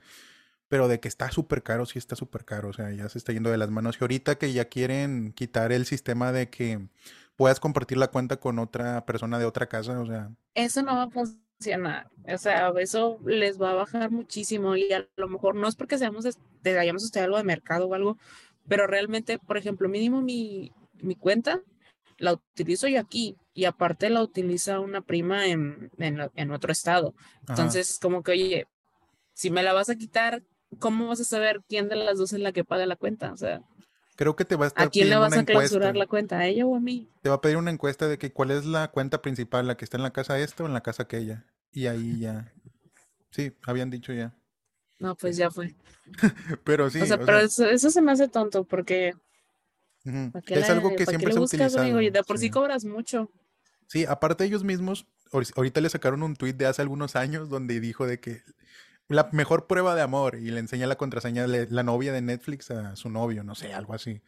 Pero 0.70 0.88
de 0.88 1.00
que 1.00 1.08
está 1.08 1.32
súper 1.32 1.64
caro, 1.64 1.86
sí 1.86 1.98
está 1.98 2.16
súper 2.16 2.46
caro. 2.46 2.70
O 2.70 2.74
sea, 2.74 2.92
ya 2.92 3.08
se 3.10 3.18
está 3.18 3.32
yendo 3.32 3.50
de 3.50 3.58
las 3.58 3.70
manos. 3.70 3.98
Y 4.00 4.04
ahorita 4.04 4.38
que 4.38 4.52
ya 4.52 4.66
quieren 4.66 5.32
quitar 5.34 5.72
el 5.72 5.86
sistema 5.86 6.32
de 6.32 6.50
que 6.50 6.88
puedas 7.38 7.60
compartir 7.60 7.98
la 7.98 8.10
cuenta 8.10 8.38
con 8.38 8.60
otra 8.60 9.06
persona 9.06 9.40
de 9.40 9.46
otra 9.46 9.68
casa, 9.68 10.00
o 10.00 10.06
sea. 10.06 10.32
Eso 10.54 10.82
no 10.84 10.96
va 10.96 11.04
a 11.04 11.10
funcionar. 11.10 11.47
O 11.60 12.38
sea, 12.38 12.72
eso 12.78 13.20
les 13.26 13.60
va 13.60 13.72
a 13.72 13.76
bajar 13.76 14.12
muchísimo 14.12 14.76
y 14.76 14.92
a 14.94 15.08
lo 15.16 15.28
mejor 15.28 15.56
no 15.56 15.68
es 15.68 15.76
porque 15.76 15.98
seamos, 15.98 16.26
te 16.62 16.78
hayamos 16.78 17.04
usted 17.04 17.22
algo 17.22 17.38
de 17.38 17.44
mercado 17.44 17.88
o 17.88 17.94
algo, 17.94 18.18
pero 18.68 18.86
realmente, 18.86 19.40
por 19.40 19.58
ejemplo, 19.58 19.90
mínimo 19.90 20.22
mi, 20.22 20.72
mi 21.02 21.16
cuenta 21.16 21.62
la 22.20 22.34
utilizo 22.34 22.88
yo 22.88 23.00
aquí 23.00 23.38
y 23.54 23.66
aparte 23.66 24.10
la 24.10 24.22
utiliza 24.22 24.80
una 24.80 25.02
prima 25.02 25.48
en, 25.48 25.92
en, 25.98 26.52
otro 26.52 26.72
estado. 26.72 27.14
Entonces, 27.48 28.00
como 28.02 28.24
que, 28.24 28.32
oye, 28.32 28.68
si 29.34 29.50
me 29.50 29.64
la 29.64 29.74
vas 29.74 29.90
a 29.90 29.96
quitar, 29.96 30.44
¿cómo 30.80 31.08
vas 31.08 31.22
a 31.22 31.26
saber 31.26 31.62
quién 31.68 31.90
de 31.90 31.96
las 31.96 32.18
dos 32.18 32.34
es 32.34 32.40
la 32.40 32.52
que 32.52 32.64
paga 32.64 32.86
la 32.86 32.96
cuenta? 32.96 33.32
O 33.32 33.38
sea, 33.38 33.62
creo 34.18 34.36
que 34.36 34.44
te 34.44 34.58
va 34.58 34.66
a 34.66 34.68
estar 34.68 34.88
¿A 34.88 34.90
quién 34.90 35.10
le 35.10 35.16
vas 35.16 35.32
a 35.32 35.46
clausurar 35.46 35.96
la 35.96 36.08
cuenta? 36.08 36.40
¿A 36.40 36.48
ella 36.48 36.66
o 36.66 36.76
a 36.76 36.80
mí? 36.82 37.08
Te 37.22 37.30
va 37.30 37.36
a 37.36 37.42
pedir 37.42 37.56
una 37.56 37.72
encuesta 37.72 38.08
de 38.08 38.18
que 38.18 38.34
cuál 38.34 38.52
es 38.52 38.66
la 38.66 38.90
cuenta 38.90 39.22
principal, 39.22 39.66
la 39.68 39.78
que 39.78 39.86
está 39.86 39.96
en 39.96 40.04
la 40.04 40.12
casa 40.12 40.38
esta 40.40 40.64
o 40.64 40.68
en 40.68 40.74
la 40.74 40.82
casa 40.82 41.04
aquella. 41.04 41.46
Y 41.72 41.88
ahí 41.88 42.20
ya. 42.20 42.52
Sí, 43.32 43.54
habían 43.66 43.90
dicho 43.90 44.12
ya. 44.12 44.36
No, 45.00 45.16
pues 45.16 45.38
ya 45.38 45.52
fue. 45.52 45.76
pero 46.64 46.90
sí. 46.90 47.00
O 47.00 47.06
sea, 47.06 47.20
pero 47.20 47.40
eso, 47.40 47.90
se 47.90 48.02
me 48.02 48.12
hace 48.12 48.28
tonto 48.28 48.66
porque. 48.66 49.14
Es 50.48 50.70
algo 50.70 50.96
que 50.96 51.06
siempre 51.06 51.32
se 51.32 51.40
utiliza. 51.40 51.88
Y 51.88 52.10
de 52.10 52.24
por 52.24 52.40
sí. 52.40 52.50
cobras 52.50 52.84
mucho. 52.84 53.30
Sí, 53.88 54.06
aparte 54.06 54.44
ellos 54.44 54.64
mismos, 54.64 55.06
ahorita 55.32 55.80
le 55.80 55.90
sacaron 55.90 56.24
un 56.24 56.36
tweet 56.36 56.54
de 56.54 56.66
hace 56.66 56.82
algunos 56.82 57.16
años 57.16 57.50
donde 57.50 57.80
dijo 57.80 58.08
de 58.08 58.20
que 58.20 58.42
la 59.10 59.30
mejor 59.32 59.68
prueba 59.68 59.96
de 59.96 60.02
amor 60.02 60.36
y 60.36 60.52
le 60.52 60.60
enseña 60.60 60.88
la 60.88 60.98
contraseña 60.98 61.48
de 61.48 61.68
la 61.70 61.84
novia 61.84 62.12
de 62.12 62.22
Netflix 62.22 62.72
a 62.72 62.96
su 62.96 63.10
novio, 63.10 63.44
no 63.44 63.56
sé, 63.56 63.74
algo 63.74 63.94
así. 63.94 64.22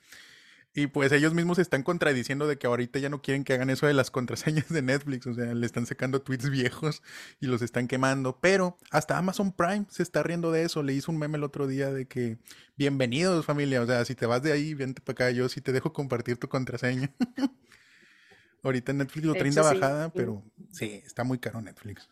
Y 0.75 0.87
pues 0.87 1.11
ellos 1.11 1.33
mismos 1.33 1.55
se 1.55 1.63
están 1.63 1.81
contradiciendo 1.81 2.47
de 2.47 2.57
que 2.57 2.67
ahorita 2.67 2.99
ya 2.99 3.09
no 3.09 3.21
quieren 3.23 3.43
que 3.43 3.53
hagan 3.53 3.71
eso 3.71 3.87
de 3.87 3.93
las 3.93 4.11
contraseñas 4.11 4.69
de 4.69 4.81
Netflix, 4.81 5.25
o 5.25 5.33
sea, 5.33 5.53
le 5.53 5.65
están 5.65 5.85
sacando 5.85 6.21
tweets 6.21 6.49
viejos 6.49 7.01
y 7.39 7.47
los 7.47 7.61
están 7.61 7.87
quemando, 7.87 8.39
pero 8.39 8.77
hasta 8.91 9.17
Amazon 9.17 9.51
Prime 9.51 9.85
se 9.89 10.03
está 10.03 10.21
riendo 10.21 10.51
de 10.51 10.63
eso, 10.63 10.83
le 10.83 10.93
hizo 10.93 11.11
un 11.11 11.17
meme 11.17 11.37
el 11.37 11.43
otro 11.43 11.65
día 11.67 11.91
de 11.91 12.07
que 12.07 12.37
bienvenidos 12.77 13.45
familia, 13.45 13.81
o 13.81 13.87
sea, 13.87 14.05
si 14.05 14.13
te 14.13 14.27
vas 14.27 14.43
de 14.43 14.51
ahí, 14.51 14.75
vente 14.75 15.01
para 15.01 15.13
acá, 15.13 15.31
yo 15.31 15.49
sí 15.49 15.59
te 15.59 15.71
dejo 15.71 15.91
compartir 15.91 16.37
tu 16.37 16.47
contraseña. 16.47 17.11
ahorita 18.63 18.93
Netflix 18.93 19.25
lo 19.25 19.33
traen 19.33 19.53
de 19.53 19.61
bajada, 19.61 20.13
pero 20.13 20.43
sí, 20.71 21.01
está 21.05 21.23
muy 21.23 21.39
caro 21.39 21.61
Netflix. 21.61 22.09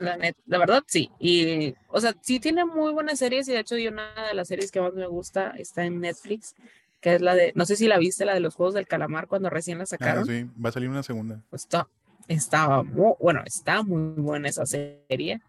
La, 0.00 0.18
la 0.46 0.58
verdad, 0.58 0.82
sí. 0.86 1.10
Y, 1.18 1.74
o 1.88 2.00
sea, 2.00 2.16
sí 2.22 2.40
tiene 2.40 2.64
muy 2.64 2.90
buenas 2.90 3.18
series 3.18 3.46
y 3.48 3.52
de 3.52 3.60
hecho 3.60 3.76
yo 3.76 3.90
una 3.90 4.28
de 4.28 4.34
las 4.34 4.48
series 4.48 4.72
que 4.72 4.80
más 4.80 4.94
me 4.94 5.06
gusta 5.06 5.50
está 5.58 5.84
en 5.84 6.00
Netflix, 6.00 6.54
que 7.00 7.14
es 7.14 7.20
la 7.20 7.34
de, 7.34 7.52
no 7.54 7.66
sé 7.66 7.76
si 7.76 7.86
la 7.86 7.98
viste, 7.98 8.24
la 8.24 8.32
de 8.32 8.40
los 8.40 8.54
Juegos 8.54 8.74
del 8.74 8.86
Calamar 8.86 9.28
cuando 9.28 9.50
recién 9.50 9.76
la 9.76 9.84
ah, 9.84 9.86
sacaron. 9.86 10.26
sí, 10.26 10.46
va 10.62 10.70
a 10.70 10.72
salir 10.72 10.88
una 10.88 11.02
segunda. 11.02 11.42
Pues 11.50 11.62
está, 11.62 11.86
estaba 12.28 12.82
muy, 12.82 13.12
bueno, 13.20 13.42
está 13.44 13.82
muy 13.82 14.20
buena 14.20 14.48
esa 14.48 14.64
serie. 14.64 15.42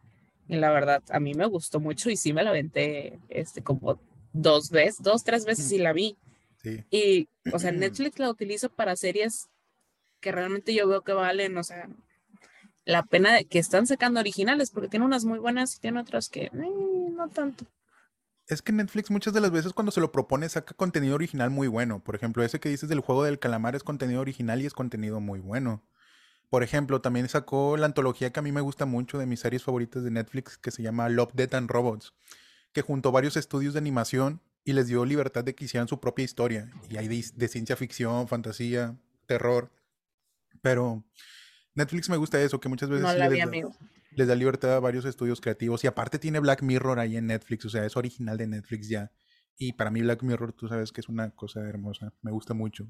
Y 0.50 0.58
la 0.58 0.70
verdad, 0.72 1.02
a 1.10 1.22
mí 1.22 1.34
me 1.34 1.46
gustó 1.46 1.80
mucho 1.80 2.10
y 2.10 2.18
sí 2.18 2.34
me 2.34 2.44
la 2.44 2.50
aventé 2.50 3.20
este, 3.30 3.64
como 3.64 4.02
dos 4.34 4.70
veces, 4.70 5.02
dos, 5.02 5.24
tres 5.24 5.46
veces 5.46 5.72
y 5.72 5.78
la 5.78 5.94
vi. 5.94 6.18
Sí. 6.62 6.84
Y, 6.92 7.30
o 7.54 7.58
sea, 7.58 7.72
Netflix 7.72 8.20
la 8.20 8.30
utilizo 8.30 8.70
para 8.70 8.98
series 8.98 9.48
que 10.20 10.34
realmente 10.34 10.74
yo 10.74 10.88
veo 10.90 11.04
que 11.04 11.14
valen, 11.14 11.58
o 11.58 11.64
sea, 11.64 11.90
la 12.86 13.04
pena 13.04 13.34
de 13.34 13.46
que 13.46 13.60
están 13.60 13.88
sacando 13.88 14.20
originales, 14.20 14.72
porque 14.72 14.90
tiene 14.90 15.06
unas 15.06 15.26
muy 15.26 15.40
buenas 15.40 15.76
y 15.76 15.80
tiene 15.80 16.00
otras 16.00 16.30
que 16.30 16.46
eh, 16.46 16.52
no 17.16 17.30
tanto. 17.30 17.66
Es 18.48 18.62
que 18.62 18.74
Netflix 18.74 19.12
muchas 19.12 19.34
de 19.34 19.42
las 19.42 19.52
veces 19.52 19.74
cuando 19.74 19.92
se 19.92 20.02
lo 20.02 20.12
propone 20.12 20.50
saca 20.50 20.74
contenido 20.74 21.16
original 21.16 21.50
muy 21.50 21.68
bueno. 21.68 22.04
Por 22.04 22.16
ejemplo, 22.16 22.44
ese 22.44 22.60
que 22.60 22.70
dices 22.70 22.90
del 22.90 23.00
juego 23.00 23.24
del 23.24 23.40
calamar 23.40 23.76
es 23.76 23.84
contenido 23.84 24.20
original 24.20 24.62
y 24.62 24.66
es 24.66 24.74
contenido 24.74 25.20
muy 25.20 25.40
bueno. 25.40 25.84
Por 26.50 26.64
ejemplo, 26.64 27.00
también 27.00 27.30
sacó 27.30 27.78
la 27.78 27.86
antología 27.86 28.34
que 28.34 28.40
a 28.42 28.44
mí 28.44 28.52
me 28.52 28.60
gusta 28.60 28.86
mucho 28.86 29.18
de 29.18 29.26
mis 29.26 29.40
series 29.40 29.64
favoritas 29.64 30.04
de 30.04 30.12
Netflix 30.12 30.58
que 30.58 30.72
se 30.72 30.84
llama 30.84 31.08
Love, 31.08 31.32
Death 31.34 31.54
and 31.54 31.70
Robots, 31.70 32.14
que 32.74 32.82
junto 32.82 33.08
a 33.08 33.14
varios 33.14 33.38
estudios 33.38 33.74
de 33.74 33.80
animación 33.80 34.42
y 34.66 34.74
les 34.74 34.88
dio 34.88 35.06
libertad 35.06 35.46
de 35.46 35.56
que 35.56 35.66
hicieran 35.66 35.88
su 35.88 36.02
propia 36.02 36.26
historia. 36.26 36.70
Y 36.90 36.98
hay 36.98 37.08
de 37.08 37.48
ciencia 37.48 37.78
ficción, 37.78 38.28
fantasía, 38.28 38.98
terror. 39.28 39.72
Pero 40.62 41.06
Netflix 41.76 42.10
me 42.10 42.18
gusta 42.18 42.42
eso, 42.42 42.60
que 42.60 42.70
muchas 42.70 42.90
veces 42.90 43.04
les, 43.04 44.28
da, 44.28 44.36
libertad 44.36 44.76
a 44.76 44.80
varios 44.80 45.06
estudios 45.06 45.40
creativos. 45.40 45.84
Y 45.84 45.88
aparte 45.88 46.20
tiene 46.20 46.40
Black 46.40 46.62
Mirror 46.64 47.00
ahí 47.00 47.18
en 47.18 47.28
Netflix, 47.28 47.66
o 47.66 47.70
sea, 47.70 47.86
es 47.86 47.96
original 47.96 48.38
de 48.38 48.48
Netflix 48.48 48.90
ya. 48.90 49.12
Y 49.58 49.74
para 49.74 49.92
mí 49.92 50.02
Black 50.02 50.24
Mirror, 50.24 50.54
tú 50.54 50.68
sabes 50.68 50.92
que 50.92 51.02
es 51.02 51.10
una 51.10 51.32
cosa 51.32 51.62
hermosa, 51.62 52.14
me 52.22 52.32
gusta 52.32 52.54
mucho. 52.54 52.88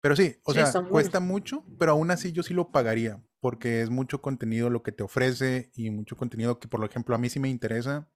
Pero 0.00 0.16
sí, 0.16 0.36
o 0.44 0.54
sea, 0.54 0.72
cuesta 0.88 1.20
mucho, 1.20 1.64
pero 1.78 1.92
aún 1.92 2.10
así 2.10 2.32
yo 2.32 2.42
sí 2.42 2.54
lo 2.54 2.72
pagaría, 2.72 3.22
porque 3.38 3.82
es 3.82 3.90
mucho 3.90 4.22
contenido 4.22 4.70
lo 4.70 4.82
que 4.82 4.92
te 4.92 5.02
ofrece 5.02 5.70
y 5.74 5.90
mucho 5.90 6.16
contenido 6.16 6.58
que, 6.58 6.68
por 6.68 6.82
ejemplo, 6.84 7.14
a 7.14 7.18
mí 7.18 7.28
sí 7.28 7.38
me 7.38 7.50
interesa, 7.50 8.10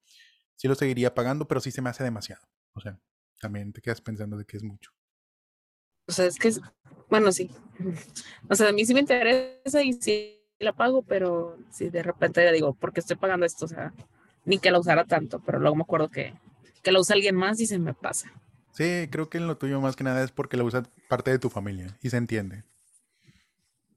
sí 0.56 0.66
lo 0.66 0.74
seguiría 0.76 1.14
pagando, 1.14 1.46
pero 1.46 1.60
sí 1.60 1.70
se 1.70 1.82
me 1.82 1.90
hace 1.90 2.02
demasiado. 2.02 2.42
O 2.72 2.80
sea, 2.80 2.98
también 3.38 3.74
te 3.74 3.82
quedas 3.82 4.00
pensando 4.00 4.38
de 4.38 4.46
que 4.46 4.56
es 4.56 4.62
mucho. 4.62 4.92
O 6.06 6.12
sea, 6.12 6.26
es 6.26 6.38
que, 6.38 6.48
es, 6.48 6.60
bueno, 7.08 7.32
sí. 7.32 7.50
O 8.48 8.54
sea, 8.54 8.68
a 8.68 8.72
mí 8.72 8.84
sí 8.84 8.94
me 8.94 9.00
interesa 9.00 9.82
y 9.82 9.92
sí 9.94 10.40
la 10.58 10.72
pago, 10.72 11.02
pero 11.02 11.58
si 11.70 11.90
de 11.90 12.02
repente 12.02 12.42
ya 12.44 12.52
digo, 12.52 12.74
¿por 12.74 12.92
qué 12.92 13.00
estoy 13.00 13.16
pagando 13.16 13.46
esto? 13.46 13.64
O 13.64 13.68
sea, 13.68 13.92
ni 14.44 14.58
que 14.58 14.70
la 14.70 14.78
usara 14.78 15.04
tanto, 15.04 15.40
pero 15.40 15.58
luego 15.58 15.76
me 15.76 15.82
acuerdo 15.82 16.10
que, 16.10 16.34
que 16.82 16.92
la 16.92 17.00
usa 17.00 17.14
alguien 17.14 17.34
más 17.34 17.60
y 17.60 17.66
se 17.66 17.78
me 17.78 17.94
pasa. 17.94 18.32
Sí, 18.72 19.08
creo 19.10 19.28
que 19.28 19.38
en 19.38 19.46
lo 19.46 19.56
tuyo 19.56 19.80
más 19.80 19.94
que 19.94 20.04
nada 20.04 20.22
es 20.24 20.32
porque 20.32 20.56
la 20.56 20.64
usa 20.64 20.82
parte 21.08 21.30
de 21.30 21.38
tu 21.38 21.48
familia 21.48 21.96
y 22.02 22.10
se 22.10 22.16
entiende. 22.16 22.64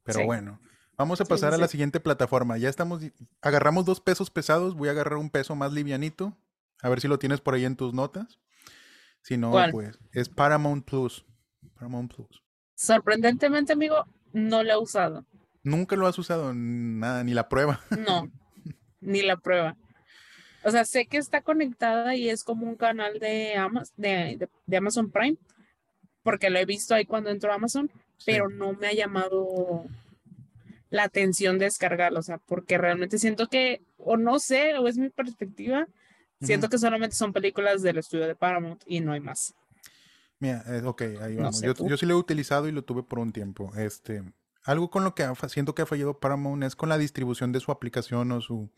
Pero 0.04 0.26
bueno, 0.26 0.60
vamos 0.98 1.20
a 1.20 1.26
pasar 1.26 1.54
a 1.54 1.58
la 1.58 1.68
siguiente 1.68 2.00
plataforma. 2.00 2.58
Ya 2.58 2.70
estamos, 2.70 3.02
agarramos 3.42 3.86
dos 3.86 4.00
pesos 4.00 4.30
pesados, 4.30 4.76
voy 4.76 4.90
a 4.90 4.92
agarrar 4.92 5.18
un 5.18 5.30
peso 5.30 5.56
más 5.56 5.74
livianito, 5.74 6.38
a 6.82 6.90
ver 6.90 7.02
si 7.02 7.08
lo 7.08 7.20
tienes 7.20 7.42
por 7.42 7.56
ahí 7.56 7.66
en 7.66 7.76
tus 7.76 7.94
notas. 7.94 8.40
Si 9.22 9.36
no, 9.36 9.52
pues 9.72 10.00
es 10.14 10.30
Paramount 10.30 10.86
Plus. 10.86 11.26
Paramount 11.78 12.14
Plus. 12.14 12.44
Sorprendentemente, 12.76 13.74
amigo, 13.74 14.06
no 14.34 14.64
lo 14.64 14.72
he 14.72 14.78
usado. 14.78 15.26
Nunca 15.64 15.96
lo 15.96 16.08
has 16.08 16.18
usado, 16.18 16.54
nada, 16.54 17.24
ni 17.24 17.34
la 17.34 17.50
prueba. 17.50 17.82
No, 17.98 18.32
ni 19.02 19.22
la 19.22 19.38
prueba. 19.38 19.76
O 20.64 20.72
sea, 20.72 20.86
sé 20.86 21.06
que 21.06 21.18
está 21.18 21.42
conectada 21.42 22.16
y 22.16 22.30
es 22.30 22.44
como 22.44 22.68
un 22.68 22.76
canal 22.76 23.20
de, 23.20 23.56
de, 23.96 24.78
Amazon 24.78 25.12
Prime, 25.12 25.38
porque 26.24 26.50
lo 26.50 26.60
he 26.60 26.66
visto 26.66 26.94
ahí 26.94 27.06
cuando 27.06 27.30
entro 27.30 27.52
a 27.52 27.56
Amazon, 27.56 27.90
pero 28.26 28.50
no 28.50 28.74
me 28.74 28.88
ha 28.88 28.94
llamado 28.94 29.86
la 30.90 31.04
atención 31.04 31.58
descargarlo, 31.58 32.20
o 32.20 32.24
sea, 32.24 32.38
porque 32.38 32.78
realmente 32.78 33.18
siento 33.18 33.48
que, 33.48 33.82
o 33.98 34.18
no 34.18 34.40
sé, 34.40 34.78
o 34.78 34.88
es 34.88 34.98
mi 34.98 35.10
perspectiva, 35.10 35.88
siento 36.42 36.70
que 36.70 36.78
solamente 36.78 37.16
son 37.16 37.34
películas 37.34 37.82
del 37.82 37.98
estudio 37.98 38.28
de 38.28 38.36
Paramount 38.36 38.84
y 38.86 39.00
no 39.00 39.14
hay 39.14 39.20
más. 39.20 39.54
Mira, 40.40 40.64
eh, 40.68 40.82
ok, 40.84 41.02
ahí 41.22 41.36
vamos. 41.36 41.62
yo, 41.62 41.98
sí 41.98 42.06
lo 42.06 42.14
he 42.14 42.18
utilizado 42.18 42.68
y 42.68 42.72
lo 42.72 42.84
tuve 42.84 43.04
por 43.04 43.20
un 43.20 43.32
tiempo. 43.32 43.72
Este, 43.76 44.24
algo 44.64 44.90
con 44.90 45.04
lo 45.04 45.16
que 45.16 45.28
siento 45.50 45.74
que 45.74 45.82
ha 45.82 45.86
fallado 45.86 46.20
Paramount 46.20 46.64
es 46.64 46.76
con 46.76 46.90
la 46.90 46.98
distribución 46.98 47.52
de 47.52 47.60
su 47.60 47.72
aplicación 47.72 48.32
o 48.32 48.42
su 48.42 48.70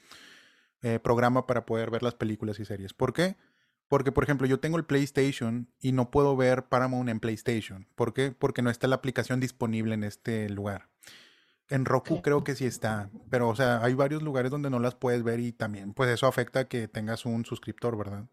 eh, 0.81 0.99
programa 0.99 1.47
para 1.47 1.65
poder 1.65 1.91
ver 1.91 2.03
las 2.03 2.15
películas 2.15 2.59
y 2.59 2.65
series. 2.65 2.93
¿Por 2.93 3.11
qué? 3.11 3.35
Porque, 3.89 4.11
por 4.11 4.23
ejemplo, 4.23 4.45
yo 4.45 4.59
tengo 4.59 4.77
el 4.77 4.85
PlayStation 4.85 5.67
y 5.81 5.91
no 5.91 6.11
puedo 6.11 6.37
ver 6.37 6.65
Paramount 6.65 7.09
en 7.09 7.19
PlayStation. 7.19 7.87
¿Por 7.95 8.13
qué? 8.13 8.31
Porque 8.31 8.61
no 8.61 8.69
está 8.69 8.87
la 8.87 8.95
aplicación 8.95 9.39
disponible 9.39 9.95
en 9.95 10.03
este 10.03 10.47
lugar. 10.47 10.89
En 11.69 11.85
Roku 11.85 12.21
creo 12.21 12.43
que 12.43 12.55
sí 12.55 12.65
está, 12.65 13.11
pero 13.29 13.47
o 13.47 13.55
sea, 13.55 13.83
hay 13.83 13.93
varios 13.93 14.23
lugares 14.23 14.49
donde 14.49 14.71
no 14.71 14.79
las 14.79 14.95
puedes 14.95 15.21
ver 15.21 15.39
y 15.39 15.51
también 15.51 15.93
pues 15.93 16.09
eso 16.09 16.25
afecta 16.25 16.67
que 16.67 16.87
tengas 16.87 17.25
un 17.25 17.45
suscriptor, 17.45 17.95
¿verdad? 17.95 18.25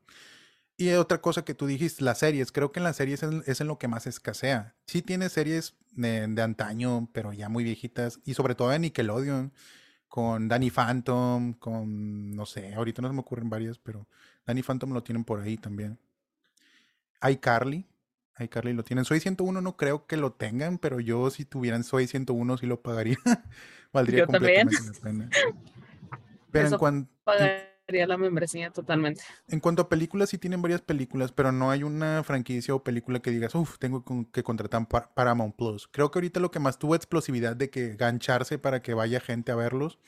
Y 0.79 0.91
otra 0.93 1.23
cosa 1.23 1.45
que 1.45 1.55
tú 1.55 1.67
dijiste, 1.67 2.05
las 2.05 2.19
series. 2.19 2.53
Creo 2.53 2.71
que 2.71 2.81
en 2.81 2.85
las 2.85 2.97
series 2.97 3.23
es, 3.23 3.61
en 3.61 3.67
lo 3.67 3.79
que 3.79 3.89
más 3.89 4.07
escasea. 4.07 4.75
Sí 4.87 5.01
tiene 5.01 5.31
series 5.31 5.75
de, 5.93 6.43
antaño, 6.43 7.09
pero 7.13 7.33
ya 7.33 7.49
muy 7.49 7.65
viejitas. 7.65 8.21
Y 8.25 8.35
sobre 8.35 8.55
todo 8.55 8.71
de 8.71 8.79
Nickelodeon. 8.79 9.53
Con 10.09 10.49
Danny 10.49 10.71
Phantom, 10.71 11.55
con, 11.55 12.31
no 12.31 12.47
sé, 12.47 12.75
ahorita 12.75 13.03
no 13.03 13.09
se 13.09 13.15
me 13.15 13.21
ocurren 13.21 13.51
varias, 13.51 13.77
pero 13.77 14.07
Danny 14.47 14.63
Phantom 14.63 14.93
lo 14.93 15.03
tienen 15.03 15.25
por 15.25 15.41
ahí 15.41 15.57
también. 15.57 15.99
iCarly, 17.29 17.87
iCarly 18.39 18.73
lo 18.73 18.85
tienen. 18.85 19.05
Soy 19.05 19.21
101 19.21 19.61
no 19.61 19.77
creo 19.77 20.07
que 20.07 20.17
lo 20.17 20.33
tengan, 20.33 20.79
pero 20.79 21.01
yo 21.01 21.29
si 21.31 21.45
tuvieran 21.45 21.85
Soy 21.85 22.07
101 22.07 22.57
sí 22.59 22.67
lo 22.67 22.81
pagaría. 22.81 23.19
Valdría 23.93 24.27
completamente 24.27 24.77
la 24.85 25.01
pena. 25.01 25.31
Pero 26.53 26.69
en 26.69 26.79
cuanto 26.79 27.11
la 27.89 28.17
membresía 28.17 28.71
totalmente. 28.71 29.23
En 29.49 29.61
cuanto 29.61 29.83
a 29.83 29.89
películas, 29.89 30.31
sí 30.31 30.39
tienen 30.39 30.61
varias 30.61 30.83
películas, 30.83 31.33
pero 31.33 31.53
no 31.53 31.71
hay 31.71 31.83
una 31.83 32.23
franquicia 32.25 32.75
o 32.75 32.83
película 32.83 33.21
que 33.21 33.31
digas, 33.31 33.55
uff, 33.55 33.79
tengo 33.79 34.05
que 34.33 34.43
contratar 34.43 34.89
Paramount 35.15 35.57
Plus. 35.57 35.89
Creo 35.89 36.11
que 36.11 36.19
ahorita 36.19 36.41
lo 36.41 36.51
que 36.51 36.59
más 36.59 36.79
tuvo 36.79 36.95
explosividad 36.97 37.55
de 37.57 37.71
que 37.71 37.95
gancharse 37.95 38.59
para 38.59 38.83
que 38.83 38.95
vaya 38.95 39.21
gente 39.21 39.53
a 39.53 39.57
verlos 39.57 39.99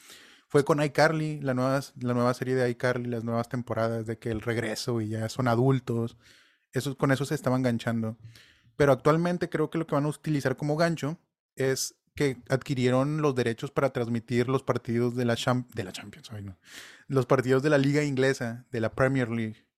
fue 0.48 0.64
con 0.64 0.82
iCarly, 0.82 1.40
la 1.40 1.54
nueva, 1.54 1.80
la 2.00 2.14
nueva 2.14 2.34
serie 2.34 2.54
de 2.54 2.68
iCarly, 2.70 3.08
las 3.08 3.22
nuevas 3.22 3.48
temporadas 3.48 4.06
de 4.06 4.18
que 4.18 4.30
el 4.30 4.40
regreso 4.40 5.00
y 5.00 5.10
ya 5.10 5.28
son 5.28 5.46
adultos. 5.46 6.16
Eso, 6.72 6.96
con 6.96 7.12
eso 7.12 7.24
se 7.24 7.34
estaban 7.34 7.62
ganchando. 7.62 8.16
Pero 8.76 8.92
actualmente 8.92 9.48
creo 9.48 9.70
que 9.70 9.78
lo 9.78 9.86
que 9.86 9.94
van 9.94 10.06
a 10.06 10.08
utilizar 10.08 10.56
como 10.56 10.76
gancho 10.76 11.18
es 11.54 11.96
que 12.18 12.36
adquirieron 12.48 13.22
los 13.22 13.36
derechos 13.36 13.70
para 13.70 13.90
transmitir 13.90 14.48
los 14.48 14.64
partidos 14.64 15.14
de 15.14 15.24
la, 15.24 15.36
de 15.36 15.84
la 15.84 15.92
Champions, 15.92 16.32
los 17.06 17.26
partidos 17.26 17.62
de 17.62 17.70
la 17.70 17.78
liga 17.78 18.02
inglesa, 18.02 18.66
de 18.72 18.80
la 18.80 18.92
Premier 18.92 19.30
League. 19.30 19.68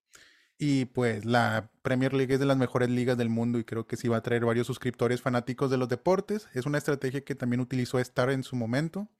Y 0.56 0.86
pues 0.86 1.26
la 1.26 1.70
Premier 1.82 2.14
League 2.14 2.32
es 2.32 2.40
de 2.40 2.46
las 2.46 2.56
mejores 2.56 2.88
ligas 2.88 3.18
del 3.18 3.28
mundo 3.28 3.58
y 3.58 3.64
creo 3.64 3.86
que 3.86 3.98
sí 3.98 4.08
va 4.08 4.16
a 4.16 4.22
traer 4.22 4.46
varios 4.46 4.66
suscriptores 4.66 5.20
fanáticos 5.20 5.70
de 5.70 5.76
los 5.76 5.90
deportes. 5.90 6.48
Es 6.54 6.64
una 6.64 6.78
estrategia 6.78 7.22
que 7.26 7.34
también 7.34 7.60
utilizó 7.60 7.98
Star 7.98 8.30
en 8.30 8.42
su 8.42 8.56
momento 8.56 9.10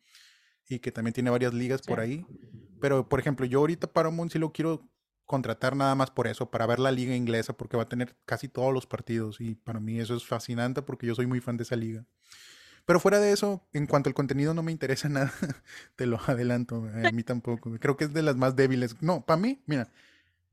y 0.66 0.78
que 0.78 0.90
también 0.90 1.12
tiene 1.12 1.28
varias 1.28 1.52
ligas 1.52 1.83
por 1.83 2.00
ahí. 2.00 2.24
Pero, 2.80 3.06
por 3.06 3.20
ejemplo, 3.20 3.44
yo 3.44 3.59
ahorita 3.59 3.92
Paramount 3.92 4.33
sí 4.33 4.38
lo 4.38 4.50
quiero 4.50 4.88
contratar 5.26 5.76
nada 5.76 5.94
más 5.94 6.11
por 6.11 6.26
eso, 6.26 6.50
para 6.50 6.64
ver 6.64 6.78
la 6.78 6.90
liga 6.90 7.14
inglesa, 7.14 7.52
porque 7.52 7.76
va 7.76 7.83
a 7.83 7.88
tener 7.90 8.16
casi 8.24 8.48
todos 8.48 8.72
los 8.72 8.87
partidos 8.87 9.42
y 9.42 9.56
para 9.56 9.78
mí 9.78 10.00
eso 10.00 10.16
es 10.16 10.26
fascinante 10.26 10.80
porque 10.80 11.06
yo 11.06 11.14
soy 11.14 11.26
muy 11.26 11.40
fan 11.42 11.59
de 11.59 11.64
esa 11.64 11.76
liga. 11.76 12.06
Pero 12.90 12.98
fuera 12.98 13.20
de 13.20 13.31
eso, 13.31 13.64
en 13.72 13.87
cuanto 13.87 14.11
al 14.11 14.14
contenido 14.14 14.53
no 14.53 14.64
me 14.64 14.72
interesa 14.72 15.09
nada, 15.09 15.33
te 15.94 16.07
lo 16.07 16.18
adelanto, 16.26 16.88
a 17.05 17.12
mí 17.12 17.22
tampoco. 17.22 17.70
Creo 17.79 17.96
que 17.96 18.07
es 18.07 18.12
de 18.12 18.20
las 18.20 18.35
más 18.35 18.57
débiles. 18.57 19.00
No, 19.00 19.24
para 19.24 19.40
mí, 19.40 19.62
mira, 19.66 19.87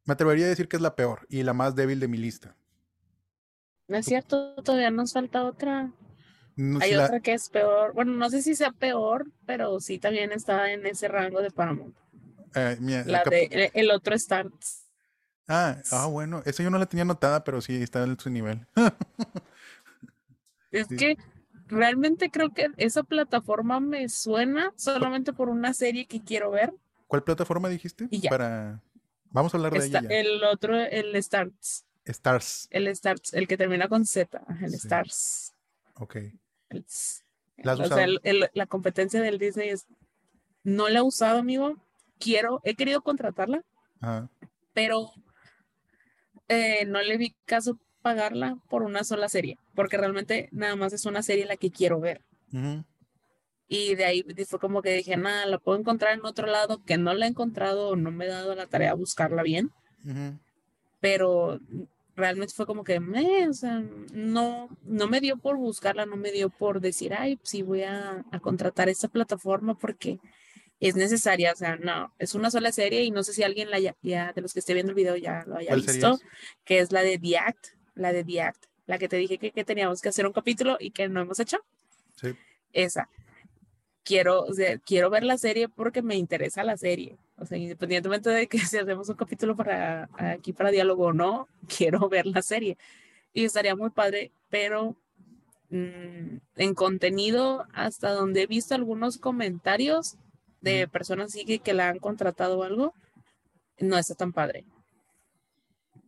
me 0.06 0.14
atrevería 0.14 0.46
a 0.46 0.50
decir 0.50 0.68
que 0.68 0.76
es 0.76 0.84
la 0.84 0.96
peor 0.96 1.26
y 1.30 1.42
la 1.42 1.54
más 1.54 1.74
débil 1.74 2.00
de 2.00 2.08
mi 2.08 2.20
lista. 2.20 2.56
No 3.88 3.98
es 3.98 4.06
cierto, 4.06 4.54
todavía 4.58 4.92
nos 4.92 5.14
falta 5.14 5.46
otra. 5.46 5.92
Hay 6.80 6.94
otra 6.94 7.22
que 7.22 7.34
es 7.34 7.50
peor. 7.50 7.94
Bueno, 7.96 8.12
no 8.12 8.30
sé 8.30 8.44
si 8.44 8.54
sea 8.54 8.72
peor, 8.72 9.26
pero 9.48 9.80
sí 9.80 9.98
también 9.98 10.32
está 10.32 10.72
en 10.72 10.86
ese 10.86 11.08
rango 11.08 11.42
de 11.42 11.50
Paramount. 11.50 11.98
Eh, 12.54 12.78
la 13.08 13.24
de, 13.24 13.72
el 13.74 13.90
otro 13.90 14.16
Starts. 14.16 14.86
Ah, 15.48 15.82
ah, 15.92 16.06
bueno, 16.06 16.44
esa 16.46 16.62
yo 16.62 16.70
no 16.70 16.78
la 16.78 16.86
tenía 16.86 17.02
anotada, 17.02 17.44
pero 17.44 17.62
sí 17.62 17.82
está 17.82 18.04
en 18.04 18.20
su 18.20 18.30
nivel. 18.30 18.68
es 20.72 20.88
que 20.88 21.18
realmente 21.68 22.30
creo 22.30 22.54
que 22.54 22.68
esa 22.78 23.04
plataforma 23.04 23.80
me 23.80 24.10
suena 24.10 24.74
solamente 24.76 25.34
por 25.34 25.50
una 25.50 25.74
serie 25.74 26.06
que 26.06 26.24
quiero 26.24 26.52
ver. 26.52 26.74
¿Cuál 27.08 27.24
plataforma 27.24 27.70
dijiste? 27.70 28.10
Para 28.30 28.82
Vamos 29.32 29.54
a 29.54 29.58
hablar 29.58 29.74
de 29.74 29.86
ella. 29.86 30.02
El 30.10 30.44
otro, 30.44 30.76
el 30.76 31.16
Stars. 31.18 31.86
Stars. 32.06 32.68
El 32.72 32.88
Stars, 32.88 33.34
el 33.34 33.48
que 33.48 33.58
termina 33.58 33.88
con 33.88 34.06
Z, 34.06 34.42
el 34.62 34.74
Stars. 34.74 35.54
Ok. 35.96 36.18
¿La, 37.58 37.74
o 37.74 37.86
sea, 37.86 38.08
la 38.54 38.66
competencia 38.68 39.22
del 39.22 39.38
Disney 39.38 39.70
es. 39.70 39.88
No 40.64 40.90
la 40.90 41.00
he 41.00 41.02
usado, 41.02 41.40
amigo. 41.40 41.76
Quiero, 42.20 42.62
he 42.64 42.76
querido 42.76 43.02
contratarla, 43.02 43.64
pero 44.74 45.12
eh, 46.48 46.86
no 46.86 47.02
le 47.02 47.18
vi 47.18 47.36
caso 47.46 47.80
pagarla 48.08 48.58
por 48.70 48.84
una 48.84 49.04
sola 49.04 49.28
serie, 49.28 49.58
porque 49.76 49.98
realmente 49.98 50.48
nada 50.54 50.78
más 50.78 50.94
es 50.94 51.06
una 51.06 51.22
serie 51.22 51.46
la 51.46 51.58
que 51.58 51.72
quiero 51.72 52.00
ver. 52.00 52.22
Y 53.68 53.96
de 53.96 54.06
ahí 54.06 54.26
fue 54.48 54.60
como 54.60 54.82
que 54.82 54.94
dije, 54.94 55.18
nada, 55.18 55.46
la 55.46 55.58
puedo 55.58 55.78
encontrar 55.78 56.14
en 56.14 56.26
otro 56.26 56.48
lado, 56.48 56.82
que 56.86 56.98
no 56.98 57.14
la 57.14 57.26
he 57.26 57.30
encontrado 57.30 57.90
o 57.90 57.96
no 57.98 58.12
me 58.12 58.24
he 58.24 58.30
dado 58.30 58.56
la 58.56 58.66
tarea 58.68 58.92
de 58.92 58.96
buscarla 58.96 59.44
bien. 59.44 59.72
Pero 61.02 61.60
realmente 62.16 62.54
fue 62.56 62.66
como 62.66 62.86
que, 62.86 63.02
me, 63.02 63.50
o 63.50 63.54
sea, 63.54 63.84
no, 64.14 64.70
no 64.84 65.08
me 65.08 65.20
dio 65.20 65.36
por 65.36 65.58
buscarla, 65.58 66.06
no 66.06 66.16
me 66.16 66.32
dio 66.32 66.50
por 66.50 66.80
decir, 66.80 67.14
ay, 67.14 67.38
sí 67.44 67.62
voy 67.62 67.84
a, 67.84 68.24
a 68.32 68.40
contratar 68.40 68.88
esta 68.88 69.10
plataforma 69.10 69.78
porque 69.78 70.18
es 70.80 70.96
necesaria, 70.96 71.52
o 71.52 71.56
sea, 71.56 71.76
no, 71.76 72.14
es 72.20 72.36
una 72.36 72.52
sola 72.52 72.72
serie 72.72 73.04
y 73.04 73.12
no 73.12 73.24
sé 73.24 73.34
si 73.34 73.44
alguien 73.44 73.72
la 73.72 73.80
ya, 73.80 73.96
de 74.34 74.42
los 74.42 74.54
que 74.54 74.60
esté 74.60 74.74
viendo 74.74 74.92
el 74.92 74.96
video 74.96 75.16
ya 75.16 75.44
lo 75.48 75.58
haya 75.58 75.76
visto, 75.76 76.20
que 76.64 76.80
es 76.80 76.92
la 76.92 77.02
de 77.02 77.18
The 77.18 77.38
Act, 77.38 77.77
la 77.98 78.14
de 78.14 78.24
The 78.24 78.42
Act, 78.42 78.66
la 78.86 78.98
que 78.98 79.10
te 79.10 79.18
dije 79.18 79.38
que, 79.38 79.52
que 79.52 79.66
teníamos 79.66 80.02
que 80.02 80.10
hacer 80.10 80.26
un 80.26 80.34
capítulo 80.34 80.78
y 80.80 80.92
que 80.92 81.10
no 81.10 81.22
hemos 81.22 81.40
hecho. 81.40 81.58
Sí. 82.16 82.36
Esa 82.74 83.10
quiero, 84.08 84.46
quiero 84.86 85.10
ver 85.10 85.24
la 85.24 85.38
serie 85.38 85.68
porque 85.68 86.02
me 86.02 86.16
interesa 86.16 86.64
la 86.64 86.78
serie. 86.78 87.18
O 87.38 87.46
sea, 87.46 87.58
independientemente 87.58 88.30
de 88.30 88.48
que 88.48 88.60
si 88.66 88.78
hacemos 88.78 89.10
un 89.10 89.16
capítulo 89.16 89.56
para 89.56 90.10
aquí 90.18 90.54
para 90.54 90.72
diálogo 90.72 91.08
o 91.08 91.14
no, 91.14 91.48
quiero 91.78 92.08
ver 92.08 92.26
la 92.26 92.42
serie. 92.42 92.78
Y 93.34 93.44
estaría 93.44 93.76
muy 93.76 93.90
padre, 93.90 94.32
pero 94.50 94.96
mm, 95.70 96.38
en 96.56 96.74
contenido, 96.74 97.66
hasta 97.74 98.12
donde 98.12 98.44
he 98.44 98.48
visto 98.48 98.74
algunos 98.74 99.18
comentarios 99.18 100.16
de 100.62 100.88
personas 100.88 101.34
que, 101.34 101.60
que 101.60 101.74
la 101.74 101.90
han 101.90 102.00
contratado 102.00 102.60
o 102.60 102.64
algo, 102.64 102.94
no 103.80 103.98
está 103.98 104.16
tan 104.16 104.32
padre. 104.32 104.64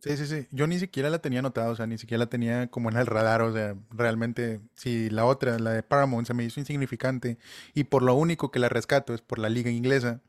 Sí, 0.00 0.16
sí, 0.16 0.26
sí. 0.26 0.46
Yo 0.50 0.66
ni 0.66 0.78
siquiera 0.78 1.10
la 1.10 1.18
tenía 1.18 1.40
anotada, 1.40 1.70
o 1.70 1.76
sea, 1.76 1.86
ni 1.86 1.98
siquiera 1.98 2.24
la 2.24 2.30
tenía 2.30 2.68
como 2.68 2.88
en 2.88 2.96
el 2.96 3.06
radar, 3.06 3.42
o 3.42 3.52
sea, 3.52 3.76
realmente, 3.90 4.60
si 4.74 5.10
la 5.10 5.26
otra, 5.26 5.58
la 5.58 5.72
de 5.72 5.82
Paramount, 5.82 6.26
se 6.26 6.32
me 6.32 6.42
hizo 6.42 6.58
insignificante 6.58 7.36
y 7.74 7.84
por 7.84 8.02
lo 8.02 8.14
único 8.14 8.50
que 8.50 8.58
la 8.58 8.70
rescato 8.70 9.12
es 9.12 9.20
por 9.20 9.38
la 9.38 9.50
liga 9.50 9.70
inglesa, 9.70 10.22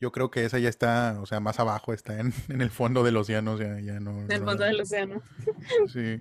yo 0.00 0.12
creo 0.12 0.30
que 0.30 0.44
esa 0.44 0.58
ya 0.58 0.70
está, 0.70 1.18
o 1.20 1.26
sea, 1.26 1.40
más 1.40 1.60
abajo, 1.60 1.92
está 1.92 2.18
en, 2.18 2.32
el 2.60 2.70
fondo 2.70 3.04
del 3.04 3.16
océano, 3.18 3.52
o 3.52 3.58
sea, 3.58 3.78
ya 3.80 4.00
no... 4.00 4.22
En 4.22 4.32
el 4.32 4.44
fondo 4.44 4.64
del 4.64 4.80
océano. 4.80 5.22
Sí, 5.92 6.20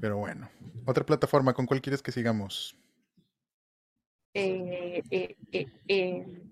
pero 0.00 0.16
bueno. 0.16 0.48
Otra 0.86 1.04
plataforma, 1.04 1.52
¿con 1.52 1.66
cuál 1.66 1.82
quieres 1.82 2.02
que 2.02 2.10
sigamos? 2.10 2.74
Eh, 4.32 5.02
eh, 5.10 5.36
eh, 5.52 5.66
eh 5.88 6.42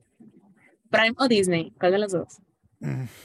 Prime 0.91 1.15
o 1.19 1.29
Disney, 1.29 1.73
¿cuál 1.79 1.93
de 1.93 1.99
las 1.99 2.13
dos? 2.13 2.41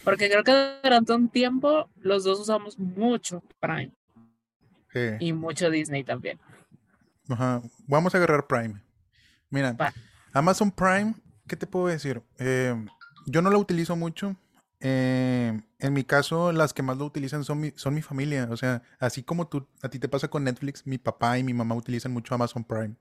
Porque 0.03 0.29
creo 0.29 0.43
que 0.43 0.79
durante 0.83 1.13
un 1.13 1.29
tiempo 1.29 1.89
los 1.97 2.23
dos 2.23 2.39
usamos 2.39 2.79
mucho 2.79 3.43
Prime. 3.59 3.91
Y 5.19 5.33
mucho 5.33 5.69
Disney 5.69 6.03
también. 6.03 6.39
Ajá. 7.29 7.61
Vamos 7.87 8.13
a 8.13 8.17
agarrar 8.17 8.47
Prime. 8.47 8.81
Mira, 9.49 9.75
Amazon 10.33 10.71
Prime, 10.71 11.15
¿qué 11.47 11.55
te 11.55 11.67
puedo 11.67 11.87
decir? 11.87 12.21
Eh, 12.39 12.75
yo 13.25 13.41
no 13.41 13.49
lo 13.49 13.59
utilizo 13.59 13.95
mucho. 13.95 14.35
Eh, 14.79 15.61
en 15.79 15.93
mi 15.93 16.03
caso, 16.03 16.51
las 16.51 16.73
que 16.73 16.81
más 16.81 16.97
lo 16.97 17.05
utilizan 17.05 17.43
son 17.43 17.59
mi, 17.59 17.71
son 17.75 17.93
mi 17.93 18.01
familia. 18.01 18.47
O 18.49 18.57
sea, 18.57 18.81
así 18.99 19.23
como 19.23 19.47
tú, 19.47 19.67
a 19.81 19.89
ti 19.89 19.99
te 19.99 20.09
pasa 20.09 20.27
con 20.27 20.43
Netflix, 20.43 20.85
mi 20.85 20.97
papá 20.97 21.37
y 21.37 21.43
mi 21.43 21.53
mamá 21.53 21.75
utilizan 21.75 22.11
mucho 22.11 22.33
Amazon 22.33 22.63
Prime 22.63 22.95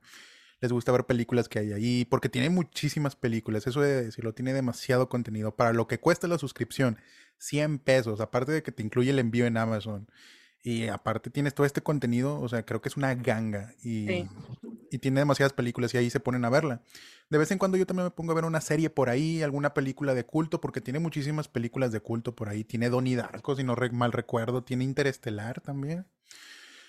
les 0.60 0.72
gusta 0.72 0.92
ver 0.92 1.06
películas 1.06 1.48
que 1.48 1.58
hay 1.58 1.72
ahí, 1.72 2.04
porque 2.04 2.28
tiene 2.28 2.50
muchísimas 2.50 3.16
películas, 3.16 3.66
eso 3.66 3.80
de 3.80 4.04
decirlo, 4.04 4.34
tiene 4.34 4.52
demasiado 4.52 5.08
contenido. 5.08 5.56
Para 5.56 5.72
lo 5.72 5.86
que 5.86 5.98
cuesta 5.98 6.28
la 6.28 6.38
suscripción, 6.38 6.98
100 7.38 7.78
pesos, 7.78 8.20
aparte 8.20 8.52
de 8.52 8.62
que 8.62 8.72
te 8.72 8.82
incluye 8.82 9.10
el 9.10 9.18
envío 9.18 9.46
en 9.46 9.56
Amazon. 9.56 10.08
Y 10.62 10.88
aparte 10.88 11.30
tienes 11.30 11.54
todo 11.54 11.64
este 11.64 11.80
contenido, 11.80 12.38
o 12.38 12.46
sea, 12.46 12.66
creo 12.66 12.82
que 12.82 12.90
es 12.90 12.96
una 12.98 13.14
ganga 13.14 13.72
y, 13.82 14.28
y, 14.90 14.98
tiene 14.98 15.20
demasiadas 15.20 15.54
películas 15.54 15.94
y 15.94 15.96
ahí 15.96 16.10
se 16.10 16.20
ponen 16.20 16.44
a 16.44 16.50
verla. 16.50 16.82
De 17.30 17.38
vez 17.38 17.50
en 17.50 17.56
cuando 17.56 17.78
yo 17.78 17.86
también 17.86 18.04
me 18.04 18.10
pongo 18.10 18.32
a 18.32 18.34
ver 18.34 18.44
una 18.44 18.60
serie 18.60 18.90
por 18.90 19.08
ahí, 19.08 19.42
alguna 19.42 19.72
película 19.72 20.12
de 20.14 20.26
culto, 20.26 20.60
porque 20.60 20.82
tiene 20.82 20.98
muchísimas 20.98 21.48
películas 21.48 21.92
de 21.92 22.00
culto 22.00 22.36
por 22.36 22.50
ahí. 22.50 22.64
Tiene 22.64 22.90
Donnie 22.90 23.16
Darko, 23.16 23.56
si 23.56 23.64
no 23.64 23.74
mal 23.92 24.12
recuerdo, 24.12 24.62
tiene 24.62 24.84
Interestelar 24.84 25.62
también. 25.62 26.04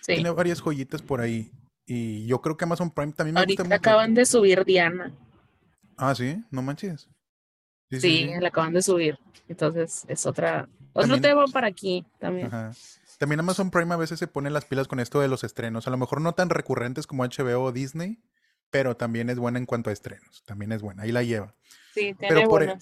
Tiene 0.05 0.31
varias 0.31 0.60
joyitas 0.60 1.01
por 1.01 1.21
ahí. 1.21 1.53
Y 1.93 2.25
yo 2.25 2.39
creo 2.39 2.56
que 2.56 2.63
Amazon 2.63 2.89
Prime 2.89 3.12
también 3.12 3.34
me 3.34 3.41
Ahorita 3.41 3.63
acaban 3.75 4.13
de 4.13 4.25
subir 4.25 4.63
Diana. 4.63 5.12
Ah, 5.97 6.15
sí, 6.15 6.41
no 6.49 6.62
manches. 6.62 7.10
Sí, 7.89 8.32
la 8.39 8.47
acaban 8.47 8.71
de 8.71 8.82
subir. 8.82 9.19
Entonces 9.49 10.06
es 10.08 10.25
otra, 10.25 10.69
otro 10.93 11.19
tema 11.19 11.43
para 11.47 11.67
aquí 11.67 12.06
también. 12.17 12.49
También 13.17 13.41
Amazon 13.41 13.71
Prime 13.71 13.93
a 13.93 13.97
veces 13.97 14.19
se 14.19 14.27
pone 14.27 14.49
las 14.49 14.63
pilas 14.63 14.88
con 14.88 15.01
esto 15.01 15.19
de 15.19 15.27
los 15.27 15.43
estrenos. 15.43 15.86
A 15.86 15.91
lo 15.91 15.97
mejor 15.97 16.21
no 16.21 16.32
tan 16.32 16.49
recurrentes 16.49 17.08
como 17.08 17.25
HBO 17.25 17.62
o 17.62 17.71
Disney, 17.73 18.23
pero 18.69 18.95
también 18.95 19.30
es 19.30 19.38
buena 19.38 19.60
en 19.60 19.65
cuanto 19.65 19.89
a 19.89 19.93
estrenos. 19.93 20.43
También 20.45 20.71
es 20.71 20.82
buena. 20.82 21.04
Ahí 21.04 21.12
la 21.12 21.23
lleva. 21.23 21.56
Sí, 21.93 22.13
tiene 22.13 22.30
pero 22.30 22.47
por 22.47 22.63
El, 22.63 22.73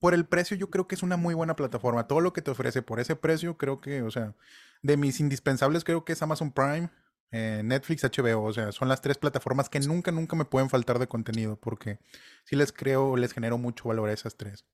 por 0.00 0.12
el 0.12 0.24
precio 0.26 0.56
yo 0.56 0.70
creo 0.70 0.88
que 0.88 0.96
es 0.96 1.04
una 1.04 1.16
muy 1.16 1.34
buena 1.34 1.54
plataforma. 1.54 2.08
Todo 2.08 2.20
lo 2.20 2.32
que 2.32 2.42
te 2.42 2.50
ofrece 2.50 2.82
por 2.82 2.98
ese 2.98 3.14
precio 3.14 3.56
creo 3.56 3.80
que, 3.80 4.02
o 4.02 4.10
sea, 4.10 4.34
de 4.82 4.96
mis 4.96 5.20
indispensables 5.20 5.84
creo 5.84 6.04
que 6.04 6.14
es 6.14 6.22
Amazon 6.22 6.50
Prime, 6.50 6.90
eh, 7.32 7.62
Netflix, 7.64 8.04
HBO, 8.04 8.44
o 8.44 8.52
sea, 8.52 8.72
son 8.72 8.88
las 8.88 9.00
tres 9.00 9.18
plataformas 9.18 9.68
que 9.68 9.80
nunca, 9.80 10.12
nunca 10.12 10.36
me 10.36 10.44
pueden 10.44 10.70
faltar 10.70 10.98
de 10.98 11.08
contenido, 11.08 11.56
porque 11.56 11.98
si 12.44 12.56
les 12.56 12.72
creo, 12.72 13.16
les 13.16 13.32
genero 13.32 13.58
mucho 13.58 13.88
valor 13.88 14.08
a 14.08 14.12
esas 14.12 14.36
tres. 14.36 14.64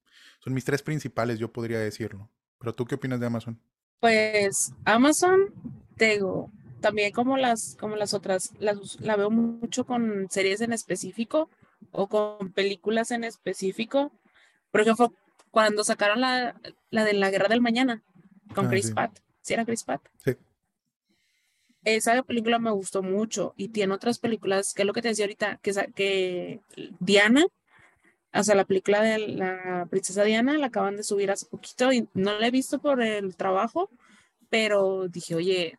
Son 0.40 0.52
mis 0.52 0.64
tres 0.64 0.82
principales, 0.82 1.38
yo 1.38 1.52
podría 1.52 1.78
decirlo. 1.78 2.28
Pero 2.58 2.74
tú 2.74 2.84
qué 2.84 2.96
opinas 2.96 3.20
de 3.20 3.26
Amazon? 3.26 3.60
Pues 4.00 4.72
Amazon, 4.84 5.52
tengo 5.96 6.50
también 6.80 7.12
como 7.12 7.36
las, 7.36 7.76
como 7.78 7.96
las 7.96 8.12
otras, 8.12 8.52
la 8.58 9.16
veo 9.16 9.30
mucho 9.30 9.84
con 9.86 10.28
series 10.30 10.60
en 10.60 10.72
específico 10.72 11.48
o 11.90 12.08
con 12.08 12.52
películas 12.52 13.12
en 13.12 13.24
específico. 13.24 14.12
Por 14.70 14.82
ejemplo, 14.82 15.14
cuando 15.50 15.84
sacaron 15.84 16.20
la, 16.20 16.60
la 16.90 17.04
de 17.04 17.14
la 17.14 17.30
Guerra 17.30 17.48
del 17.48 17.60
Mañana 17.60 18.02
con 18.54 18.66
ah, 18.66 18.68
Chris 18.68 18.90
Pratt. 18.90 19.18
¿Sí 19.42 19.54
era 19.54 19.64
Chris 19.64 19.84
Pratt? 19.84 20.02
Sí 20.24 20.36
esa 21.84 22.22
película 22.22 22.58
me 22.58 22.70
gustó 22.70 23.02
mucho 23.02 23.54
y 23.56 23.68
tiene 23.68 23.94
otras 23.94 24.18
películas, 24.18 24.74
que 24.74 24.82
es 24.82 24.86
lo 24.86 24.92
que 24.92 25.02
te 25.02 25.08
decía 25.08 25.24
ahorita, 25.24 25.58
que, 25.62 25.72
que 25.94 26.60
Diana, 27.00 27.46
o 28.34 28.42
sea, 28.42 28.54
la 28.54 28.64
película 28.64 29.02
de 29.02 29.18
la 29.18 29.86
princesa 29.90 30.24
Diana 30.24 30.56
la 30.58 30.66
acaban 30.66 30.96
de 30.96 31.02
subir 31.02 31.30
hace 31.30 31.46
poquito 31.46 31.92
y 31.92 32.08
no 32.14 32.38
la 32.38 32.46
he 32.46 32.50
visto 32.50 32.78
por 32.78 33.02
el 33.02 33.36
trabajo, 33.36 33.90
pero 34.48 35.08
dije, 35.08 35.34
oye, 35.34 35.78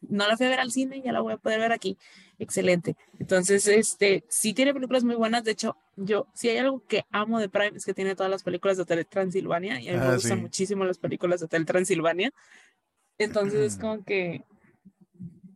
no 0.00 0.26
la 0.26 0.36
fui 0.36 0.46
a 0.46 0.50
ver 0.50 0.60
al 0.60 0.70
cine, 0.70 1.02
ya 1.02 1.12
la 1.12 1.20
voy 1.20 1.34
a 1.34 1.36
poder 1.36 1.60
ver 1.60 1.72
aquí. 1.72 1.98
Excelente. 2.38 2.96
Entonces, 3.18 3.68
este, 3.68 4.24
sí 4.28 4.54
tiene 4.54 4.72
películas 4.72 5.04
muy 5.04 5.14
buenas. 5.14 5.44
De 5.44 5.50
hecho, 5.50 5.76
yo, 5.96 6.26
si 6.32 6.48
hay 6.48 6.56
algo 6.56 6.82
que 6.86 7.04
amo 7.10 7.38
de 7.38 7.50
Prime 7.50 7.76
es 7.76 7.84
que 7.84 7.92
tiene 7.92 8.16
todas 8.16 8.30
las 8.30 8.42
películas 8.42 8.78
de 8.78 8.84
Hotel 8.84 9.06
Transilvania 9.06 9.78
y 9.78 9.88
a 9.88 9.92
mí 9.92 9.98
me 9.98 10.06
ah, 10.06 10.14
gustan 10.14 10.40
muchísimo 10.40 10.84
las 10.84 10.96
películas 10.96 11.40
de 11.40 11.46
Hotel 11.46 11.66
Transilvania. 11.66 12.32
Entonces, 13.18 13.74
es 13.74 13.78
como 13.80 14.02
que 14.04 14.42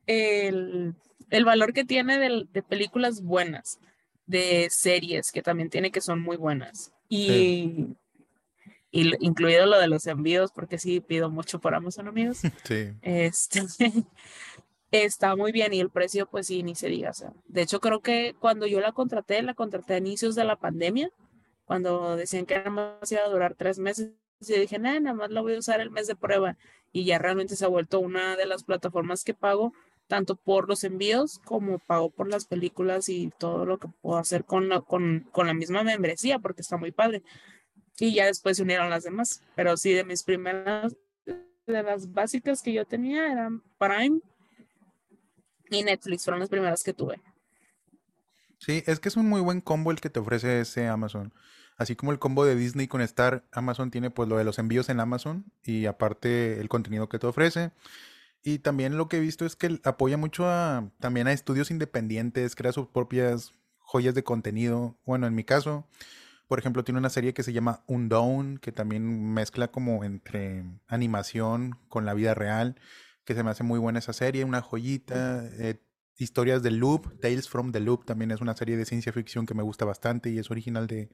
el, 0.06 0.94
el 1.30 1.44
valor 1.44 1.72
que 1.72 1.84
tiene 1.84 2.18
de, 2.18 2.46
de, 2.52 2.62
películas 2.62 3.22
buenas, 3.22 3.78
de 4.26 4.68
series 4.70 5.32
que 5.32 5.42
también 5.42 5.70
tiene 5.70 5.90
que 5.90 6.00
son 6.00 6.20
muy 6.20 6.36
buenas. 6.36 6.92
Y 7.08 7.96
y 8.94 9.10
incluido 9.18 9.66
lo 9.66 9.80
de 9.80 9.88
los 9.88 10.06
envíos, 10.06 10.52
porque 10.52 10.78
sí 10.78 11.00
pido 11.00 11.28
mucho 11.28 11.58
por 11.58 11.74
Amazon, 11.74 12.06
amigos. 12.06 12.42
Sí. 12.64 12.92
Este, 13.02 13.62
está 14.92 15.34
muy 15.34 15.50
bien 15.50 15.74
y 15.74 15.80
el 15.80 15.90
precio, 15.90 16.26
pues 16.26 16.46
sí, 16.46 16.62
ni 16.62 16.76
se 16.76 16.88
diga. 16.88 17.10
O 17.10 17.12
sea, 17.12 17.32
de 17.48 17.62
hecho, 17.62 17.80
creo 17.80 18.02
que 18.02 18.36
cuando 18.38 18.66
yo 18.66 18.80
la 18.80 18.92
contraté, 18.92 19.42
la 19.42 19.54
contraté 19.54 19.94
a 19.94 19.98
inicios 19.98 20.36
de 20.36 20.44
la 20.44 20.54
pandemia, 20.54 21.10
cuando 21.64 22.14
decían 22.14 22.46
que 22.46 22.54
nada 22.54 22.70
más 22.70 23.10
iba 23.10 23.22
a 23.22 23.28
durar 23.28 23.56
tres 23.56 23.80
meses. 23.80 24.12
Y 24.40 24.60
dije, 24.60 24.78
nada 24.78 25.12
más 25.12 25.30
la 25.30 25.40
voy 25.40 25.56
a 25.56 25.58
usar 25.58 25.80
el 25.80 25.90
mes 25.90 26.06
de 26.06 26.14
prueba. 26.14 26.56
Y 26.92 27.04
ya 27.04 27.18
realmente 27.18 27.56
se 27.56 27.64
ha 27.64 27.68
vuelto 27.68 27.98
una 27.98 28.36
de 28.36 28.46
las 28.46 28.62
plataformas 28.62 29.24
que 29.24 29.34
pago, 29.34 29.72
tanto 30.06 30.36
por 30.36 30.68
los 30.68 30.84
envíos 30.84 31.38
como 31.44 31.78
pago 31.78 32.10
por 32.10 32.28
las 32.28 32.46
películas 32.46 33.08
y 33.08 33.32
todo 33.38 33.64
lo 33.64 33.78
que 33.78 33.88
puedo 33.88 34.18
hacer 34.18 34.44
con 34.44 34.68
la, 34.68 34.80
con, 34.80 35.28
con 35.32 35.46
la 35.46 35.54
misma 35.54 35.82
membresía, 35.82 36.38
porque 36.38 36.62
está 36.62 36.76
muy 36.76 36.92
padre 36.92 37.22
y 37.98 38.14
ya 38.14 38.26
después 38.26 38.56
se 38.56 38.62
unieron 38.62 38.90
las 38.90 39.04
demás. 39.04 39.42
Pero 39.54 39.76
sí, 39.76 39.92
de 39.92 40.04
mis 40.04 40.22
primeras, 40.22 40.96
de 41.26 41.82
las 41.82 42.12
básicas 42.12 42.62
que 42.62 42.72
yo 42.72 42.84
tenía 42.84 43.30
eran 43.30 43.62
Prime 43.78 44.20
y 45.70 45.82
Netflix, 45.82 46.24
fueron 46.24 46.40
las 46.40 46.48
primeras 46.48 46.82
que 46.82 46.92
tuve. 46.92 47.20
Sí, 48.58 48.82
es 48.86 49.00
que 49.00 49.08
es 49.08 49.16
un 49.16 49.28
muy 49.28 49.40
buen 49.40 49.60
combo 49.60 49.90
el 49.90 50.00
que 50.00 50.10
te 50.10 50.20
ofrece 50.20 50.60
ese 50.60 50.86
Amazon. 50.86 51.32
Así 51.76 51.96
como 51.96 52.12
el 52.12 52.18
combo 52.18 52.44
de 52.44 52.54
Disney 52.54 52.86
con 52.86 53.00
Star, 53.00 53.44
Amazon 53.50 53.90
tiene 53.90 54.10
pues 54.10 54.28
lo 54.28 54.36
de 54.36 54.44
los 54.44 54.58
envíos 54.58 54.88
en 54.88 55.00
Amazon 55.00 55.44
y 55.64 55.86
aparte 55.86 56.60
el 56.60 56.68
contenido 56.68 57.08
que 57.08 57.18
te 57.18 57.26
ofrece. 57.26 57.72
Y 58.46 58.58
también 58.58 58.98
lo 58.98 59.08
que 59.08 59.16
he 59.16 59.20
visto 59.20 59.46
es 59.46 59.56
que 59.56 59.80
apoya 59.84 60.18
mucho 60.18 60.46
a, 60.46 60.90
también 61.00 61.26
a 61.26 61.32
estudios 61.32 61.70
independientes, 61.70 62.54
crea 62.54 62.72
sus 62.72 62.86
propias 62.86 63.54
joyas 63.78 64.14
de 64.14 64.22
contenido. 64.22 64.98
Bueno, 65.06 65.26
en 65.26 65.34
mi 65.34 65.44
caso, 65.44 65.88
por 66.46 66.58
ejemplo, 66.58 66.84
tiene 66.84 66.98
una 66.98 67.08
serie 67.08 67.32
que 67.32 67.42
se 67.42 67.54
llama 67.54 67.82
Undown, 67.86 68.58
que 68.58 68.70
también 68.70 69.32
mezcla 69.32 69.68
como 69.68 70.04
entre 70.04 70.62
animación 70.88 71.78
con 71.88 72.04
la 72.04 72.12
vida 72.12 72.34
real, 72.34 72.78
que 73.24 73.34
se 73.34 73.42
me 73.42 73.50
hace 73.50 73.64
muy 73.64 73.78
buena 73.78 74.00
esa 74.00 74.12
serie, 74.12 74.44
una 74.44 74.60
joyita. 74.60 75.48
Eh, 75.52 75.80
historias 76.18 76.62
de 76.62 76.70
Loop, 76.70 77.18
Tales 77.20 77.48
from 77.48 77.72
the 77.72 77.80
Loop, 77.80 78.04
también 78.04 78.30
es 78.30 78.40
una 78.40 78.54
serie 78.54 78.76
de 78.76 78.84
ciencia 78.84 79.12
ficción 79.12 79.46
que 79.46 79.54
me 79.54 79.62
gusta 79.62 79.84
bastante 79.84 80.30
y 80.30 80.38
es 80.38 80.50
original 80.50 80.86
de 80.86 81.08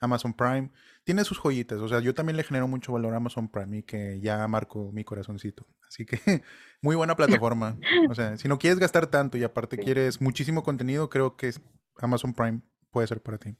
Amazon 0.00 0.34
Prime. 0.34 0.70
Tiene 1.04 1.24
sus 1.24 1.38
joyitas, 1.38 1.80
o 1.80 1.88
sea, 1.88 2.00
yo 2.00 2.14
también 2.14 2.36
le 2.36 2.42
genero 2.42 2.68
mucho 2.68 2.92
valor 2.92 3.14
a 3.14 3.18
Amazon 3.18 3.48
Prime 3.48 3.78
y 3.78 3.82
que 3.82 4.20
ya 4.20 4.46
marco 4.48 4.90
mi 4.92 5.04
corazoncito. 5.04 5.66
Así 5.86 6.04
que 6.04 6.18
muy 6.82 6.96
buena 6.96 7.16
plataforma. 7.16 7.78
O 8.08 8.14
sea, 8.14 8.36
si 8.36 8.48
no 8.48 8.58
quieres 8.58 8.78
gastar 8.78 9.06
tanto 9.06 9.38
y 9.38 9.44
aparte 9.44 9.78
quieres 9.78 10.20
muchísimo 10.20 10.62
contenido, 10.62 11.08
creo 11.08 11.36
que 11.36 11.52
Amazon 11.98 12.34
Prime 12.34 12.60
puede 12.90 13.06
ser 13.06 13.22
para 13.22 13.38
ti. 13.38 13.56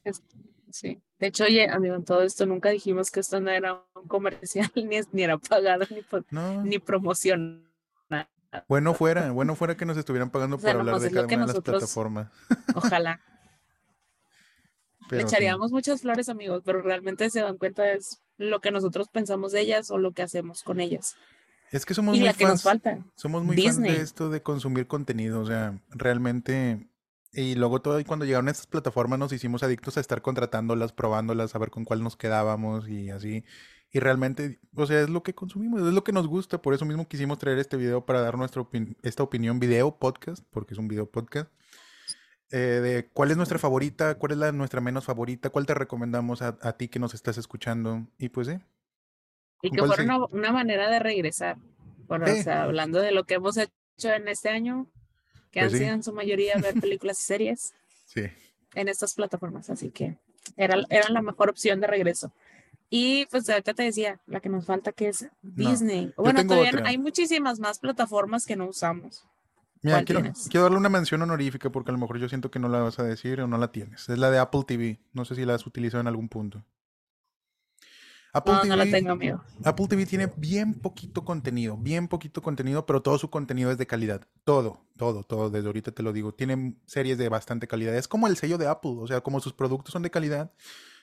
Sí. 0.70 1.02
De 1.18 1.26
hecho, 1.26 1.44
oye, 1.44 1.68
amigo, 1.68 1.96
en 1.96 2.04
todo 2.04 2.22
esto 2.22 2.46
nunca 2.46 2.70
dijimos 2.70 3.10
que 3.10 3.20
esto 3.20 3.40
no 3.40 3.50
era 3.50 3.82
un 3.94 4.08
comercial, 4.08 4.70
ni, 4.74 5.00
ni 5.12 5.22
era 5.22 5.38
pagado, 5.38 5.84
ni, 5.90 6.68
ni 6.68 6.78
promoción. 6.78 7.66
Bueno 8.68 8.94
fuera, 8.94 9.30
bueno 9.30 9.54
fuera 9.54 9.76
que 9.76 9.86
nos 9.86 9.96
estuvieran 9.96 10.30
pagando 10.30 10.58
por 10.58 10.70
hablar 10.70 10.98
de 10.98 11.10
cada 11.10 11.26
una 11.26 11.46
de 11.46 11.52
las 11.52 11.60
plataformas. 11.60 12.28
Ojalá. 12.74 13.20
Le 15.10 15.22
echaríamos 15.22 15.72
muchas 15.72 16.02
flores, 16.02 16.28
amigos, 16.28 16.62
pero 16.64 16.82
realmente 16.82 17.30
se 17.30 17.40
dan 17.40 17.58
cuenta 17.58 17.92
es 17.92 18.22
lo 18.38 18.60
que 18.60 18.70
nosotros 18.70 19.08
pensamos 19.08 19.52
de 19.52 19.60
ellas 19.60 19.90
o 19.90 19.98
lo 19.98 20.12
que 20.12 20.22
hacemos 20.22 20.62
con 20.62 20.80
ellas. 20.80 21.16
Es 21.70 21.86
que 21.86 21.94
somos 21.94 22.18
muy 22.18 22.32
fans. 22.32 22.64
Somos 23.14 23.44
muy 23.44 23.56
fans 23.60 23.80
de 23.80 24.00
esto 24.00 24.30
de 24.30 24.42
consumir 24.42 24.86
contenido. 24.86 25.40
O 25.40 25.46
sea, 25.46 25.80
realmente 25.90 26.90
y 27.32 27.54
luego 27.54 27.80
todo, 27.80 28.02
cuando 28.04 28.24
llegaron 28.24 28.48
estas 28.48 28.66
plataformas 28.66 29.18
nos 29.18 29.32
hicimos 29.32 29.62
adictos 29.62 29.96
a 29.96 30.00
estar 30.00 30.20
contratándolas, 30.20 30.92
probándolas, 30.92 31.54
a 31.54 31.58
ver 31.58 31.70
con 31.70 31.84
cuál 31.84 32.02
nos 32.02 32.16
quedábamos 32.16 32.88
y 32.88 33.10
así. 33.10 33.44
Y 33.92 34.00
realmente, 34.00 34.60
o 34.74 34.86
sea, 34.86 35.00
es 35.00 35.10
lo 35.10 35.22
que 35.22 35.34
consumimos, 35.34 35.80
es 35.82 35.94
lo 35.94 36.04
que 36.04 36.12
nos 36.12 36.26
gusta. 36.26 36.60
Por 36.60 36.74
eso 36.74 36.84
mismo 36.84 37.08
quisimos 37.08 37.38
traer 37.38 37.58
este 37.58 37.76
video 37.76 38.04
para 38.04 38.20
dar 38.20 38.36
nuestra 38.36 38.66
esta 39.02 39.22
opinión 39.22 39.60
video 39.60 39.96
podcast, 39.96 40.44
porque 40.50 40.74
es 40.74 40.78
un 40.78 40.88
video 40.88 41.06
podcast. 41.06 41.50
Eh, 42.52 42.80
de 42.82 43.08
cuál 43.12 43.30
es 43.30 43.36
nuestra 43.36 43.58
favorita, 43.58 44.16
cuál 44.16 44.32
es 44.32 44.38
la 44.38 44.50
nuestra 44.50 44.80
menos 44.80 45.04
favorita, 45.04 45.50
cuál 45.50 45.66
te 45.66 45.74
recomendamos 45.74 46.42
a, 46.42 46.72
ti 46.76 46.88
que 46.88 46.98
nos 46.98 47.14
estás 47.14 47.38
escuchando. 47.38 48.06
Y 48.18 48.30
pues, 48.30 48.48
¿eh? 48.48 48.60
Y 49.62 49.70
que 49.70 49.82
fuera 49.82 50.18
una, 50.32 50.52
manera 50.52 50.90
de 50.90 50.98
regresar. 50.98 51.58
Bueno, 52.08 52.26
o 52.26 52.42
sea, 52.42 52.64
hablando 52.64 53.00
de 53.00 53.12
lo 53.12 53.24
que 53.24 53.34
hemos 53.34 53.56
hecho 53.56 54.12
en 54.12 54.26
este 54.26 54.48
año, 54.48 54.88
que 55.52 55.60
pues 55.60 55.74
han 55.74 55.78
sido 55.78 55.92
en 55.92 56.02
su 56.02 56.12
mayoría 56.12 56.56
ver 56.56 56.74
películas 56.80 57.20
y 57.20 57.22
series 57.22 57.74
sí. 58.06 58.22
en 58.74 58.88
estas 58.88 59.14
plataformas, 59.14 59.70
así 59.70 59.90
que 59.90 60.16
era, 60.56 60.82
era 60.90 61.08
la 61.10 61.22
mejor 61.22 61.50
opción 61.50 61.80
de 61.80 61.86
regreso. 61.86 62.32
Y 62.88 63.26
pues 63.26 63.48
ahorita 63.48 63.74
te 63.74 63.84
decía, 63.84 64.20
la 64.26 64.40
que 64.40 64.48
nos 64.48 64.66
falta 64.66 64.90
que 64.90 65.08
es 65.08 65.28
Disney. 65.42 66.12
bueno, 66.16 66.44
todavía 66.44 66.82
hay 66.84 66.98
muchísimas 66.98 67.60
más 67.60 67.78
plataformas 67.78 68.44
que 68.44 68.56
no 68.56 68.66
usamos. 68.66 69.24
Mira, 69.82 70.04
quiero, 70.04 70.22
quiero, 70.50 70.64
darle 70.64 70.76
una 70.76 70.90
mención 70.90 71.22
honorífica 71.22 71.70
porque 71.70 71.90
a 71.90 71.92
lo 71.92 71.98
mejor 71.98 72.18
yo 72.18 72.28
siento 72.28 72.50
que 72.50 72.58
no 72.58 72.68
la 72.68 72.80
vas 72.80 72.98
a 72.98 73.02
decir 73.02 73.40
o 73.40 73.46
no 73.46 73.56
la 73.56 73.72
tienes. 73.72 74.08
Es 74.08 74.18
la 74.18 74.30
de 74.30 74.38
Apple 74.38 74.62
TV. 74.66 75.00
No 75.12 75.24
sé 75.24 75.34
si 75.34 75.44
la 75.44 75.54
has 75.54 75.66
utilizado 75.66 76.02
en 76.02 76.06
algún 76.06 76.28
punto. 76.28 76.64
Apple 78.32 78.52
no, 78.52 78.60
TV, 78.60 78.68
no 78.68 78.76
la 78.76 78.90
tengo, 78.90 79.10
amigo. 79.10 79.42
Apple 79.64 79.86
TV 79.88 80.06
tiene 80.06 80.30
bien 80.36 80.74
poquito 80.74 81.24
contenido, 81.24 81.76
bien 81.76 82.08
poquito 82.08 82.42
contenido, 82.42 82.86
pero 82.86 83.02
todo 83.02 83.18
su 83.18 83.30
contenido 83.30 83.70
es 83.70 83.78
de 83.78 83.86
calidad. 83.86 84.28
Todo, 84.44 84.86
todo, 84.96 85.24
todo, 85.24 85.50
desde 85.50 85.66
ahorita 85.66 85.92
te 85.92 86.02
lo 86.02 86.12
digo. 86.12 86.32
Tienen 86.32 86.80
series 86.86 87.18
de 87.18 87.28
bastante 87.28 87.66
calidad. 87.66 87.96
Es 87.96 88.06
como 88.06 88.28
el 88.28 88.36
sello 88.36 88.58
de 88.58 88.68
Apple, 88.68 88.96
o 88.98 89.06
sea, 89.06 89.22
como 89.22 89.40
sus 89.40 89.52
productos 89.52 89.92
son 89.92 90.02
de 90.02 90.10
calidad, 90.10 90.52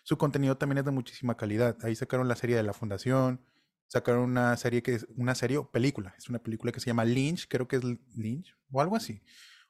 su 0.03 0.17
contenido 0.17 0.55
también 0.55 0.77
es 0.77 0.85
de 0.85 0.91
muchísima 0.91 1.35
calidad. 1.35 1.77
Ahí 1.81 1.95
sacaron 1.95 2.27
la 2.27 2.35
serie 2.35 2.55
de 2.55 2.63
la 2.63 2.73
Fundación, 2.73 3.41
sacaron 3.87 4.23
una 4.23 4.55
serie 4.57 4.83
que 4.83 4.95
es 4.95 5.07
una 5.15 5.35
serie 5.35 5.57
o 5.57 5.69
película, 5.69 6.13
es 6.17 6.29
una 6.29 6.39
película 6.39 6.71
que 6.71 6.79
se 6.79 6.87
llama 6.87 7.05
Lynch, 7.05 7.47
creo 7.47 7.67
que 7.67 7.77
es 7.77 7.83
Lynch 8.15 8.55
o 8.71 8.81
algo 8.81 8.95
así, 8.95 9.21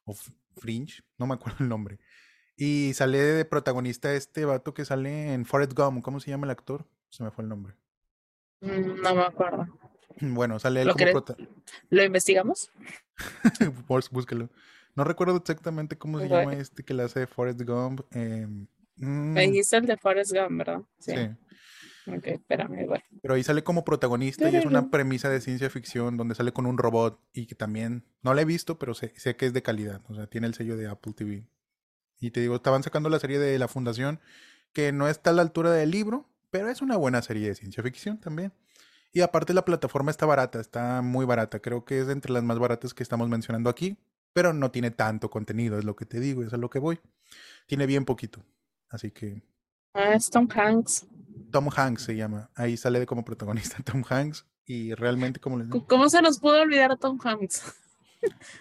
o 0.04 0.16
Fringe, 0.58 1.04
no 1.18 1.28
me 1.28 1.36
acuerdo 1.36 1.58
el 1.62 1.70
nombre. 1.70 2.00
Y 2.56 2.94
sale 2.96 3.20
de 3.20 3.46
protagonista 3.46 4.14
este 4.14 4.44
vato 4.44 4.74
que 4.74 4.84
sale 4.84 5.34
en 5.34 5.46
Forrest 5.46 5.74
Gump, 5.74 6.04
¿cómo 6.04 6.20
se 6.20 6.32
llama 6.32 6.48
el 6.48 6.52
actor? 6.52 6.88
Se 7.10 7.24
me 7.24 7.32
fue 7.32 7.44
el 7.44 7.50
nombre. 7.50 7.76
Mm, 8.62 9.02
no 9.02 9.16
me 9.16 9.22
acuerdo. 9.22 9.66
Bueno, 10.20 10.58
sale 10.58 10.82
él 10.82 10.90
como 10.90 11.26
¿Lo 11.92 12.04
investigamos? 12.04 12.72
búsquelo. 14.12 14.50
No 14.96 15.04
recuerdo 15.04 15.36
exactamente 15.36 15.96
cómo 15.96 16.20
se 16.20 16.28
llama 16.28 16.54
este 16.54 16.84
que 16.84 16.96
le 16.96 17.04
hace 17.04 17.28
Forrest 17.28 17.62
Gump. 17.62 18.02
Eh, 18.16 18.48
Me 18.96 19.42
dijiste 19.42 19.78
el 19.78 19.86
de 19.86 19.96
Forrest 19.96 20.34
Gump, 20.34 20.58
¿verdad? 20.58 20.82
Sí. 20.98 21.14
Ok, 22.08 22.28
espérame, 22.28 22.82
igual. 22.82 23.04
Pero 23.22 23.34
ahí 23.34 23.44
sale 23.44 23.64
como 23.64 23.84
protagonista 23.84 24.50
y 24.50 24.56
es 24.56 24.66
una 24.66 24.90
premisa 24.90 25.30
de 25.30 25.42
ciencia 25.42 25.70
ficción 25.70 26.16
donde 26.16 26.36
sale 26.36 26.54
con 26.54 26.66
un 26.66 26.78
robot 26.78 27.20
y 27.34 27.48
que 27.48 27.56
también, 27.56 28.06
no 28.22 28.34
la 28.34 28.42
he 28.42 28.46
visto, 28.46 28.80
pero 28.80 28.94
sé, 28.94 29.14
sé 29.18 29.36
que 29.36 29.46
es 29.46 29.54
de 29.54 29.62
calidad. 29.62 30.02
O 30.08 30.16
sea, 30.16 30.28
tiene 30.28 30.48
el 30.48 30.54
sello 30.54 30.78
de 30.78 30.88
Apple 30.88 31.14
TV. 31.14 31.46
Y 32.20 32.32
te 32.32 32.40
digo, 32.40 32.56
estaban 32.56 32.84
sacando 32.84 33.10
la 33.10 33.20
serie 33.20 33.40
de 33.40 33.60
La 33.60 33.68
Fundación, 33.68 34.20
que 34.74 34.92
no 34.92 35.08
está 35.08 35.32
a 35.32 35.34
la 35.34 35.42
altura 35.42 35.72
del 35.72 35.92
libro, 35.92 36.30
pero 36.50 36.70
es 36.70 36.82
una 36.82 36.98
buena 36.98 37.22
serie 37.22 37.48
de 37.48 37.56
ciencia 37.56 37.84
ficción 37.84 38.20
también. 38.20 38.54
Y 39.12 39.22
aparte 39.22 39.54
la 39.54 39.66
plataforma 39.66 40.12
está 40.12 40.26
barata, 40.26 40.60
está 40.60 41.02
muy 41.02 41.26
barata. 41.26 41.60
Creo 41.60 41.86
que 41.86 42.00
es 42.00 42.10
entre 42.10 42.32
las 42.32 42.44
más 42.44 42.60
baratas 42.60 42.94
que 42.94 43.04
estamos 43.04 43.28
mencionando 43.30 43.70
aquí, 43.70 43.98
pero 44.34 44.54
no 44.54 44.72
tiene 44.72 44.92
tanto 44.92 45.30
contenido, 45.30 45.80
es 45.80 45.86
lo 45.86 45.96
que 45.96 46.06
te 46.06 46.20
digo, 46.20 46.44
es 46.44 46.54
a 46.54 46.58
lo 46.58 46.70
que 46.70 46.80
voy. 46.80 47.00
Tiene 47.66 47.86
bien 47.86 48.06
poquito. 48.06 48.44
Así 48.90 49.12
que... 49.12 49.44
Ah, 49.94 50.14
es 50.14 50.30
Tom 50.30 50.48
Hanks. 50.54 51.08
Tom 51.52 51.70
Hanks 51.76 52.04
se 52.04 52.16
llama. 52.16 52.50
Ahí 52.56 52.78
sale 52.78 53.06
como 53.06 53.26
protagonista 53.26 53.78
Tom 53.84 54.04
Hanks 54.08 54.46
y 54.66 54.94
realmente 54.94 55.40
como 55.40 55.58
les 55.58 55.68
¿Cómo 55.88 56.10
se 56.10 56.22
nos 56.22 56.40
pudo 56.40 56.62
olvidar 56.62 56.92
a 56.92 56.98
Tom 56.98 57.20
Hanks? 57.24 57.64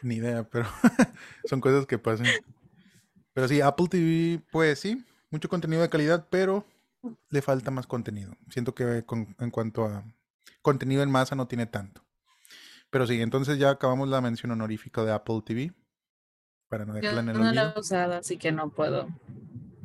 Ni 0.03 0.16
idea, 0.16 0.45
pero 0.45 0.66
son 1.45 1.61
cosas 1.61 1.87
que 1.87 1.99
pasan. 1.99 2.27
Pero 3.33 3.49
sí, 3.49 3.61
Apple 3.61 3.89
TV, 3.89 4.43
pues 4.51 4.81
sí, 4.81 5.05
mucho 5.31 5.49
contenido 5.49 5.83
de 5.83 5.89
calidad, 5.89 6.27
pero 6.31 6.64
le 7.31 7.43
falta 7.43 7.70
más 7.70 7.87
contenido. 7.87 8.37
Siento 8.51 8.74
que 8.74 9.05
en 9.39 9.51
cuanto 9.51 9.85
a 9.85 10.05
contenido 10.62 11.03
en 11.03 11.11
masa 11.11 11.35
no 11.37 11.47
tiene 11.47 11.66
tanto. 11.66 12.03
Pero 12.91 13.07
sí, 13.07 13.20
entonces 13.20 13.59
ya 13.59 13.70
acabamos 13.70 14.09
la 14.09 14.20
mención 14.20 14.53
honorífica 14.53 15.05
de 15.05 15.12
Apple 15.12 15.43
TV. 15.45 15.72
Para 16.68 16.85
no 16.85 16.95
dejarla 16.95 17.20
en 17.20 17.29
el 17.29 17.39
no 17.39 17.53
la 17.53 17.74
he 17.77 17.79
usado, 17.79 18.14
así 18.14 18.39
que 18.39 18.51
no 18.53 18.70
puedo. 18.70 19.09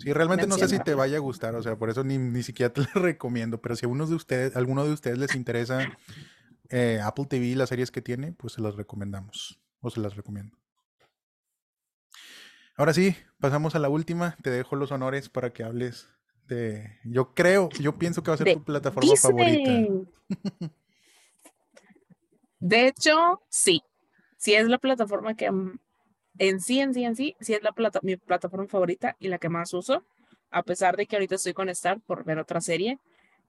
Sí, 0.01 0.11
realmente 0.13 0.47
no 0.47 0.57
sé 0.57 0.67
si 0.67 0.79
te 0.79 0.95
vaya 0.95 1.17
a 1.17 1.19
gustar, 1.19 1.53
o 1.55 1.61
sea, 1.61 1.77
por 1.77 1.89
eso 1.89 2.03
ni, 2.03 2.17
ni 2.17 2.41
siquiera 2.41 2.73
te 2.73 2.81
la 2.95 3.01
recomiendo. 3.01 3.61
Pero 3.61 3.75
si 3.75 3.85
a 3.85 3.89
de 4.09 4.15
ustedes, 4.15 4.55
alguno 4.55 4.83
de 4.83 4.93
ustedes 4.93 5.17
les 5.17 5.35
interesa 5.35 5.91
eh, 6.69 6.99
Apple 7.03 7.25
TV 7.25 7.45
y 7.45 7.55
las 7.55 7.69
series 7.69 7.91
que 7.91 8.01
tiene, 8.01 8.31
pues 8.31 8.53
se 8.53 8.61
las 8.61 8.75
recomendamos. 8.75 9.59
o 9.81 9.89
se 9.89 9.99
las 9.99 10.15
recomiendo. 10.15 10.57
Ahora 12.77 12.93
sí, 12.93 13.15
pasamos 13.39 13.75
a 13.75 13.79
la 13.79 13.89
última. 13.89 14.37
Te 14.41 14.49
dejo 14.49 14.75
los 14.75 14.91
honores 14.91 15.29
para 15.29 15.51
que 15.53 15.63
hables 15.63 16.07
de. 16.47 16.97
Yo 17.03 17.33
creo, 17.35 17.69
yo 17.79 17.97
pienso 17.97 18.23
que 18.23 18.31
va 18.31 18.35
a 18.35 18.37
ser 18.37 18.53
tu 18.53 18.63
plataforma 18.63 19.15
favorita. 19.15 19.71
De 22.59 22.87
hecho, 22.87 23.41
sí. 23.49 23.83
Sí 24.37 24.55
es 24.55 24.67
la 24.67 24.79
plataforma 24.79 25.35
que 25.35 25.51
en 26.37 26.61
sí, 26.61 26.79
en 26.79 26.93
sí, 26.93 27.03
en 27.03 27.15
sí, 27.15 27.35
sí 27.39 27.53
es 27.53 27.63
la 27.63 27.71
plata, 27.71 27.99
mi 28.03 28.17
plataforma 28.17 28.67
favorita 28.67 29.15
y 29.19 29.27
la 29.27 29.37
que 29.37 29.49
más 29.49 29.73
uso. 29.73 30.03
A 30.49 30.63
pesar 30.63 30.97
de 30.97 31.05
que 31.05 31.15
ahorita 31.15 31.35
estoy 31.35 31.53
con 31.53 31.69
Star 31.69 31.99
por 32.01 32.25
ver 32.25 32.39
otra 32.39 32.61
serie, 32.61 32.99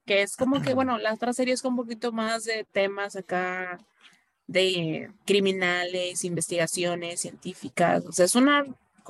que 0.04 0.22
es 0.22 0.36
como 0.36 0.62
que, 0.62 0.74
bueno, 0.74 0.98
la 0.98 1.14
otra 1.14 1.32
serie 1.32 1.54
es 1.54 1.64
un 1.64 1.76
poquito 1.76 2.12
más 2.12 2.44
de 2.44 2.64
temas 2.70 3.16
acá 3.16 3.78
de 4.46 5.10
criminales, 5.24 6.24
investigaciones 6.24 7.20
científicas. 7.20 8.04
O 8.06 8.12
sea, 8.12 8.26
es 8.26 8.34
una 8.34 8.64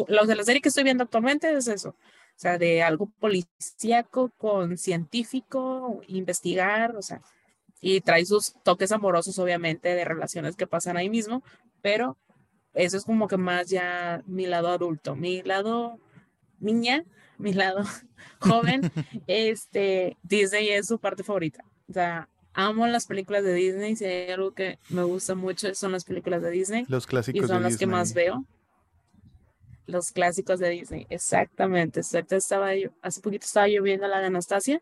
la, 0.09 0.23
la 0.25 0.45
serie 0.45 0.61
que 0.61 0.69
estoy 0.69 0.85
viendo 0.85 1.05
actualmente 1.05 1.53
es 1.53 1.69
eso, 1.69 1.91
o 1.91 1.97
sea, 2.37 2.59
de 2.59 2.83
algo 2.83 3.07
policíaco 3.21 4.31
con 4.37 4.79
científico, 4.79 6.01
investigar, 6.09 6.97
o 6.97 7.03
sea, 7.03 7.21
y 7.81 8.01
trae 8.01 8.25
sus 8.25 8.55
toques 8.63 8.93
amorosos, 8.93 9.39
obviamente, 9.39 9.95
de 9.95 10.05
relaciones 10.05 10.57
que 10.57 10.67
pasan 10.67 10.97
ahí 10.97 11.11
mismo, 11.11 11.43
pero 11.83 12.17
eso 12.75 12.97
es 12.97 13.05
como 13.05 13.29
que 13.29 13.37
más 13.37 13.69
ya 13.69 14.23
mi 14.27 14.47
lado 14.47 14.69
adulto, 14.69 15.15
mi 15.15 15.43
lado 15.43 15.99
niña, 16.59 17.05
mi 17.39 17.53
lado 17.53 17.83
joven, 18.41 18.91
este, 19.27 20.17
Disney 20.23 20.71
es 20.71 20.87
su 20.87 20.99
parte 20.99 21.23
favorita. 21.23 21.65
O 21.89 21.93
sea, 21.93 22.29
amo 22.55 22.87
las 22.87 23.07
películas 23.07 23.45
de 23.45 23.55
Disney, 23.55 23.97
si 23.97 24.05
hay 24.05 24.31
algo 24.31 24.53
que 24.53 24.79
me 24.89 25.03
gusta 25.03 25.35
mucho 25.35 25.75
son 25.75 25.93
las 25.93 26.05
películas 26.05 26.43
de 26.43 26.51
Disney. 26.51 26.85
Los 26.89 27.07
clásicos. 27.07 27.45
Y 27.45 27.47
son 27.47 27.63
las 27.63 27.77
que 27.77 27.87
más 27.87 28.15
veo. 28.15 28.45
Los 29.87 30.13
clásicos 30.13 30.61
de 30.61 30.71
Disney, 30.71 31.07
exactamente. 31.11 32.01
Estaba 32.01 32.75
yo, 32.77 32.91
hace 33.03 33.21
poquito 33.21 33.45
estaba 33.45 33.69
yo 33.69 33.83
viendo 33.83 34.07
la 34.07 34.21
de 34.21 34.27
Anastasia, 34.27 34.81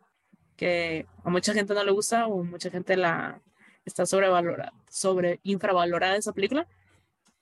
que 0.57 1.07
a 1.25 1.31
mucha 1.31 1.55
gente 1.55 1.73
no 1.73 1.83
le 1.83 1.91
gusta 1.91 2.27
o 2.27 2.45
mucha 2.45 2.71
gente 2.71 2.97
la 2.97 3.41
está 3.87 4.05
sobrevalorada, 4.05 4.75
sobre 4.91 5.41
infravalorada 5.43 6.17
esa 6.17 6.33
película, 6.33 6.69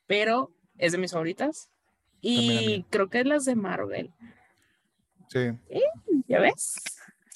pero 0.08 0.50
es 0.76 0.90
de 0.90 0.98
mis 0.98 1.12
favoritas. 1.12 1.70
Y 2.20 2.84
creo 2.90 3.08
que 3.08 3.20
es 3.20 3.26
las 3.26 3.44
de 3.44 3.54
Marvel. 3.54 4.10
Sí. 5.28 5.50
¿Ya 6.26 6.40
ves? 6.40 6.82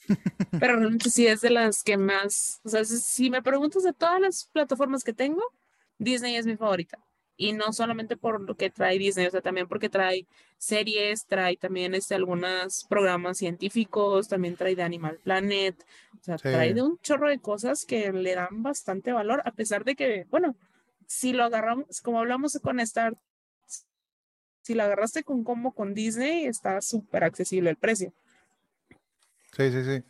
pero 0.58 0.76
realmente 0.76 1.08
sí 1.08 1.28
es 1.28 1.40
de 1.40 1.50
las 1.50 1.84
que 1.84 1.96
más, 1.96 2.60
o 2.64 2.68
sea, 2.68 2.84
si 2.84 3.30
me 3.30 3.42
preguntas 3.42 3.84
de 3.84 3.92
todas 3.92 4.20
las 4.20 4.46
plataformas 4.46 5.04
que 5.04 5.12
tengo, 5.12 5.42
Disney 5.98 6.34
es 6.34 6.46
mi 6.46 6.56
favorita 6.56 6.98
y 7.36 7.52
no 7.52 7.72
solamente 7.72 8.16
por 8.16 8.40
lo 8.40 8.56
que 8.56 8.70
trae 8.70 8.98
Disney, 8.98 9.26
o 9.26 9.30
sea, 9.30 9.40
también 9.40 9.68
porque 9.68 9.88
trae 9.88 10.26
series, 10.58 11.26
trae 11.26 11.56
también 11.56 11.94
este, 11.94 12.14
algunos 12.14 12.84
programas 12.88 13.38
científicos, 13.38 14.28
también 14.28 14.56
trae 14.56 14.74
de 14.74 14.82
Animal 14.82 15.18
Planet, 15.22 15.76
o 16.20 16.24
sea, 16.24 16.36
trae 16.36 16.74
de 16.74 16.82
un 16.82 16.98
chorro 16.98 17.28
de 17.28 17.38
cosas 17.38 17.84
que 17.84 18.12
le 18.12 18.34
dan 18.34 18.62
bastante 18.62 19.12
valor, 19.12 19.42
a 19.44 19.52
pesar 19.52 19.84
de 19.84 19.94
que, 19.94 20.26
bueno, 20.30 20.56
si 21.06 21.32
lo 21.32 21.44
agarramos, 21.44 22.00
como 22.00 22.18
hablamos 22.18 22.58
con 22.62 22.80
Star, 22.80 23.16
si 24.62 24.74
lo 24.74 24.84
agarraste 24.84 25.24
con 25.24 25.44
como 25.44 25.74
con 25.74 25.94
Disney, 25.94 26.46
está 26.46 26.80
súper 26.80 27.24
accesible 27.24 27.70
el 27.70 27.76
precio. 27.76 28.12
Sí, 29.56 29.70
sí, 29.70 29.84
sí. 29.84 30.04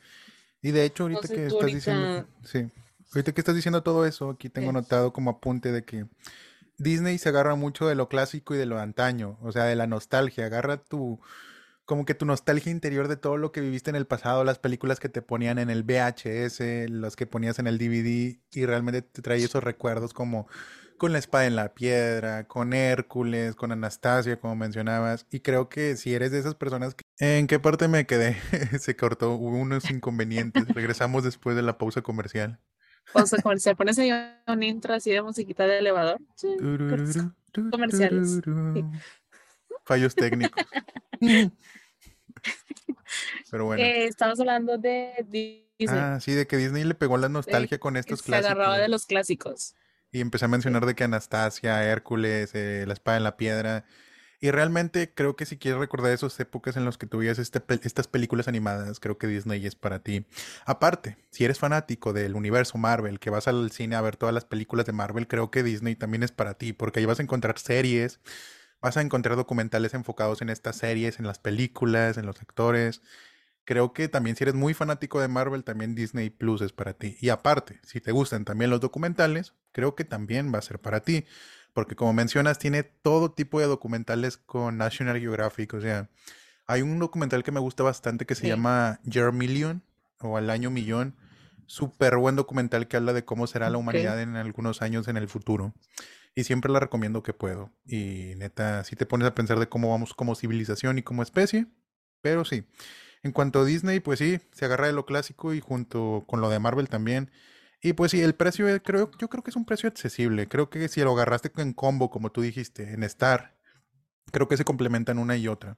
Y 0.62 0.70
de 0.70 0.84
hecho, 0.84 1.04
ahorita 1.04 1.28
que 1.28 1.46
estás 1.46 1.66
diciendo, 1.66 2.28
sí, 2.44 2.70
ahorita 3.12 3.32
que 3.32 3.40
estás 3.40 3.56
diciendo 3.56 3.82
todo 3.82 4.06
eso, 4.06 4.30
aquí 4.30 4.48
tengo 4.48 4.72
notado 4.72 5.12
como 5.12 5.30
apunte 5.30 5.72
de 5.72 5.84
que 5.84 6.06
Disney 6.78 7.18
se 7.18 7.28
agarra 7.28 7.56
mucho 7.56 7.86
de 7.88 7.94
lo 7.94 8.08
clásico 8.08 8.54
y 8.54 8.58
de 8.58 8.66
lo 8.66 8.78
antaño, 8.78 9.38
o 9.42 9.50
sea, 9.52 9.64
de 9.64 9.74
la 9.74 9.86
nostalgia, 9.86 10.46
agarra 10.46 10.76
tu, 10.76 11.20
como 11.84 12.04
que 12.04 12.14
tu 12.14 12.26
nostalgia 12.26 12.70
interior 12.70 13.08
de 13.08 13.16
todo 13.16 13.36
lo 13.36 13.50
que 13.50 13.60
viviste 13.60 13.90
en 13.90 13.96
el 13.96 14.06
pasado, 14.06 14.44
las 14.44 14.58
películas 14.58 15.00
que 15.00 15.08
te 15.08 15.22
ponían 15.22 15.58
en 15.58 15.68
el 15.68 15.82
VHS, 15.82 16.90
las 16.90 17.16
que 17.16 17.26
ponías 17.26 17.58
en 17.58 17.66
el 17.66 17.78
DVD 17.78 18.38
y 18.52 18.66
realmente 18.66 19.02
te 19.02 19.22
trae 19.22 19.42
esos 19.42 19.64
recuerdos 19.64 20.12
como 20.12 20.46
con 21.02 21.12
la 21.12 21.18
espada 21.18 21.46
en 21.46 21.56
la 21.56 21.74
piedra, 21.74 22.46
con 22.46 22.72
Hércules, 22.72 23.56
con 23.56 23.72
Anastasia, 23.72 24.38
como 24.38 24.54
mencionabas. 24.54 25.26
Y 25.32 25.40
creo 25.40 25.68
que 25.68 25.96
si 25.96 26.14
eres 26.14 26.30
de 26.30 26.38
esas 26.38 26.54
personas 26.54 26.94
que... 26.94 27.02
¿En 27.18 27.48
qué 27.48 27.58
parte 27.58 27.88
me 27.88 28.06
quedé? 28.06 28.36
Se 28.78 28.94
cortó, 28.94 29.32
hubo 29.32 29.56
unos 29.56 29.90
inconvenientes. 29.90 30.68
Regresamos 30.68 31.24
después 31.24 31.56
de 31.56 31.62
la 31.62 31.76
pausa 31.76 32.02
comercial. 32.02 32.60
Pausa 33.12 33.42
comercial. 33.42 33.74
Pones 33.74 33.98
ahí 33.98 34.12
un 34.46 34.62
intro 34.62 34.94
así 34.94 35.10
de 35.10 35.22
musiquita 35.22 35.66
de 35.66 35.80
elevador. 35.80 36.20
comerciales. 37.72 38.40
Fallos 39.84 40.14
técnicos. 40.14 40.64
Pero 43.50 43.64
bueno. 43.64 43.82
Eh, 43.82 44.06
estamos 44.06 44.38
hablando 44.38 44.78
de 44.78 45.26
Disney. 45.28 45.66
Ah, 45.88 46.20
sí, 46.20 46.30
de 46.30 46.46
que 46.46 46.58
Disney 46.58 46.84
le 46.84 46.94
pegó 46.94 47.18
la 47.18 47.28
nostalgia 47.28 47.80
con 47.80 47.96
estos 47.96 48.22
clásicos. 48.22 48.46
Se 48.46 48.52
agarraba 48.52 48.78
de 48.78 48.86
los 48.86 49.04
clásicos. 49.04 49.74
Y 50.12 50.20
empecé 50.20 50.44
a 50.44 50.48
mencionar 50.48 50.86
de 50.86 50.94
que 50.94 51.04
Anastasia, 51.04 51.84
Hércules, 51.84 52.54
eh, 52.54 52.84
La 52.86 52.92
Espada 52.92 53.16
en 53.16 53.24
la 53.24 53.36
Piedra, 53.36 53.84
y 54.42 54.50
realmente 54.50 55.14
creo 55.14 55.36
que 55.36 55.46
si 55.46 55.56
quieres 55.56 55.78
recordar 55.78 56.10
esas 56.12 56.38
épocas 56.40 56.76
en 56.76 56.84
las 56.84 56.98
que 56.98 57.06
tuvías 57.06 57.38
este, 57.38 57.62
estas 57.84 58.08
películas 58.08 58.48
animadas, 58.48 58.98
creo 58.98 59.16
que 59.16 59.28
Disney 59.28 59.64
es 59.64 59.76
para 59.76 60.00
ti. 60.02 60.26
Aparte, 60.66 61.16
si 61.30 61.44
eres 61.44 61.60
fanático 61.60 62.12
del 62.12 62.34
universo 62.34 62.76
Marvel, 62.76 63.20
que 63.20 63.30
vas 63.30 63.46
al 63.46 63.70
cine 63.70 63.94
a 63.94 64.00
ver 64.00 64.16
todas 64.16 64.34
las 64.34 64.44
películas 64.44 64.84
de 64.84 64.92
Marvel, 64.92 65.28
creo 65.28 65.52
que 65.52 65.62
Disney 65.62 65.94
también 65.94 66.24
es 66.24 66.32
para 66.32 66.54
ti, 66.54 66.72
porque 66.72 66.98
ahí 66.98 67.06
vas 67.06 67.20
a 67.20 67.22
encontrar 67.22 67.56
series, 67.60 68.20
vas 68.80 68.96
a 68.96 69.02
encontrar 69.02 69.36
documentales 69.36 69.94
enfocados 69.94 70.42
en 70.42 70.50
estas 70.50 70.76
series, 70.76 71.20
en 71.20 71.26
las 71.26 71.38
películas, 71.38 72.18
en 72.18 72.26
los 72.26 72.40
actores. 72.42 73.00
Creo 73.64 73.92
que 73.92 74.08
también 74.08 74.36
si 74.36 74.44
eres 74.44 74.54
muy 74.54 74.74
fanático 74.74 75.20
de 75.20 75.28
Marvel, 75.28 75.64
también 75.64 75.94
Disney 75.94 76.30
Plus 76.30 76.62
es 76.62 76.72
para 76.72 76.94
ti. 76.94 77.16
Y 77.20 77.30
aparte, 77.30 77.80
si 77.84 78.00
te 78.00 78.12
gustan 78.12 78.44
también 78.44 78.70
los 78.70 78.80
documentales, 78.80 79.54
creo 79.72 79.94
que 79.94 80.04
también 80.04 80.52
va 80.54 80.58
a 80.58 80.62
ser 80.62 80.78
para 80.78 81.00
ti 81.00 81.24
porque 81.72 81.96
como 81.96 82.12
mencionas, 82.12 82.58
tiene 82.58 82.82
todo 82.82 83.32
tipo 83.32 83.60
de 83.60 83.66
documentales 83.66 84.36
con 84.36 84.76
National 84.76 85.18
Geographic. 85.18 85.72
O 85.74 85.80
sea, 85.80 86.08
hay 86.66 86.82
un 86.82 86.98
documental 86.98 87.42
que 87.42 87.52
me 87.52 87.60
gusta 87.60 87.82
bastante 87.82 88.26
que 88.26 88.34
se 88.34 88.48
llama 88.48 89.00
Year 89.04 89.32
Million 89.32 89.82
o 90.20 90.36
Al 90.36 90.50
Año 90.50 90.70
Millón. 90.70 91.16
Súper 91.66 92.16
buen 92.16 92.36
documental 92.36 92.88
que 92.88 92.98
habla 92.98 93.12
de 93.12 93.24
cómo 93.24 93.46
será 93.46 93.70
la 93.70 93.78
humanidad 93.78 94.20
en 94.20 94.36
algunos 94.36 94.82
años 94.82 95.08
en 95.08 95.16
el 95.16 95.28
futuro. 95.28 95.72
Y 96.34 96.44
siempre 96.44 96.70
la 96.70 96.80
recomiendo 96.80 97.22
que 97.22 97.32
puedo. 97.32 97.70
Y 97.86 98.34
neta, 98.36 98.84
si 98.84 98.96
te 98.96 99.06
pones 99.06 99.26
a 99.28 99.34
pensar 99.34 99.58
de 99.58 99.68
cómo 99.68 99.90
vamos 99.90 100.12
como 100.12 100.34
civilización 100.34 100.98
y 100.98 101.02
como 101.02 101.22
especie. 101.22 101.66
Pero 102.20 102.44
sí. 102.44 102.64
En 103.22 103.32
cuanto 103.32 103.60
a 103.60 103.64
Disney, 103.64 104.00
pues 104.00 104.18
sí, 104.18 104.40
se 104.50 104.64
agarra 104.64 104.88
de 104.88 104.92
lo 104.92 105.06
clásico 105.06 105.54
y 105.54 105.60
junto 105.60 106.24
con 106.26 106.40
lo 106.40 106.50
de 106.50 106.58
Marvel 106.58 106.88
también 106.88 107.30
y 107.82 107.94
pues 107.94 108.12
sí, 108.12 108.20
el 108.20 108.34
precio 108.36 108.66
creo, 108.82 109.10
yo 109.18 109.28
creo 109.28 109.42
que 109.42 109.50
es 109.50 109.56
un 109.56 109.64
precio 109.64 109.88
accesible. 109.88 110.46
Creo 110.46 110.70
que 110.70 110.88
si 110.88 111.00
lo 111.02 111.12
agarraste 111.12 111.50
en 111.56 111.72
combo, 111.72 112.10
como 112.10 112.30
tú 112.30 112.40
dijiste, 112.40 112.92
en 112.92 113.02
Star, 113.02 113.56
creo 114.30 114.46
que 114.46 114.56
se 114.56 114.64
complementan 114.64 115.18
una 115.18 115.36
y 115.36 115.48
otra. 115.48 115.76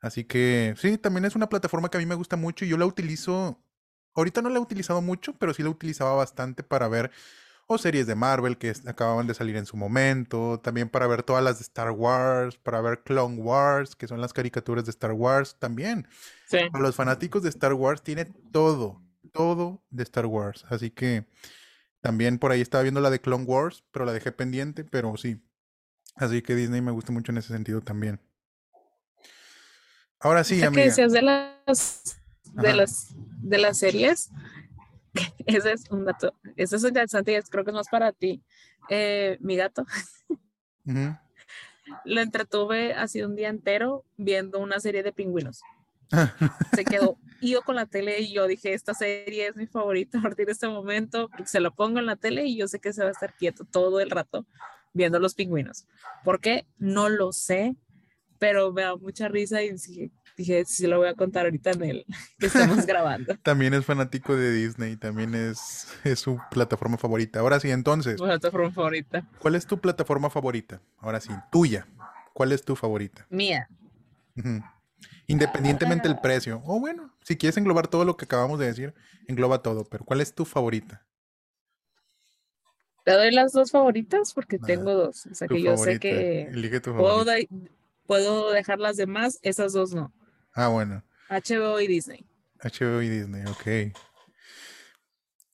Así 0.00 0.24
que 0.24 0.74
sí, 0.76 0.98
también 0.98 1.24
es 1.24 1.34
una 1.34 1.48
plataforma 1.48 1.90
que 1.90 1.96
a 1.96 2.00
mí 2.00 2.06
me 2.06 2.14
gusta 2.14 2.36
mucho 2.36 2.66
y 2.66 2.68
yo 2.68 2.76
la 2.76 2.84
utilizo. 2.84 3.58
Ahorita 4.14 4.42
no 4.42 4.50
la 4.50 4.58
he 4.58 4.60
utilizado 4.60 5.00
mucho, 5.00 5.34
pero 5.38 5.54
sí 5.54 5.62
la 5.62 5.70
utilizaba 5.70 6.14
bastante 6.14 6.62
para 6.62 6.88
ver 6.88 7.10
o 7.66 7.78
series 7.78 8.06
de 8.06 8.14
Marvel 8.14 8.58
que 8.58 8.74
acababan 8.86 9.26
de 9.26 9.32
salir 9.32 9.56
en 9.56 9.64
su 9.64 9.78
momento, 9.78 10.60
también 10.60 10.90
para 10.90 11.06
ver 11.06 11.22
todas 11.22 11.42
las 11.42 11.58
de 11.58 11.62
Star 11.62 11.90
Wars, 11.90 12.58
para 12.58 12.82
ver 12.82 13.02
Clone 13.02 13.36
Wars, 13.38 13.96
que 13.96 14.06
son 14.06 14.20
las 14.20 14.34
caricaturas 14.34 14.84
de 14.84 14.90
Star 14.90 15.12
Wars 15.12 15.56
también. 15.58 16.06
Sí. 16.46 16.58
Para 16.70 16.84
los 16.84 16.94
fanáticos 16.94 17.42
de 17.42 17.48
Star 17.48 17.72
Wars 17.72 18.02
tiene 18.02 18.26
todo, 18.52 19.00
todo 19.34 19.84
de 19.90 20.04
Star 20.04 20.26
Wars. 20.26 20.64
Así 20.70 20.90
que 20.90 21.26
también 22.00 22.38
por 22.38 22.52
ahí 22.52 22.60
estaba 22.60 22.82
viendo 22.82 23.00
la 23.00 23.10
de 23.10 23.20
Clone 23.20 23.44
Wars, 23.44 23.84
pero 23.90 24.06
la 24.06 24.12
dejé 24.12 24.32
pendiente, 24.32 24.84
pero 24.84 25.14
sí. 25.16 25.42
Así 26.14 26.40
que 26.40 26.54
Disney 26.54 26.80
me 26.80 26.92
gusta 26.92 27.12
mucho 27.12 27.32
en 27.32 27.38
ese 27.38 27.48
sentido 27.48 27.80
también. 27.82 28.20
Ahora 30.20 30.44
sí, 30.44 30.62
amiga. 30.62 30.82
que 30.82 30.88
decías 30.88 31.12
de 31.12 31.22
las 31.22 32.16
de 32.44 32.72
las 32.72 33.08
de 33.42 33.58
las 33.58 33.78
series? 33.78 34.30
Ese 35.46 35.72
es 35.72 35.90
un 35.90 36.04
dato. 36.04 36.34
Eso 36.56 36.76
es 36.76 36.84
interesante 36.84 37.36
y 37.36 37.42
creo 37.42 37.64
que 37.64 37.70
es 37.70 37.74
más 37.74 37.88
para 37.88 38.12
ti. 38.12 38.42
Eh, 38.88 39.36
mi 39.40 39.56
gato. 39.56 39.84
Lo 42.04 42.20
entretuve 42.20 42.94
así 42.94 43.22
un 43.22 43.36
día 43.36 43.48
entero 43.48 44.04
viendo 44.16 44.60
una 44.60 44.80
serie 44.80 45.02
de 45.02 45.12
pingüinos. 45.12 45.62
Se 46.74 46.84
quedó 46.84 47.18
ido 47.44 47.62
con 47.62 47.76
la 47.76 47.86
tele 47.86 48.20
y 48.20 48.32
yo 48.32 48.46
dije, 48.46 48.72
esta 48.74 48.94
serie 48.94 49.48
es 49.48 49.56
mi 49.56 49.66
favorita 49.66 50.18
a 50.18 50.22
partir 50.22 50.46
de 50.46 50.52
este 50.52 50.68
momento, 50.68 51.28
porque 51.28 51.46
se 51.46 51.60
lo 51.60 51.74
pongo 51.74 51.98
en 51.98 52.06
la 52.06 52.16
tele 52.16 52.46
y 52.46 52.56
yo 52.56 52.68
sé 52.68 52.80
que 52.80 52.92
se 52.92 53.02
va 53.02 53.08
a 53.08 53.12
estar 53.12 53.34
quieto 53.34 53.64
todo 53.64 54.00
el 54.00 54.10
rato 54.10 54.46
viendo 54.92 55.18
los 55.18 55.34
pingüinos. 55.34 55.86
¿Por 56.24 56.40
qué? 56.40 56.66
No 56.78 57.08
lo 57.08 57.32
sé, 57.32 57.76
pero 58.38 58.72
me 58.72 58.82
da 58.82 58.96
mucha 58.96 59.28
risa 59.28 59.62
y 59.62 59.72
dije, 59.72 60.10
dije 60.36 60.64
sí 60.64 60.86
lo 60.86 60.98
voy 60.98 61.08
a 61.08 61.14
contar 61.14 61.46
ahorita 61.46 61.70
en 61.72 61.82
el 61.82 62.06
que 62.38 62.46
estamos 62.46 62.86
grabando. 62.86 63.36
también 63.42 63.74
es 63.74 63.84
fanático 63.84 64.36
de 64.36 64.52
Disney, 64.52 64.96
también 64.96 65.34
es, 65.34 65.88
es 66.04 66.20
su 66.20 66.40
plataforma 66.50 66.96
favorita. 66.96 67.40
Ahora 67.40 67.60
sí, 67.60 67.70
entonces. 67.70 68.20
Plataforma 68.20 68.70
favorita. 68.70 69.26
¿Cuál 69.38 69.54
es 69.54 69.66
tu 69.66 69.78
plataforma 69.78 70.30
favorita? 70.30 70.80
Ahora 70.98 71.20
sí, 71.20 71.32
tuya. 71.50 71.86
¿Cuál 72.32 72.52
es 72.52 72.64
tu 72.64 72.74
favorita? 72.74 73.26
Mía. 73.30 73.68
Independientemente 75.26 76.08
del 76.08 76.18
precio. 76.18 76.62
O 76.64 76.80
bueno, 76.80 77.14
si 77.22 77.36
quieres 77.36 77.56
englobar 77.56 77.88
todo 77.88 78.04
lo 78.04 78.16
que 78.16 78.24
acabamos 78.24 78.58
de 78.58 78.66
decir, 78.66 78.94
engloba 79.26 79.62
todo, 79.62 79.84
pero 79.84 80.04
¿cuál 80.04 80.20
es 80.20 80.34
tu 80.34 80.44
favorita? 80.44 81.06
Te 83.04 83.12
doy 83.12 83.30
las 83.32 83.52
dos 83.52 83.70
favoritas 83.70 84.32
porque 84.32 84.58
tengo 84.58 84.94
dos. 84.94 85.26
O 85.26 85.34
sea 85.34 85.46
que 85.46 85.62
yo 85.62 85.76
sé 85.76 86.00
que 86.00 86.48
puedo, 86.82 87.24
puedo 88.06 88.50
dejar 88.52 88.78
las 88.78 88.96
demás, 88.96 89.38
esas 89.42 89.72
dos 89.74 89.94
no. 89.94 90.12
Ah, 90.54 90.68
bueno. 90.68 91.04
HBO 91.28 91.80
y 91.80 91.86
Disney. 91.86 92.26
HBO 92.62 93.02
y 93.02 93.08
Disney, 93.08 93.44
ok. 93.46 93.96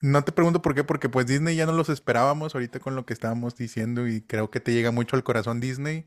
No 0.03 0.24
te 0.24 0.32
pregunto 0.32 0.62
por 0.62 0.74
qué, 0.74 0.84
porque 0.84 1.09
pues 1.09 1.26
Disney 1.26 1.57
ya 1.57 1.66
no 1.66 1.72
los 1.72 1.88
esperábamos 1.88 2.55
ahorita 2.55 2.78
con 2.78 2.94
lo 2.94 3.05
que 3.05 3.12
estábamos 3.12 3.57
diciendo 3.57 4.09
y 4.09 4.22
creo 4.22 4.51
que 4.51 4.61
te 4.61 4.72
llega 4.72 4.92
mucho 4.92 5.16
al 5.16 5.24
corazón 5.24 5.61
Disney. 5.61 6.07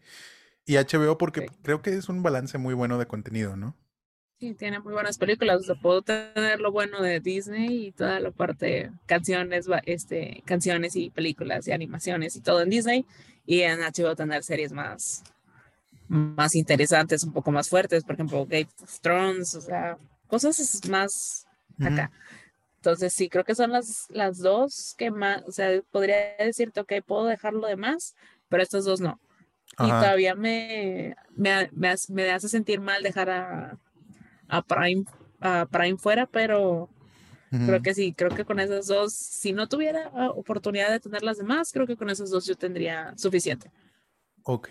Y 0.65 0.75
HBO 0.77 1.17
porque 1.17 1.47
creo 1.61 1.81
que 1.81 1.93
es 1.93 2.09
un 2.09 2.23
balance 2.23 2.57
muy 2.57 2.73
bueno 2.73 2.97
de 2.97 3.05
contenido, 3.05 3.55
¿no? 3.55 3.75
Sí, 4.39 4.53
tiene 4.55 4.79
muy 4.79 4.93
buenas 4.93 5.17
películas. 5.17 5.61
O 5.61 5.63
sea, 5.63 5.75
puedo 5.75 6.01
tener 6.01 6.59
lo 6.59 6.71
bueno 6.71 7.01
de 7.01 7.19
Disney 7.19 7.87
y 7.87 7.91
toda 7.91 8.19
la 8.19 8.31
parte 8.31 8.91
canciones, 9.05 9.67
este, 9.85 10.43
canciones 10.45 10.95
y 10.95 11.09
películas 11.09 11.67
y 11.67 11.71
animaciones 11.71 12.35
y 12.35 12.41
todo 12.41 12.61
en 12.61 12.69
Disney. 12.69 13.05
Y 13.45 13.61
en 13.61 13.79
HBO 13.79 14.15
tener 14.15 14.43
series 14.43 14.71
más, 14.71 15.23
más 16.07 16.55
interesantes, 16.55 17.23
un 17.23 17.33
poco 17.33 17.51
más 17.51 17.69
fuertes, 17.69 18.03
por 18.03 18.15
ejemplo, 18.15 18.45
Game 18.45 18.69
of 18.81 18.99
Thrones, 19.01 19.55
o 19.55 19.61
sea, 19.61 19.97
cosas 20.27 20.81
más 20.89 21.45
acá. 21.79 22.11
Entonces 22.77 23.13
sí, 23.13 23.29
creo 23.29 23.45
que 23.45 23.55
son 23.55 23.71
las, 23.71 24.07
las 24.09 24.39
dos 24.39 24.93
que 24.97 25.09
más, 25.09 25.41
o 25.47 25.51
sea, 25.51 25.81
podría 25.91 26.35
decirte, 26.37 26.81
ok, 26.81 26.93
puedo 27.05 27.25
dejarlo 27.25 27.67
de 27.67 27.77
más, 27.77 28.13
pero 28.49 28.61
estas 28.61 28.83
dos 28.83 28.99
no. 28.99 29.19
Y 29.79 29.87
todavía 29.87 30.35
me, 30.35 31.15
me, 31.35 31.69
me, 31.73 31.89
hace, 31.89 32.47
sentir 32.47 32.79
mal 32.79 33.01
dejar 33.01 33.29
a, 33.29 33.77
a, 34.47 34.61
Prime, 34.61 35.05
a 35.39 35.65
Prime 35.65 35.97
fuera, 35.97 36.27
pero 36.27 36.89
creo 37.49 37.81
que 37.81 37.93
sí, 37.93 38.13
creo 38.13 38.31
que 38.31 38.45
con 38.45 38.59
esas 38.59 38.87
dos, 38.87 39.13
si 39.13 39.53
no 39.53 39.67
tuviera 39.67 40.11
oportunidad 40.31 40.89
de 40.89 40.99
tener 40.99 41.23
las 41.23 41.37
demás, 41.37 41.71
creo 41.71 41.87
que 41.87 41.97
con 41.97 42.09
esas 42.09 42.29
dos 42.29 42.45
yo 42.45 42.55
tendría 42.55 43.13
suficiente. 43.17 43.71
Ok. 44.43 44.69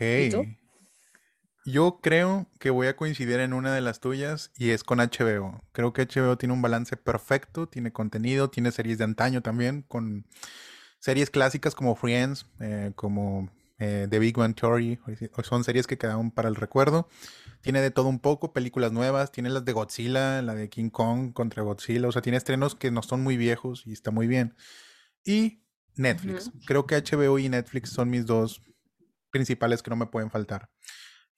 Yo 1.64 2.00
creo 2.02 2.48
que 2.58 2.70
voy 2.70 2.88
a 2.88 2.96
coincidir 2.96 3.38
en 3.38 3.52
una 3.52 3.72
de 3.72 3.80
las 3.80 4.00
tuyas 4.00 4.50
y 4.56 4.70
es 4.70 4.82
con 4.82 4.98
HBO. 4.98 5.62
Creo 5.70 5.92
que 5.92 6.02
HBO 6.02 6.36
tiene 6.36 6.54
un 6.54 6.62
balance 6.62 6.96
perfecto, 6.96 7.68
tiene 7.68 7.92
contenido, 7.92 8.50
tiene 8.50 8.72
series 8.72 8.98
de 8.98 9.04
antaño 9.04 9.42
también, 9.42 9.82
con 9.82 10.26
series 10.98 11.30
clásicas 11.30 11.76
como 11.76 11.94
Friends, 11.94 12.46
eh, 12.58 12.90
como 12.96 13.48
eh, 13.82 14.06
The 14.08 14.18
Big 14.18 14.38
One 14.38 14.54
Theory, 14.54 14.98
son 15.42 15.64
series 15.64 15.86
que 15.86 15.98
quedaron 15.98 16.30
para 16.30 16.48
el 16.48 16.54
recuerdo. 16.54 17.08
Tiene 17.60 17.80
de 17.80 17.90
todo 17.90 18.08
un 18.08 18.18
poco, 18.18 18.52
películas 18.52 18.92
nuevas, 18.92 19.32
tiene 19.32 19.50
las 19.50 19.64
de 19.64 19.72
Godzilla, 19.72 20.42
la 20.42 20.54
de 20.54 20.68
King 20.68 20.90
Kong 20.90 21.32
contra 21.32 21.62
Godzilla, 21.62 22.08
o 22.08 22.12
sea, 22.12 22.22
tiene 22.22 22.38
estrenos 22.38 22.74
que 22.74 22.90
no 22.90 23.02
son 23.02 23.22
muy 23.22 23.36
viejos 23.36 23.86
y 23.86 23.92
está 23.92 24.10
muy 24.10 24.26
bien. 24.26 24.54
Y 25.24 25.62
Netflix. 25.94 26.50
Creo 26.66 26.86
que 26.86 26.96
HBO 26.96 27.38
y 27.38 27.48
Netflix 27.48 27.90
son 27.90 28.08
mis 28.08 28.26
dos 28.26 28.62
principales 29.30 29.82
que 29.82 29.90
no 29.90 29.96
me 29.96 30.06
pueden 30.06 30.30
faltar 30.30 30.70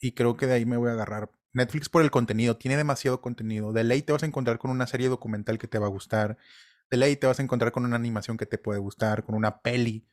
y 0.05 0.13
creo 0.13 0.37
que 0.37 0.47
de 0.47 0.55
ahí 0.55 0.67
me 0.67 0.77
voy 0.77 0.91
a 0.91 0.93
agarrar. 0.93 1.31
Netflix 1.55 1.89
por 1.89 2.03
el 2.03 2.11
contenido, 2.11 2.57
tiene 2.57 2.77
demasiado 2.77 3.21
contenido. 3.21 3.73
De 3.73 3.85
ley 3.85 4.03
te 4.03 4.13
vas 4.13 4.23
a 4.23 4.27
encontrar 4.27 4.59
con 4.59 4.71
una 4.71 4.87
serie 4.87 5.09
documental 5.09 5.59
que 5.59 5.69
te 5.69 5.79
va 5.79 5.87
a 5.87 5.91
gustar. 5.91 6.37
De 6.91 6.97
ley 6.97 7.17
te 7.17 7.27
vas 7.27 7.39
a 7.39 7.43
encontrar 7.43 7.73
con 7.73 7.85
una 7.85 7.97
animación 7.97 8.37
que 8.37 8.45
te 8.45 8.59
puede 8.59 8.81
gustar, 8.81 9.25
con 9.25 9.35
una 9.35 9.63
peli. 9.63 10.07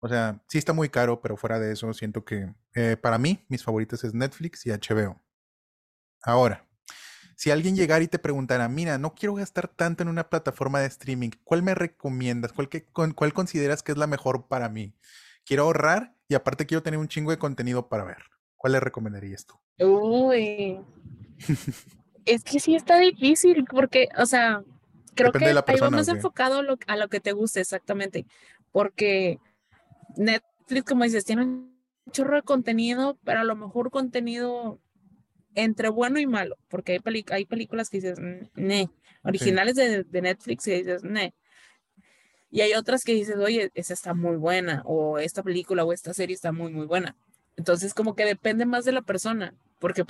O 0.00 0.08
sea, 0.08 0.42
sí 0.48 0.58
está 0.58 0.72
muy 0.72 0.88
caro, 0.88 1.20
pero 1.20 1.36
fuera 1.36 1.58
de 1.58 1.72
eso, 1.72 1.92
siento 1.92 2.24
que 2.24 2.52
eh, 2.74 2.96
para 2.96 3.18
mí 3.18 3.44
mis 3.48 3.62
favoritos 3.62 4.02
es 4.02 4.14
Netflix 4.14 4.64
y 4.66 4.70
HBO. 4.70 5.20
Ahora, 6.22 6.66
si 7.36 7.50
alguien 7.50 7.76
llegara 7.76 8.02
y 8.02 8.08
te 8.08 8.18
preguntara, 8.18 8.68
mira, 8.68 8.98
no 8.98 9.14
quiero 9.14 9.34
gastar 9.34 9.68
tanto 9.68 10.02
en 10.02 10.08
una 10.08 10.28
plataforma 10.28 10.80
de 10.80 10.86
streaming, 10.86 11.30
¿cuál 11.44 11.62
me 11.62 11.74
recomiendas? 11.74 12.52
¿Cuál, 12.52 12.68
que, 12.68 12.84
cuál 12.84 13.32
consideras 13.32 13.82
que 13.82 13.92
es 13.92 13.98
la 13.98 14.06
mejor 14.06 14.46
para 14.48 14.68
mí? 14.68 14.94
Quiero 15.44 15.64
ahorrar 15.64 16.14
y 16.28 16.34
aparte 16.34 16.66
quiero 16.66 16.82
tener 16.82 16.98
un 16.98 17.08
chingo 17.08 17.30
de 17.30 17.38
contenido 17.38 17.88
para 17.88 18.04
ver. 18.04 18.22
¿Cuál 18.56 18.74
le 18.74 18.80
recomendarías 18.80 19.46
tú? 19.46 19.54
Uy. 19.78 20.80
es 22.26 22.44
que 22.44 22.60
sí 22.60 22.74
está 22.74 22.98
difícil 22.98 23.64
porque, 23.64 24.08
o 24.18 24.26
sea, 24.26 24.62
creo 25.14 25.32
que 25.32 25.46
ahí 25.46 25.80
vamos 25.80 26.08
enfocado 26.08 26.58
a 26.58 26.62
lo, 26.62 26.78
a 26.86 26.96
lo 26.96 27.08
que 27.08 27.20
te 27.20 27.32
guste 27.32 27.60
exactamente. 27.60 28.26
Porque 28.70 29.40
Netflix, 30.16 30.84
como 30.84 31.04
dices, 31.04 31.24
tiene 31.24 31.44
un 31.44 31.80
chorro 32.10 32.36
de 32.36 32.42
contenido, 32.42 33.18
pero 33.24 33.40
a 33.40 33.44
lo 33.44 33.56
mejor 33.56 33.90
contenido 33.90 34.80
entre 35.54 35.88
bueno 35.88 36.18
y 36.18 36.26
malo, 36.26 36.56
porque 36.68 36.92
hay, 37.04 37.24
hay 37.30 37.44
películas 37.44 37.90
que 37.90 37.98
dices, 37.98 38.18
ne, 38.54 38.90
originales 39.22 39.74
de, 39.74 40.04
de, 40.04 40.22
Netflix 40.22 40.66
y 40.68 40.72
dices, 40.72 41.02
ne. 41.02 41.34
Y 42.50 42.62
hay 42.62 42.74
otras 42.74 43.04
que 43.04 43.14
dices, 43.14 43.36
oye, 43.36 43.70
esa 43.74 43.94
está 43.94 44.14
muy 44.14 44.36
buena, 44.36 44.82
o 44.84 45.18
esta 45.18 45.42
película 45.42 45.84
o 45.84 45.92
esta 45.92 46.14
serie 46.14 46.34
está 46.34 46.52
muy, 46.52 46.72
muy 46.72 46.86
buena. 46.86 47.16
Entonces, 47.56 47.94
como 47.94 48.14
que 48.14 48.24
depende 48.24 48.66
más 48.66 48.84
de 48.84 48.92
la 48.92 49.02
persona, 49.02 49.54
porque, 49.78 50.04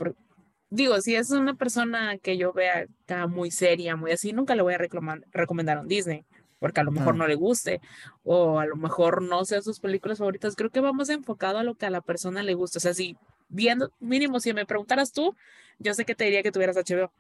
digo, 0.71 1.01
si 1.01 1.17
es 1.17 1.31
una 1.31 1.55
persona 1.55 2.17
que 2.19 2.37
yo 2.37 2.53
vea 2.53 2.87
muy 3.29 3.51
seria, 3.51 3.97
muy 3.97 4.13
así, 4.13 4.33
nunca 4.33 4.55
le 4.55 4.63
voy 4.63 4.75
a 4.75 4.79
recomendar 4.79 5.79
a 5.79 5.81
un 5.81 5.89
Disney, 5.89 6.25
porque 6.61 6.81
a 6.81 6.85
lo 6.85 6.93
mejor 6.93 7.17
no. 7.17 7.27
le 7.27 7.35
guste, 7.35 7.81
o 8.23 8.61
a 8.61 8.67
lo 8.67 8.77
mejor 8.77 9.23
no 9.23 9.45
sean 9.45 9.65
sus 9.65 9.81
películas 9.81 10.19
favoritas. 10.19 10.55
Creo 10.55 10.71
que 10.71 10.81
vamos 10.81 11.09
enfocado 11.09 11.59
a 11.59 11.65
lo 11.65 11.75
que 11.75 11.87
a 11.87 11.91
la 11.91 12.03
persona 12.03 12.45
le 12.45 12.55
gusta. 12.55 12.79
O 12.79 12.81
sea, 12.81 12.95
si 12.95 13.17
viendo, 13.49 13.91
mínimo, 13.99 14.39
si 14.39 14.53
me 14.53 14.67
preguntaras 14.67 15.13
tú, 15.13 15.35
yo 15.79 15.95
sé 15.95 16.05
que 16.05 16.15
te 16.15 16.25
diría 16.25 16.43
que 16.43 16.53
tuvieras 16.53 16.77
HBO. 16.77 17.11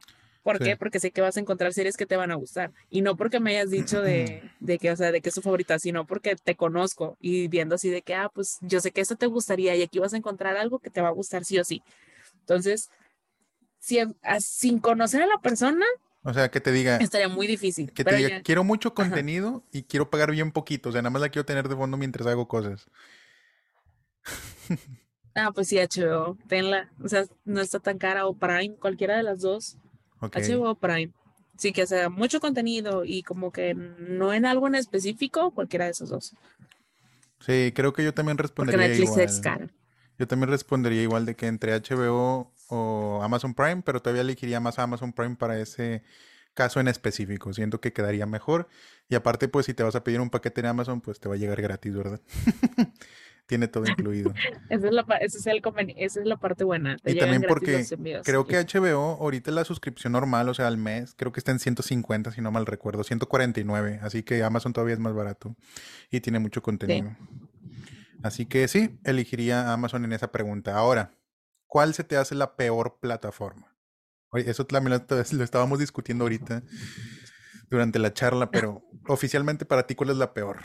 ¿Por 0.43 0.59
qué? 0.59 0.77
Porque 0.77 1.01
sé 1.01 1.11
que 1.11 1.21
vas 1.21 1.37
a 1.37 1.41
encontrar 1.41 1.73
series 1.75 1.97
que 1.97 2.07
te 2.07 2.17
van 2.17 2.31
a 2.31 2.35
gustar. 2.35 2.73
Y 2.89 3.03
no 3.03 3.15
porque 3.17 3.41
me 3.41 3.51
hayas 3.51 3.71
dicho 3.71 4.01
de, 4.01 4.43
de, 4.61 4.79
que, 4.79 4.91
o 4.91 4.97
sea, 4.97 5.13
de 5.13 5.21
que 5.21 5.29
es 5.29 5.35
tu 5.35 5.43
favorita, 5.43 5.79
sino 5.79 6.07
porque 6.07 6.37
te 6.37 6.55
conozco 6.55 7.17
y 7.21 7.49
viendo 7.49 7.75
así 7.75 7.91
de 7.91 8.03
que, 8.03 8.15
ah, 8.15 8.31
pues 8.33 8.59
yo 8.63 8.81
sé 8.81 8.91
que 8.91 9.01
esto 9.01 9.17
te 9.17 9.27
gustaría 9.27 9.75
y 9.77 9.83
aquí 9.83 9.99
vas 9.99 10.15
a 10.15 10.17
encontrar 10.17 10.57
algo 10.57 10.79
que 10.79 10.91
te 10.91 11.01
va 11.01 11.09
a 11.09 11.13
gustar 11.13 11.45
sí 11.45 11.59
o 11.59 11.65
sí. 11.65 11.83
Entonces, 12.41 12.91
si, 13.79 13.99
sin 14.39 14.79
conocer 14.79 15.23
a 15.23 15.27
la 15.27 15.39
persona, 15.39 15.85
o 16.23 16.35
sea, 16.35 16.51
que 16.51 16.61
te 16.61 16.73
diga. 16.73 16.99
Estaría 16.99 17.29
muy 17.29 17.47
difícil. 17.47 17.93
Que 17.93 18.05
te 18.05 18.15
diga, 18.15 18.43
quiero 18.43 18.65
mucho 18.65 18.95
contenido 18.95 19.65
y 19.73 19.85
quiero 19.85 20.11
pagar 20.11 20.31
bien 20.31 20.53
poquito. 20.53 20.91
O 20.91 20.93
sea, 20.93 21.03
nada 21.03 21.11
más 21.11 21.23
la 21.23 21.31
quiero 21.31 21.47
tener 21.47 21.69
de 21.69 21.77
fondo 21.77 21.97
mientras 21.97 22.27
hago 22.27 22.49
cosas. 22.49 22.89
Ah, 25.33 25.53
pues 25.55 25.69
sí, 25.69 25.79
HBO, 25.79 26.37
tenla. 26.49 26.91
O 27.03 27.09
sea, 27.09 27.25
no 27.45 27.61
está 27.61 27.79
tan 27.79 27.99
cara 27.99 28.27
o 28.27 28.35
Prime, 28.35 28.75
cualquiera 28.75 29.17
de 29.17 29.23
las 29.23 29.41
dos. 29.41 29.77
HBO 30.21 30.75
Prime. 30.75 31.13
Sí, 31.57 31.73
que 31.73 31.87
sea 31.87 32.09
mucho 32.09 32.41
contenido 32.41 33.05
y 33.05 33.23
como 33.23 33.53
que 33.53 33.75
no 33.75 34.33
en 34.35 34.45
algo 34.45 34.67
en 34.67 34.75
específico, 34.75 35.53
cualquiera 35.53 35.85
de 35.85 35.93
esos 35.93 36.09
dos. 36.09 36.35
Sí, 37.39 37.73
creo 37.75 37.93
que 37.93 38.03
yo 38.03 38.13
también 38.13 38.39
respondería 38.39 38.89
Porque 38.89 38.99
Netflix 38.99 39.19
es 39.19 39.41
caro. 39.41 39.69
Yo 40.19 40.27
también 40.27 40.51
respondería 40.51 41.03
igual 41.03 41.25
de 41.25 41.37
que 41.37 41.47
entre 41.47 41.79
HBO 41.79 42.53
o 42.71 43.21
Amazon 43.23 43.55
Prime, 43.55 43.83
pero 43.83 44.01
todavía 44.01 44.23
elegiría 44.23 44.61
más 44.61 44.79
Amazon 44.79 45.13
Prime 45.13 45.37
para 45.37 45.59
ese 45.59 46.03
caso 46.55 46.81
en 46.81 46.89
específico. 46.89 47.53
Siento 47.53 47.81
que 47.81 47.93
quedaría 47.93 48.27
mejor. 48.27 48.69
Y 49.09 49.15
aparte, 49.15 49.49
pues 49.49 49.67
si 49.67 49.75
te 49.75 49.83
vas 49.83 49.95
a 49.95 50.05
pedir 50.05 50.21
un 50.21 50.31
paquete 50.31 50.61
en 50.61 50.67
Amazon, 50.67 51.01
pues 51.01 51.21
te 51.21 51.29
va 51.29 51.35
a 51.35 51.39
llegar 51.39 51.61
gratis, 51.61 51.95
¿verdad? 51.95 52.21
Tiene 53.47 53.67
todo 53.67 53.85
incluido. 53.85 54.33
esa, 54.71 54.87
es 54.87 54.93
la, 54.93 55.03
es 55.21 55.47
el 55.47 55.63
esa 55.97 56.21
es 56.21 56.27
la 56.27 56.37
parte 56.37 56.63
buena. 56.63 56.97
y 57.05 57.19
también 57.19 57.43
porque 57.49 57.85
creo 58.23 58.47
que 58.47 58.65
HBO, 58.65 59.19
ahorita 59.21 59.51
la 59.51 59.65
suscripción 59.65 60.13
normal, 60.13 60.49
o 60.49 60.55
sea, 60.55 60.69
al 60.69 60.77
mes, 60.77 61.15
creo 61.17 61.33
que 61.33 61.41
está 61.41 61.51
en 61.51 61.59
150, 61.59 62.31
si 62.31 62.41
no 62.41 62.53
mal 62.53 62.67
recuerdo, 62.67 63.03
149. 63.03 63.99
Así 64.03 64.23
que 64.23 64.45
Amazon 64.45 64.73
todavía 64.73 64.95
es 64.95 65.01
más 65.01 65.15
barato 65.15 65.57
y 66.13 66.21
tiene 66.21 66.39
mucho 66.39 66.63
contenido. 66.63 67.17
Así 68.23 68.47
que 68.47 68.69
sí, 68.69 68.99
elegiría 69.03 69.73
Amazon 69.73 70.05
en 70.05 70.13
esa 70.13 70.31
pregunta. 70.31 70.77
Ahora, 70.77 71.11
¿cuál 71.71 71.95
se 71.95 72.05
te 72.05 72.19
hace 72.19 72.35
la 72.35 72.57
peor 72.57 72.99
plataforma? 73.01 73.75
Oye, 74.33 74.51
eso 74.51 74.67
también 74.67 75.01
lo, 75.09 75.21
estábamos 75.45 75.79
discutiendo 75.79 76.25
ahorita 76.25 76.63
durante 77.71 77.99
la 77.99 78.13
charla, 78.13 78.51
pero 78.51 78.83
oficialmente 79.07 79.65
para 79.65 79.87
ti, 79.87 79.95
¿cuál 79.95 80.11
es 80.11 80.17
la 80.17 80.35
peor? 80.35 80.59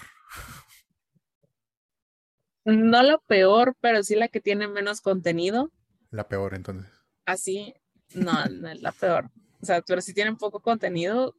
No 2.66 3.02
la 3.04 3.20
peor, 3.20 3.78
pero 3.80 4.04
sí 4.04 4.16
la 4.16 4.28
que 4.28 4.42
tiene 4.42 4.68
menos 4.68 5.00
contenido. 5.00 5.72
La 6.10 6.28
peor, 6.28 6.56
entonces. 6.56 6.92
Así, 7.26 7.76
no, 8.16 8.46
no 8.48 8.70
es 8.70 8.82
la 8.82 8.92
peor. 8.92 9.30
O 9.62 9.66
sea, 9.66 9.82
pero 9.84 10.02
sí 10.02 10.14
tienen 10.14 10.38
poco 10.38 10.60
contenido. 10.62 11.36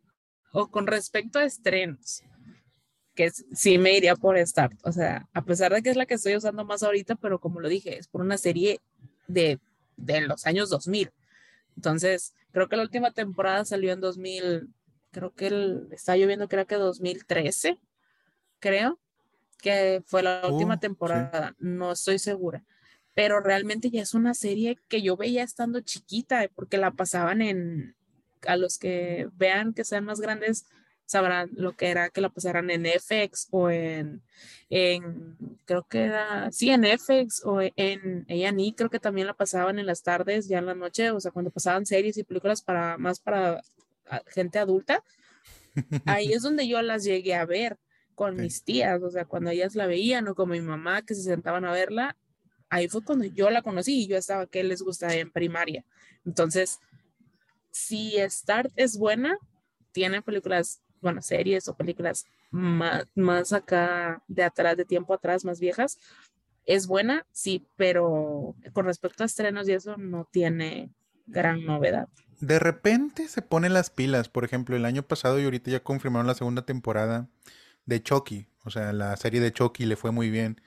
O 0.53 0.71
con 0.71 0.87
respecto 0.87 1.41
a 1.41 1.45
estrenos, 1.45 2.23
que 3.15 3.31
sí 3.31 3.79
me 3.79 3.97
iría 3.97 4.15
por 4.15 4.39
Start. 4.39 4.79
O 4.85 4.93
sea, 4.93 5.29
a 5.33 5.43
pesar 5.43 5.73
de 5.73 5.83
que 5.83 5.91
es 5.91 5.97
la 5.97 6.07
que 6.07 6.15
estoy 6.15 6.37
usando 6.37 6.65
más 6.65 6.85
ahorita, 6.85 7.17
pero 7.17 7.41
como 7.41 7.61
lo 7.61 7.69
dije, 7.69 7.99
es 7.99 8.07
por 8.07 8.21
una 8.21 8.39
serie 8.39 8.81
de 9.29 9.59
de 9.97 10.21
los 10.23 10.47
años 10.47 10.71
2000. 10.71 11.11
Entonces, 11.77 12.35
creo 12.53 12.69
que 12.69 12.77
la 12.77 12.83
última 12.83 13.11
temporada 13.13 13.65
salió 13.65 13.93
en 13.93 14.01
2000, 14.01 14.69
creo 15.11 15.35
que 15.35 15.49
el, 15.49 15.89
está 15.91 16.17
lloviendo, 16.17 16.49
creo 16.49 16.67
que 16.67 16.77
2013, 16.77 17.79
creo 18.61 18.99
que 19.59 20.03
fue 20.07 20.23
la 20.23 20.47
última 20.47 20.75
uh, 20.75 20.79
temporada, 20.79 21.55
no 21.59 21.93
estoy 21.93 22.19
segura, 22.19 22.65
pero 23.15 23.41
realmente 23.41 23.91
ya 23.91 24.03
es 24.03 24.15
una 24.15 24.35
serie 24.35 24.79
que 24.89 25.03
yo 25.03 25.17
veía 25.17 25.43
estando 25.43 25.81
chiquita, 25.81 26.49
porque 26.55 26.79
la 26.79 26.91
pasaban 26.91 27.43
en, 27.43 27.97
a 28.47 28.57
los 28.57 28.79
que 28.79 29.29
vean 29.35 29.73
que 29.73 29.85
sean 29.85 30.05
más 30.05 30.21
grandes, 30.21 30.67
sabrán 31.07 31.51
lo 31.55 31.77
que 31.77 31.89
era 31.89 32.11
que 32.11 32.21
la 32.21 32.29
pasaran 32.29 32.69
en 32.71 32.85
FX 32.85 33.49
o 33.53 33.71
en, 33.71 34.23
en 34.69 35.37
creo 35.65 35.85
que 35.85 36.05
era, 36.05 36.51
sí, 36.53 36.71
en 36.71 36.85
FX 36.85 37.43
o 37.45 37.61
en 37.63 38.27
A&E, 38.29 38.75
creo 38.77 38.91
que 38.91 38.99
también 38.99 39.27
la 39.27 39.35
pasaban 39.35 39.79
en 39.79 39.87
las 39.87 40.03
tardes, 40.03 40.49
ya 40.49 40.59
en 40.59 40.67
la 40.67 40.75
noche, 40.75 41.13
o 41.13 41.21
sea, 41.21 41.31
cuando 41.31 41.51
pasaban 41.51 41.87
series 41.87 42.17
y 42.19 42.25
películas 42.25 42.61
para, 42.61 42.99
más 42.99 43.21
para 43.21 43.63
gente 44.27 44.59
adulta, 44.59 45.03
ahí 46.07 46.33
es 46.33 46.43
donde 46.43 46.67
yo 46.67 46.83
las 46.83 47.05
llegué 47.05 47.35
a 47.35 47.47
ver 47.47 47.79
con 48.15 48.37
mis 48.37 48.65
tías, 48.65 49.01
o 49.03 49.11
sea, 49.11 49.27
cuando 49.27 49.51
ellas 49.51 49.75
la 49.75 49.87
veían 49.87 50.27
o 50.29 50.35
con 50.35 50.49
mi 50.49 50.61
mamá 50.61 51.03
que 51.03 51.15
se 51.15 51.23
sentaban 51.23 51.65
a 51.65 51.73
verla, 51.73 52.17
ahí 52.69 52.89
fue 52.89 53.05
cuando 53.05 53.27
yo 53.27 53.51
la 53.51 53.63
conocí 53.63 54.03
y 54.03 54.07
yo 54.09 54.17
estaba 54.17 54.47
que 54.47 54.65
les 54.65 54.83
gustaba 54.83 55.15
en 55.15 55.31
primaria. 55.31 55.85
Entonces, 56.25 56.81
si 57.71 58.15
Start 58.29 58.73
es 58.75 58.97
buena, 58.97 59.39
tiene 59.93 60.23
películas 60.23 60.81
bueno, 61.01 61.23
series 61.23 61.69
o 61.69 61.77
películas 61.77 62.27
más, 62.51 63.07
más 63.15 63.53
acá 63.53 64.23
de 64.29 64.43
atrás, 64.43 64.77
de 64.77 64.85
tiempo 64.85 65.15
atrás, 65.15 65.45
más 65.45 65.61
viejas, 65.61 65.99
es 66.65 66.87
buena, 66.87 67.27
sí, 67.33 67.67
pero 67.77 68.55
con 68.73 68.87
respecto 68.87 69.23
a 69.23 69.27
estrenos 69.27 69.69
y 69.69 69.73
eso 69.73 69.97
no 69.97 70.29
tiene 70.31 70.91
gran 71.27 71.65
novedad. 71.65 72.09
De 72.41 72.59
repente 72.59 73.29
se 73.29 73.43
ponen 73.43 73.73
las 73.73 73.91
pilas, 73.91 74.29
por 74.29 74.45
ejemplo, 74.45 74.77
el 74.77 74.85
año 74.85 75.03
pasado 75.03 75.41
y 75.41 75.45
ahorita 75.45 75.71
ya 75.71 75.83
confirmaron 75.83 76.27
la 76.27 76.35
segunda 76.35 76.67
temporada 76.67 77.29
de 77.87 78.03
Chucky, 78.03 78.49
o 78.65 78.71
sea, 78.71 78.93
la 78.93 79.17
serie 79.17 79.41
de 79.41 79.53
Chucky 79.53 79.87
le 79.87 79.97
fue 79.97 80.11
muy 80.11 80.29
bien. 80.29 80.61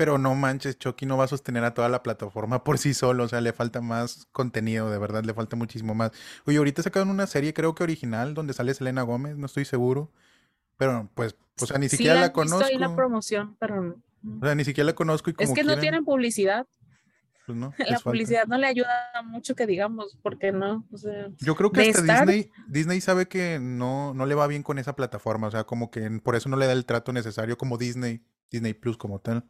Pero 0.00 0.16
no 0.16 0.34
manches, 0.34 0.78
Chucky 0.78 1.04
no 1.04 1.18
va 1.18 1.24
a 1.24 1.28
sostener 1.28 1.62
a 1.62 1.74
toda 1.74 1.90
la 1.90 2.02
plataforma 2.02 2.64
por 2.64 2.78
sí 2.78 2.94
solo, 2.94 3.24
o 3.24 3.28
sea, 3.28 3.42
le 3.42 3.52
falta 3.52 3.82
más 3.82 4.26
contenido, 4.32 4.90
de 4.90 4.96
verdad, 4.96 5.22
le 5.24 5.34
falta 5.34 5.56
muchísimo 5.56 5.94
más. 5.94 6.10
Oye, 6.46 6.56
ahorita 6.56 6.82
sacaron 6.82 7.10
una 7.10 7.26
serie, 7.26 7.52
creo 7.52 7.74
que 7.74 7.82
original, 7.82 8.32
donde 8.32 8.54
sale 8.54 8.72
Selena 8.72 9.02
Gómez, 9.02 9.36
no 9.36 9.44
estoy 9.44 9.66
seguro. 9.66 10.10
Pero, 10.78 11.10
pues, 11.14 11.36
o 11.60 11.66
sea, 11.66 11.76
ni 11.76 11.90
siquiera 11.90 12.18
la, 12.18 12.32
conozco. 12.32 12.66
Sí, 12.66 12.78
la 12.78 12.96
promoción, 12.96 13.58
pero 13.60 13.94
O 14.40 14.46
sea, 14.46 14.54
ni 14.54 14.64
siquiera 14.64 14.86
la 14.86 14.94
conozco 14.94 15.28
y 15.28 15.34
como 15.34 15.50
Es 15.50 15.54
que 15.54 15.64
no 15.64 15.76
tienen 15.76 16.02
publicidad. 16.06 16.66
Pues 17.44 17.58
no, 17.58 17.74
la 17.86 17.98
publicidad 17.98 18.46
no 18.46 18.56
le 18.56 18.68
ayuda 18.68 19.12
mucho 19.24 19.54
que 19.54 19.66
digamos, 19.66 20.16
porque 20.22 20.50
no, 20.50 20.86
o 20.90 20.96
sea, 20.96 21.28
Yo 21.40 21.56
creo 21.56 21.72
que 21.72 21.90
hasta 21.90 22.00
Disney, 22.00 22.50
Disney 22.68 23.02
sabe 23.02 23.28
que 23.28 23.58
no, 23.60 24.14
no 24.14 24.24
le 24.24 24.34
va 24.34 24.46
bien 24.46 24.62
con 24.62 24.78
esa 24.78 24.96
plataforma, 24.96 25.48
o 25.48 25.50
sea, 25.50 25.64
como 25.64 25.90
que 25.90 26.08
por 26.22 26.36
eso 26.36 26.48
no 26.48 26.56
le 26.56 26.64
da 26.64 26.72
el 26.72 26.86
trato 26.86 27.12
necesario 27.12 27.58
como 27.58 27.76
Disney, 27.76 28.22
Disney 28.50 28.72
Plus 28.72 28.96
como 28.96 29.18
tal. 29.18 29.44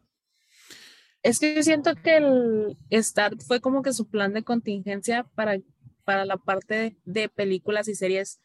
Es 1.22 1.38
que 1.38 1.54
yo 1.54 1.62
siento 1.62 1.94
que 1.96 2.16
el 2.16 3.04
Start 3.04 3.42
fue 3.42 3.60
como 3.60 3.82
que 3.82 3.92
su 3.92 4.08
plan 4.08 4.32
de 4.32 4.42
contingencia 4.42 5.24
para, 5.34 5.58
para 6.04 6.24
la 6.24 6.36
parte 6.38 6.96
de 7.04 7.28
películas 7.28 7.88
y 7.88 7.94
series 7.94 8.40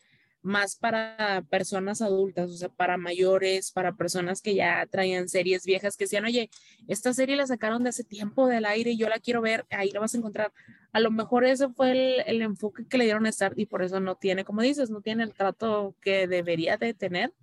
más 0.46 0.76
para 0.76 1.44
personas 1.50 2.04
adultas, 2.04 2.52
o 2.52 2.54
sea, 2.54 2.70
para 2.70 2.98
mayores, 2.98 3.72
para 3.72 3.96
personas 3.96 4.44
que 4.44 4.54
ya 4.54 4.86
traían 4.86 5.28
series 5.28 5.66
viejas 5.66 5.98
que 5.98 6.04
decían, 6.04 6.24
oye, 6.24 6.52
esta 6.88 7.14
serie 7.14 7.36
la 7.36 7.48
sacaron 7.48 7.82
de 7.82 7.90
hace 7.90 8.04
tiempo 8.04 8.46
del 8.46 8.66
aire 8.66 8.92
y 8.92 8.98
yo 8.98 9.10
la 9.10 9.18
quiero 9.18 9.42
ver, 9.42 9.66
ahí 9.72 9.90
la 9.90 10.02
vas 10.02 10.14
a 10.14 10.20
encontrar. 10.20 10.54
A 10.92 11.00
lo 11.00 11.10
mejor 11.10 11.46
ese 11.46 11.70
fue 11.70 11.92
el, 11.92 12.24
el 12.28 12.42
enfoque 12.44 12.86
que 12.88 13.00
le 13.00 13.06
dieron 13.06 13.26
a 13.26 13.32
Start 13.32 13.58
y 13.58 13.66
por 13.66 13.82
eso 13.82 14.00
no 14.00 14.16
tiene, 14.18 14.46
como 14.46 14.62
dices, 14.62 14.92
no 14.92 15.02
tiene 15.02 15.24
el 15.24 15.34
trato 15.34 15.96
que 16.00 16.28
debería 16.28 16.78
de 16.78 16.94
tener, 16.94 17.34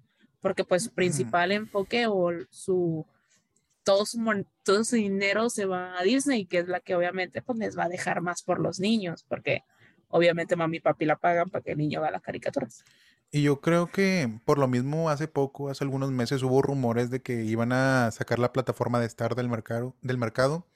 porque 0.41 0.63
pues 0.63 0.85
su 0.85 0.93
principal 0.93 1.51
enfoque 1.51 2.07
o 2.07 2.31
su 2.51 3.05
todo 3.85 4.07
su, 4.07 4.47
todo 4.63 4.85
su 4.85 4.97
dinero 4.97 5.51
se 5.51 5.67
va 5.67 5.99
a 5.99 6.03
Disney, 6.03 6.47
que 6.47 6.59
es 6.59 6.69
la 6.69 6.81
que 6.81 6.95
obviamente 6.95 7.43
pues 7.43 7.59
les 7.59 7.77
va 7.77 7.85
a 7.85 7.89
dejar 7.89 8.21
más 8.21 8.43
por 8.43 8.61
los 8.61 8.81
niños, 8.81 9.25
porque 9.29 9.63
obviamente 10.09 10.57
mami 10.57 10.79
y 10.79 10.81
papi 10.81 11.05
la 11.05 11.17
pagan 11.17 11.51
para 11.51 11.63
que 11.63 11.73
el 11.73 11.79
niño 11.79 12.01
vea 12.01 12.11
las 12.11 12.23
caricaturas. 12.23 12.85
Y 13.35 13.43
yo 13.43 13.63
creo 13.63 13.91
que 13.91 14.41
por 14.45 14.59
lo 14.59 14.69
mismo 14.69 15.09
hace 15.09 15.27
poco, 15.27 15.71
hace 15.71 15.85
algunos 15.85 16.11
meses 16.11 16.43
hubo 16.43 16.61
rumores 16.61 17.11
de 17.11 17.23
que 17.23 17.45
iban 17.45 17.73
a 17.73 18.11
sacar 18.11 18.39
la 18.39 18.53
plataforma 18.53 19.01
de 19.01 19.07
Star 19.07 19.35
del 19.35 19.49
mercado, 19.49 19.97
del 20.03 20.19
mercado 20.19 20.67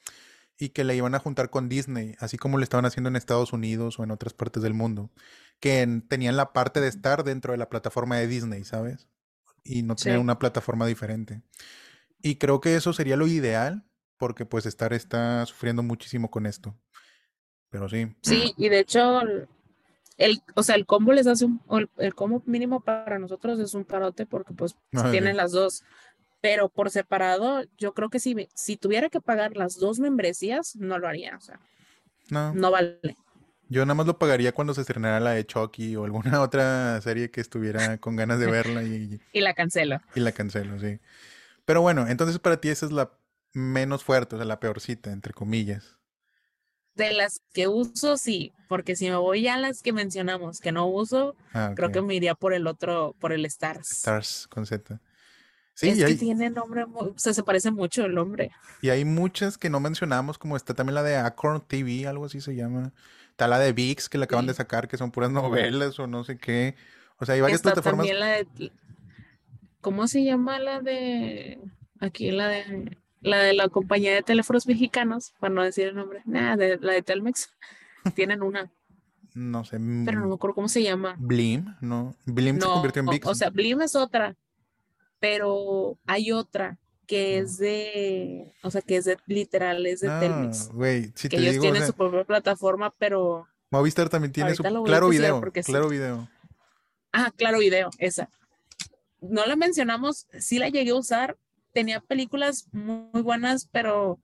y 0.58 0.70
que 0.70 0.84
la 0.84 0.94
iban 0.94 1.14
a 1.14 1.18
juntar 1.18 1.50
con 1.50 1.68
Disney, 1.68 2.14
así 2.18 2.38
como 2.38 2.56
lo 2.56 2.64
estaban 2.64 2.86
haciendo 2.86 3.08
en 3.08 3.16
Estados 3.16 3.52
Unidos 3.52 3.98
o 3.98 4.04
en 4.04 4.10
otras 4.10 4.32
partes 4.32 4.62
del 4.62 4.72
mundo, 4.72 5.10
que 5.60 5.86
tenían 6.08 6.36
la 6.38 6.54
parte 6.54 6.80
de 6.80 6.88
Star 6.88 7.24
dentro 7.24 7.52
de 7.52 7.58
la 7.58 7.68
plataforma 7.68 8.16
de 8.16 8.26
Disney, 8.26 8.64
¿sabes? 8.64 9.06
Y 9.62 9.82
no 9.82 9.94
tenían 9.94 10.20
una 10.20 10.38
plataforma 10.38 10.86
diferente. 10.86 11.42
Y 12.22 12.36
creo 12.36 12.60
que 12.60 12.74
eso 12.76 12.92
sería 12.92 13.16
lo 13.16 13.26
ideal, 13.26 13.84
porque 14.18 14.46
pues 14.46 14.66
Star 14.66 14.92
está 14.92 15.44
sufriendo 15.46 15.82
muchísimo 15.82 16.30
con 16.30 16.46
esto. 16.46 16.76
Pero 17.70 17.88
sí. 17.88 18.14
Sí, 18.22 18.54
y 18.56 18.68
de 18.68 18.80
hecho, 18.80 19.20
el, 20.16 20.40
o 20.54 20.62
sea, 20.62 20.76
el 20.76 20.86
combo 20.86 21.12
les 21.12 21.26
hace 21.26 21.44
un, 21.44 21.60
el, 21.98 22.14
combo 22.14 22.42
mínimo 22.46 22.80
para 22.80 23.18
nosotros 23.18 23.58
es 23.58 23.74
un 23.74 23.84
parote 23.84 24.26
porque 24.26 24.54
pues 24.54 24.76
tienen 25.10 25.36
las 25.36 25.52
dos. 25.52 25.82
Pero 26.40 26.68
por 26.68 26.90
separado, 26.90 27.64
yo 27.76 27.92
creo 27.92 28.08
que 28.08 28.20
si, 28.20 28.48
si 28.54 28.76
tuviera 28.76 29.08
que 29.08 29.20
pagar 29.20 29.56
las 29.56 29.78
dos 29.78 29.98
membresías, 29.98 30.76
no 30.76 30.98
lo 30.98 31.08
haría. 31.08 31.36
O 31.36 31.40
sea, 31.40 31.60
no, 32.30 32.54
no 32.54 32.70
vale. 32.70 33.16
Yo 33.68 33.84
nada 33.84 33.94
más 33.94 34.06
lo 34.06 34.18
pagaría 34.18 34.52
cuando 34.52 34.74
se 34.74 34.82
estrenara 34.82 35.18
la 35.18 35.32
de 35.32 35.44
Chucky 35.44 35.96
o 35.96 36.04
alguna 36.04 36.40
otra 36.42 37.00
serie 37.00 37.30
que 37.30 37.40
estuviera 37.40 37.98
con 37.98 38.16
ganas 38.16 38.38
de 38.38 38.46
verla 38.50 38.82
y... 38.82 39.20
y 39.32 39.40
la 39.40 39.54
cancelo. 39.54 40.00
Y 40.14 40.20
la 40.20 40.32
cancelo, 40.32 40.78
sí. 40.78 41.00
Pero 41.66 41.82
bueno, 41.82 42.08
entonces 42.08 42.38
para 42.38 42.58
ti 42.60 42.70
esa 42.70 42.86
es 42.86 42.92
la 42.92 43.12
menos 43.52 44.04
fuerte, 44.04 44.36
o 44.36 44.38
sea, 44.38 44.46
la 44.46 44.60
peorcita, 44.60 45.12
entre 45.12 45.34
comillas. 45.34 45.98
De 46.94 47.12
las 47.12 47.42
que 47.52 47.68
uso, 47.68 48.16
sí, 48.16 48.54
porque 48.68 48.96
si 48.96 49.10
me 49.10 49.16
voy 49.16 49.46
a 49.48 49.58
las 49.58 49.82
que 49.82 49.92
mencionamos 49.92 50.60
que 50.60 50.72
no 50.72 50.86
uso, 50.86 51.36
ah, 51.52 51.72
creo 51.76 51.92
que 51.92 52.00
me 52.00 52.14
iría 52.14 52.34
por 52.34 52.54
el 52.54 52.66
otro, 52.66 53.14
por 53.18 53.32
el 53.32 53.44
Stars. 53.44 53.90
Stars 53.90 54.46
con 54.48 54.64
Z. 54.64 55.00
Sí, 55.74 55.90
es 55.90 56.02
que 56.02 56.14
tiene 56.14 56.48
nombre, 56.48 56.86
o 56.94 57.12
sea, 57.18 57.34
se 57.34 57.42
parece 57.42 57.70
mucho 57.70 58.06
el 58.06 58.14
nombre. 58.14 58.50
Y 58.80 58.88
hay 58.88 59.04
muchas 59.04 59.58
que 59.58 59.68
no 59.68 59.78
mencionamos, 59.78 60.38
como 60.38 60.56
está 60.56 60.72
también 60.72 60.94
la 60.94 61.02
de 61.02 61.16
Acorn 61.16 61.60
TV, 61.60 62.06
algo 62.06 62.24
así 62.24 62.40
se 62.40 62.54
llama. 62.54 62.94
Está 63.30 63.46
la 63.46 63.58
de 63.58 63.74
VIX 63.74 64.08
que 64.08 64.16
le 64.16 64.24
acaban 64.24 64.46
de 64.46 64.54
sacar, 64.54 64.88
que 64.88 64.96
son 64.96 65.10
puras 65.10 65.30
novelas 65.32 65.98
o 65.98 66.06
no 66.06 66.24
sé 66.24 66.38
qué. 66.38 66.76
O 67.18 67.26
sea, 67.26 67.34
hay 67.34 67.42
varias 67.42 67.60
plataformas. 67.60 68.06
También 68.06 68.20
la 68.20 68.26
de 68.28 68.72
¿cómo 69.86 70.08
se 70.08 70.24
llama 70.24 70.58
la 70.58 70.80
de 70.80 71.60
aquí 72.00 72.32
la 72.32 72.48
de 72.48 72.98
la 73.20 73.38
de 73.38 73.52
la 73.54 73.68
compañía 73.68 74.12
de 74.16 74.22
teléfonos 74.24 74.66
mexicanos, 74.66 75.32
para 75.38 75.54
no 75.54 75.62
decir 75.62 75.86
el 75.86 75.94
nombre, 75.94 76.22
nada, 76.24 76.56
de 76.56 76.76
la 76.78 76.92
de 76.92 77.02
Telmex, 77.02 77.50
tienen 78.16 78.42
una. 78.42 78.72
No 79.32 79.64
sé. 79.64 79.78
Pero 80.04 80.18
no 80.18 80.26
me 80.26 80.34
acuerdo 80.34 80.56
cómo 80.56 80.68
se 80.68 80.82
llama. 80.82 81.14
Blim, 81.20 81.76
¿no? 81.80 82.16
Blim 82.24 82.58
se 82.58 82.66
convirtió 82.66 82.98
en 82.98 83.06
VIX. 83.06 83.26
O, 83.28 83.34
sea, 83.36 83.50
Blim 83.50 83.80
es 83.80 83.94
otra, 83.94 84.34
pero 85.20 85.96
hay 86.04 86.32
otra 86.32 86.78
que 87.06 87.38
es 87.38 87.56
de, 87.56 88.54
o 88.64 88.72
sea, 88.72 88.82
que 88.82 88.96
es 88.96 89.04
de 89.04 89.18
literal, 89.26 89.86
es 89.86 90.00
de 90.00 90.08
ah, 90.08 90.18
Telmex. 90.18 90.70
Güey, 90.70 91.12
si 91.14 91.28
que 91.28 91.36
ellos 91.36 91.60
tienen 91.60 91.86
su 91.86 91.92
propia 91.92 92.24
plataforma, 92.24 92.92
pero 92.98 93.46
Movistar 93.70 94.08
también 94.08 94.32
tiene 94.32 94.52
su 94.56 94.64
claro 94.64 94.82
video, 95.10 95.40
claro 95.64 95.88
video. 95.88 96.28
Ah, 97.12 97.30
claro 97.36 97.60
video, 97.60 97.90
esa 97.98 98.28
no 99.30 99.46
la 99.46 99.56
mencionamos, 99.56 100.26
sí 100.38 100.58
la 100.58 100.68
llegué 100.68 100.90
a 100.90 100.96
usar, 100.96 101.36
tenía 101.72 102.00
películas 102.00 102.68
muy 102.72 103.22
buenas, 103.22 103.68
pero 103.70 104.20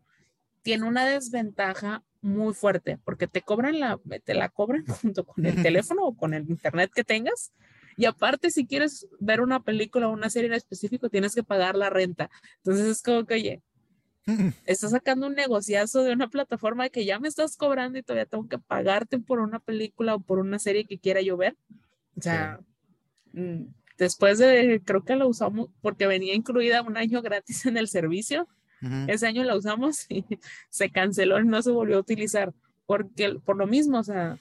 tiene 0.62 0.86
una 0.86 1.04
desventaja 1.04 2.02
muy 2.20 2.54
fuerte, 2.54 2.98
porque 3.04 3.26
te 3.26 3.42
cobran 3.42 3.80
la, 3.80 3.98
te 4.24 4.34
la 4.34 4.48
cobran 4.48 4.86
junto 5.02 5.24
con 5.24 5.44
el 5.44 5.62
teléfono 5.62 6.04
o 6.04 6.16
con 6.16 6.34
el 6.34 6.48
internet 6.48 6.90
que 6.94 7.04
tengas. 7.04 7.52
Y 7.96 8.06
aparte, 8.06 8.50
si 8.50 8.66
quieres 8.66 9.06
ver 9.20 9.40
una 9.40 9.62
película 9.62 10.08
o 10.08 10.12
una 10.12 10.30
serie 10.30 10.48
en 10.48 10.54
específico, 10.54 11.10
tienes 11.10 11.34
que 11.34 11.42
pagar 11.42 11.76
la 11.76 11.90
renta. 11.90 12.30
Entonces 12.58 12.86
es 12.86 13.02
como 13.02 13.26
que, 13.26 13.34
oye, 13.34 13.62
estás 14.64 14.92
sacando 14.92 15.26
un 15.26 15.34
negociazo 15.34 16.02
de 16.04 16.12
una 16.12 16.28
plataforma 16.28 16.88
que 16.88 17.04
ya 17.04 17.18
me 17.18 17.28
estás 17.28 17.56
cobrando 17.56 17.98
y 17.98 18.02
todavía 18.02 18.26
tengo 18.26 18.48
que 18.48 18.58
pagarte 18.58 19.18
por 19.18 19.40
una 19.40 19.58
película 19.58 20.14
o 20.14 20.20
por 20.20 20.38
una 20.38 20.58
serie 20.58 20.86
que 20.86 20.98
quiera 20.98 21.20
yo 21.20 21.36
ver. 21.36 21.56
O 22.16 22.22
sea, 22.22 22.60
mm, 23.32 23.64
Después 23.98 24.38
de, 24.38 24.80
creo 24.84 25.04
que 25.04 25.16
la 25.16 25.26
usamos 25.26 25.68
porque 25.80 26.06
venía 26.06 26.34
incluida 26.34 26.82
un 26.82 26.96
año 26.96 27.22
gratis 27.22 27.66
en 27.66 27.76
el 27.76 27.88
servicio. 27.88 28.48
Ese 29.06 29.28
año 29.28 29.44
la 29.44 29.54
usamos 29.54 30.06
y 30.08 30.24
se 30.68 30.90
canceló 30.90 31.38
y 31.38 31.46
no 31.46 31.62
se 31.62 31.70
volvió 31.70 31.98
a 31.98 32.00
utilizar. 32.00 32.52
Porque 32.84 33.36
por 33.44 33.56
lo 33.56 33.68
mismo, 33.68 34.00
o 34.00 34.02
sea, 34.02 34.38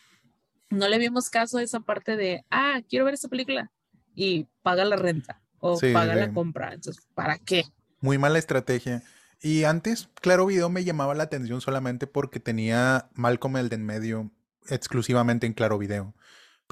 no 0.72 0.88
le 0.88 0.98
vimos 0.98 1.30
caso 1.30 1.60
a 1.60 1.64
esa 1.64 1.82
parte 1.82 2.18
de, 2.18 2.44
ah, 2.50 2.82
quiero 2.90 3.06
ver 3.06 3.14
esta 3.14 3.28
película 3.28 3.72
y 4.16 4.48
paga 4.64 4.84
la 4.84 4.96
renta 4.96 5.42
o 5.60 5.80
paga 5.94 6.16
la 6.16 6.34
compra. 6.34 6.74
Entonces, 6.74 7.06
¿para 7.14 7.38
qué? 7.38 7.66
Muy 8.00 8.18
mala 8.18 8.40
estrategia. 8.40 9.04
Y 9.42 9.64
antes, 9.64 10.10
Claro 10.22 10.46
Video 10.46 10.70
me 10.70 10.84
llamaba 10.84 11.14
la 11.14 11.24
atención 11.24 11.62
solamente 11.62 12.08
porque 12.08 12.40
tenía 12.40 13.10
Malcolm 13.14 13.58
el 13.58 13.70
de 13.70 13.76
en 13.76 13.86
medio 13.86 14.32
exclusivamente 14.70 15.48
en 15.48 15.54
Claro 15.54 15.78
Video. 15.78 16.14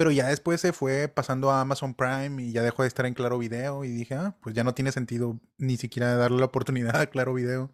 Pero 0.00 0.12
ya 0.12 0.28
después 0.28 0.62
se 0.62 0.72
fue 0.72 1.08
pasando 1.08 1.50
a 1.50 1.60
Amazon 1.60 1.92
Prime 1.92 2.42
y 2.42 2.52
ya 2.52 2.62
dejó 2.62 2.84
de 2.84 2.88
estar 2.88 3.04
en 3.04 3.12
Claro 3.12 3.36
Video 3.36 3.84
y 3.84 3.90
dije, 3.90 4.14
ah, 4.14 4.34
pues 4.40 4.54
ya 4.54 4.64
no 4.64 4.72
tiene 4.72 4.92
sentido 4.92 5.38
ni 5.58 5.76
siquiera 5.76 6.14
darle 6.14 6.38
la 6.38 6.46
oportunidad 6.46 6.96
a 6.96 7.08
Claro 7.08 7.34
Video. 7.34 7.70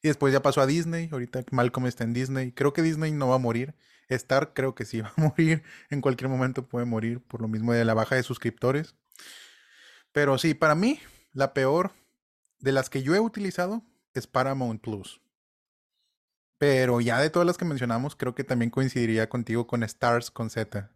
Y 0.00 0.06
después 0.06 0.32
ya 0.32 0.40
pasó 0.40 0.60
a 0.60 0.66
Disney, 0.66 1.08
ahorita 1.10 1.42
Malcolm 1.50 1.88
está 1.88 2.04
en 2.04 2.12
Disney. 2.12 2.52
Creo 2.52 2.72
que 2.72 2.80
Disney 2.80 3.10
no 3.10 3.26
va 3.26 3.34
a 3.34 3.38
morir. 3.38 3.74
Star 4.08 4.52
creo 4.54 4.76
que 4.76 4.84
sí 4.84 5.00
va 5.00 5.12
a 5.16 5.20
morir, 5.20 5.64
en 5.90 6.00
cualquier 6.00 6.30
momento 6.30 6.64
puede 6.64 6.86
morir 6.86 7.20
por 7.20 7.40
lo 7.40 7.48
mismo 7.48 7.72
de 7.72 7.84
la 7.84 7.94
baja 7.94 8.14
de 8.14 8.22
suscriptores. 8.22 8.94
Pero 10.12 10.38
sí, 10.38 10.54
para 10.54 10.76
mí, 10.76 11.00
la 11.32 11.54
peor 11.54 11.90
de 12.60 12.70
las 12.70 12.88
que 12.88 13.02
yo 13.02 13.16
he 13.16 13.20
utilizado 13.20 13.82
es 14.12 14.28
Paramount 14.28 14.80
Plus. 14.80 15.20
Pero 16.56 17.00
ya 17.00 17.18
de 17.18 17.30
todas 17.30 17.46
las 17.46 17.58
que 17.58 17.64
mencionamos, 17.64 18.14
creo 18.14 18.36
que 18.36 18.44
también 18.44 18.70
coincidiría 18.70 19.28
contigo 19.28 19.66
con 19.66 19.82
Stars 19.82 20.30
con 20.30 20.50
Z. 20.50 20.93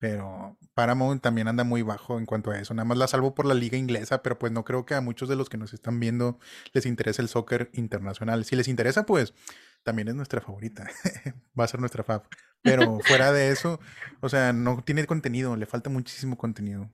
Pero 0.00 0.56
Paramount 0.72 1.22
también 1.22 1.46
anda 1.46 1.62
muy 1.62 1.82
bajo 1.82 2.18
en 2.18 2.24
cuanto 2.24 2.50
a 2.50 2.58
eso. 2.58 2.72
Nada 2.72 2.86
más 2.86 2.96
la 2.96 3.06
salvo 3.06 3.34
por 3.34 3.44
la 3.44 3.52
liga 3.52 3.76
inglesa, 3.76 4.22
pero 4.22 4.38
pues 4.38 4.50
no 4.50 4.64
creo 4.64 4.86
que 4.86 4.94
a 4.94 5.02
muchos 5.02 5.28
de 5.28 5.36
los 5.36 5.50
que 5.50 5.58
nos 5.58 5.74
están 5.74 6.00
viendo 6.00 6.38
les 6.72 6.86
interese 6.86 7.20
el 7.20 7.28
soccer 7.28 7.70
internacional. 7.74 8.46
Si 8.46 8.56
les 8.56 8.66
interesa, 8.66 9.04
pues 9.04 9.34
también 9.82 10.08
es 10.08 10.14
nuestra 10.14 10.40
favorita. 10.40 10.88
Va 11.58 11.64
a 11.64 11.68
ser 11.68 11.80
nuestra 11.80 12.02
fab. 12.02 12.22
Pero 12.62 12.98
fuera 13.00 13.30
de 13.30 13.50
eso, 13.50 13.78
o 14.20 14.30
sea, 14.30 14.54
no 14.54 14.82
tiene 14.82 15.06
contenido, 15.06 15.54
le 15.56 15.66
falta 15.66 15.90
muchísimo 15.90 16.38
contenido. 16.38 16.90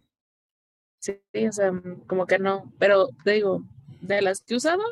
Sí, 0.99 1.21
o 1.49 1.53
sea, 1.53 1.73
como 2.09 2.27
que 2.27 2.41
no. 2.41 2.73
Pero 2.81 3.11
te 3.23 3.33
digo, 3.33 3.63
de 4.01 4.21
las 4.21 4.41
que 4.41 4.55
he 4.55 4.57
usado 4.57 4.83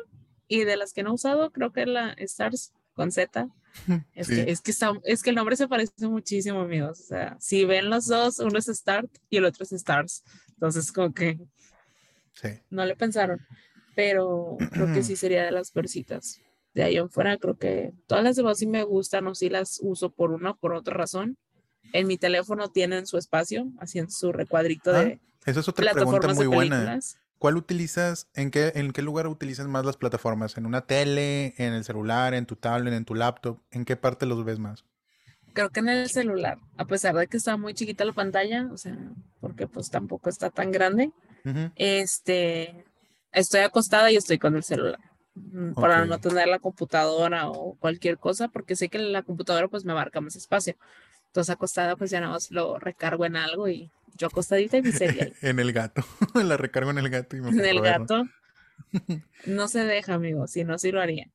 y 0.47 0.63
de 0.63 0.77
las 0.77 0.93
que 0.93 1.03
no 1.03 1.11
he 1.11 1.15
usado, 1.15 1.51
creo 1.51 1.73
que 1.73 1.85
la 1.85 2.13
Stars 2.13 2.71
con 2.93 3.11
Z 3.11 3.49
es, 4.13 4.27
que, 4.27 4.51
es, 4.51 4.61
que 4.61 4.73
es 5.03 5.23
que 5.23 5.29
el 5.29 5.35
nombre 5.35 5.55
se 5.55 5.67
parece 5.67 6.07
muchísimo, 6.07 6.61
amigos. 6.61 6.99
O 7.01 7.03
sea, 7.03 7.37
si 7.39 7.65
ven 7.65 7.89
los 7.89 8.07
dos, 8.07 8.39
uno 8.39 8.57
es 8.57 8.65
Start 8.65 9.09
y 9.29 9.37
el 9.37 9.45
otro 9.45 9.63
es 9.63 9.71
Stars. 9.71 10.23
Entonces, 10.49 10.91
como 10.91 11.13
que 11.13 11.39
no 12.69 12.85
le 12.85 12.95
pensaron. 12.95 13.39
Pero 13.95 14.57
creo 14.71 14.93
que 14.93 15.03
sí 15.03 15.15
sería 15.15 15.43
de 15.43 15.51
las 15.51 15.73
versitas. 15.73 16.41
De 16.73 16.83
ahí 16.83 16.97
en 16.97 17.09
fuera, 17.09 17.37
creo 17.37 17.57
que 17.57 17.93
todas 18.07 18.23
las 18.23 18.35
demás 18.35 18.57
sí 18.57 18.67
me 18.67 18.83
gustan 18.83 19.27
o 19.27 19.35
sí 19.35 19.49
las 19.49 19.79
uso 19.81 20.09
por 20.11 20.31
una 20.31 20.51
o 20.51 20.57
por 20.57 20.73
otra 20.73 20.93
razón. 20.93 21.37
En 21.93 22.07
mi 22.07 22.17
teléfono 22.17 22.69
tienen 22.69 23.07
su 23.07 23.17
espacio, 23.17 23.67
haciendo 23.79 24.11
su 24.11 24.33
recuadrito 24.33 24.93
ah, 24.93 25.03
de. 25.03 25.19
Esa 25.45 25.59
es 25.61 25.69
otra 25.69 25.93
pregunta 25.93 26.33
muy 26.33 26.47
buena. 26.47 26.99
¿Cuál 27.45 27.57
utilizas, 27.57 28.27
en 28.33 28.49
qué, 28.49 28.71
en 28.73 28.91
qué 28.91 29.03
lugar 29.03 29.27
utilizas 29.27 29.67
más 29.67 29.85
las 29.85 29.97
plataformas? 29.97 30.57
¿En 30.57 30.65
una 30.65 30.81
tele, 30.87 31.53
en 31.59 31.73
el 31.73 31.83
celular, 31.83 32.33
en 32.33 32.47
tu 32.47 32.55
tablet, 32.55 32.91
en 32.95 33.05
tu 33.05 33.13
laptop? 33.13 33.59
¿En 33.69 33.85
qué 33.85 33.95
parte 33.95 34.25
los 34.25 34.43
ves 34.43 34.57
más? 34.57 34.83
Creo 35.53 35.69
que 35.69 35.81
en 35.81 35.89
el 35.89 36.09
celular, 36.09 36.57
a 36.75 36.85
pesar 36.85 37.13
de 37.13 37.27
que 37.27 37.37
está 37.37 37.55
muy 37.55 37.75
chiquita 37.75 38.03
la 38.03 38.13
pantalla, 38.13 38.67
o 38.71 38.77
sea, 38.77 38.97
porque 39.41 39.67
pues 39.67 39.91
tampoco 39.91 40.27
está 40.27 40.49
tan 40.49 40.71
grande. 40.71 41.11
Este, 41.75 42.83
estoy 43.31 43.59
acostada 43.59 44.11
y 44.11 44.15
estoy 44.15 44.39
con 44.39 44.55
el 44.55 44.63
celular 44.63 44.99
mm, 45.35 45.73
para 45.73 46.03
no 46.05 46.17
tener 46.17 46.47
la 46.47 46.57
computadora 46.57 47.47
o 47.47 47.75
cualquier 47.75 48.17
cosa, 48.17 48.47
porque 48.47 48.75
sé 48.75 48.89
que 48.89 48.97
la 48.97 49.21
computadora 49.21 49.67
pues 49.67 49.85
me 49.85 49.91
abarca 49.91 50.19
más 50.19 50.35
espacio. 50.35 50.77
Entonces 51.35 51.53
acostada 51.53 51.97
pues 51.97 52.11
ya 52.11 52.21
nada 52.21 52.31
más 52.31 52.49
lo 52.49 52.79
recargo 52.79 53.25
en 53.25 53.35
algo 53.35 53.67
y 53.67 53.91
yo 54.15 54.27
acostadita 54.27 54.77
y 54.77 54.81
mi 54.81 54.93
serie. 54.93 55.33
en 55.41 55.59
el 55.59 55.73
gato. 55.73 56.01
La 56.33 56.55
recargo 56.55 56.91
en 56.91 56.97
el 56.97 57.09
gato 57.09 57.35
y 57.35 57.41
me 57.41 57.49
En 57.49 57.59
el 57.59 57.81
gato. 57.81 58.23
No 59.45 59.67
se 59.67 59.83
deja, 59.83 60.13
amigo. 60.13 60.47
Si 60.47 60.63
no, 60.63 60.77
sí 60.77 60.93
lo 60.93 61.01
haría. 61.01 61.29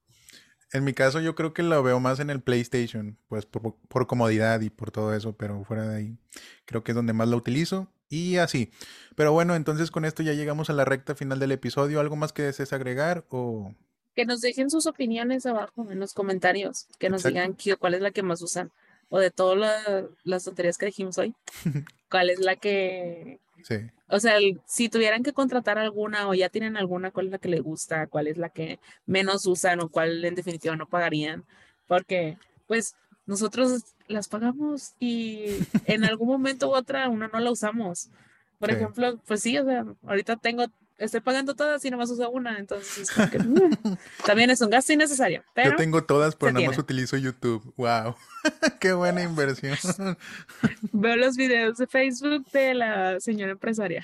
En 0.73 0.85
mi 0.85 0.95
caso, 0.95 1.21
yo 1.21 1.35
creo 1.35 1.53
que 1.53 1.63
lo 1.63 1.83
veo 1.83 2.01
más 2.01 2.19
en 2.19 2.31
el 2.31 2.41
PlayStation, 2.41 3.19
pues 3.29 3.45
por, 3.45 3.77
por, 3.77 4.07
comodidad 4.07 4.63
y 4.63 4.71
por 4.71 4.91
todo 4.91 5.15
eso, 5.15 5.37
pero 5.37 5.65
fuera 5.65 5.87
de 5.87 5.97
ahí, 5.97 6.19
creo 6.65 6.83
que 6.83 6.93
es 6.93 6.97
donde 6.97 7.13
más 7.13 7.29
lo 7.29 7.37
utilizo. 7.37 7.93
Y 8.09 8.39
así. 8.39 8.73
Pero 9.17 9.33
bueno, 9.33 9.55
entonces 9.55 9.91
con 9.91 10.07
esto 10.07 10.23
ya 10.23 10.33
llegamos 10.33 10.71
a 10.71 10.73
la 10.73 10.87
recta 10.87 11.15
final 11.15 11.39
del 11.41 11.53
episodio. 11.53 12.01
¿Algo 12.01 12.17
más 12.17 12.33
que 12.33 12.43
desees 12.43 12.73
agregar 12.73 13.27
o...? 13.29 13.75
Que 14.15 14.25
nos 14.25 14.41
dejen 14.41 14.71
sus 14.71 14.87
opiniones 14.87 15.45
abajo 15.45 15.91
en 15.91 16.01
los 16.01 16.15
comentarios, 16.15 16.87
que 16.99 17.11
nos 17.11 17.23
digan 17.23 17.55
cuál 17.79 17.93
es 17.93 18.01
la 18.01 18.13
que 18.13 18.23
más 18.23 18.41
usan 18.41 18.73
o 19.11 19.19
de 19.19 19.31
todas 19.31 20.07
las 20.25 20.45
tonterías 20.45 20.79
que 20.79 20.87
dijimos 20.87 21.19
hoy, 21.19 21.35
¿cuál 22.11 22.31
es 22.31 22.41
la 22.41 22.57
que... 22.57 23.41
Sí. 23.63 23.77
O 24.09 24.19
sea, 24.19 24.39
si 24.67 24.89
tuvieran 24.89 25.23
que 25.23 25.33
contratar 25.33 25.79
alguna 25.79 26.29
o 26.29 26.35
ya 26.35 26.49
tienen 26.49 26.77
alguna, 26.77 27.11
¿cuál 27.11 27.27
es 27.27 27.33
la 27.33 27.39
que 27.39 27.49
les 27.49 27.63
gusta? 27.63 28.07
¿Cuál 28.07 28.27
es 28.27 28.39
la 28.39 28.49
que 28.49 28.81
menos 29.07 29.47
usan 29.47 29.81
o 29.81 29.89
cuál 29.89 30.25
en 30.25 30.35
definitiva 30.35 30.75
no 30.77 30.89
pagarían? 30.89 31.45
Porque, 31.87 32.39
pues, 32.67 32.97
nosotros 33.27 33.85
las 34.09 34.29
pagamos 34.29 34.95
y 34.99 35.45
en 35.87 36.05
algún 36.05 36.29
momento 36.29 36.71
u 36.71 36.75
otra 36.75 37.09
una 37.09 37.29
no 37.29 37.39
la 37.39 37.51
usamos. 37.51 38.11
Por 38.59 38.71
ejemplo, 38.71 39.19
pues 39.27 39.43
sí, 39.43 39.57
o 39.59 39.65
sea, 39.65 39.87
ahorita 40.07 40.37
tengo 40.37 40.67
estoy 41.01 41.21
pagando 41.21 41.57
todas 41.57 41.85
y 41.85 41.91
nomás 41.91 42.11
uso 42.11 42.31
una, 42.31 42.59
entonces 42.59 43.11
mm, 43.17 43.95
también 44.27 44.51
es 44.51 44.61
un 44.61 44.71
gasto 44.71 44.93
innecesario. 44.93 45.43
Yo 45.57 45.75
tengo 45.77 46.05
todas, 46.05 46.37
pero 46.37 46.53
nada 46.53 46.67
más 46.67 46.79
utilizo 46.79 47.17
YouTube. 47.17 47.73
Wow, 47.77 48.15
qué 48.81 48.93
buena 48.93 49.23
inversión. 49.23 49.77
Veo 50.93 51.17
los 51.17 51.37
videos 51.37 51.79
de 51.79 51.87
Facebook 51.87 52.47
de 52.53 52.75
la 52.75 53.19
señora 53.21 53.53
empresaria. 53.53 54.03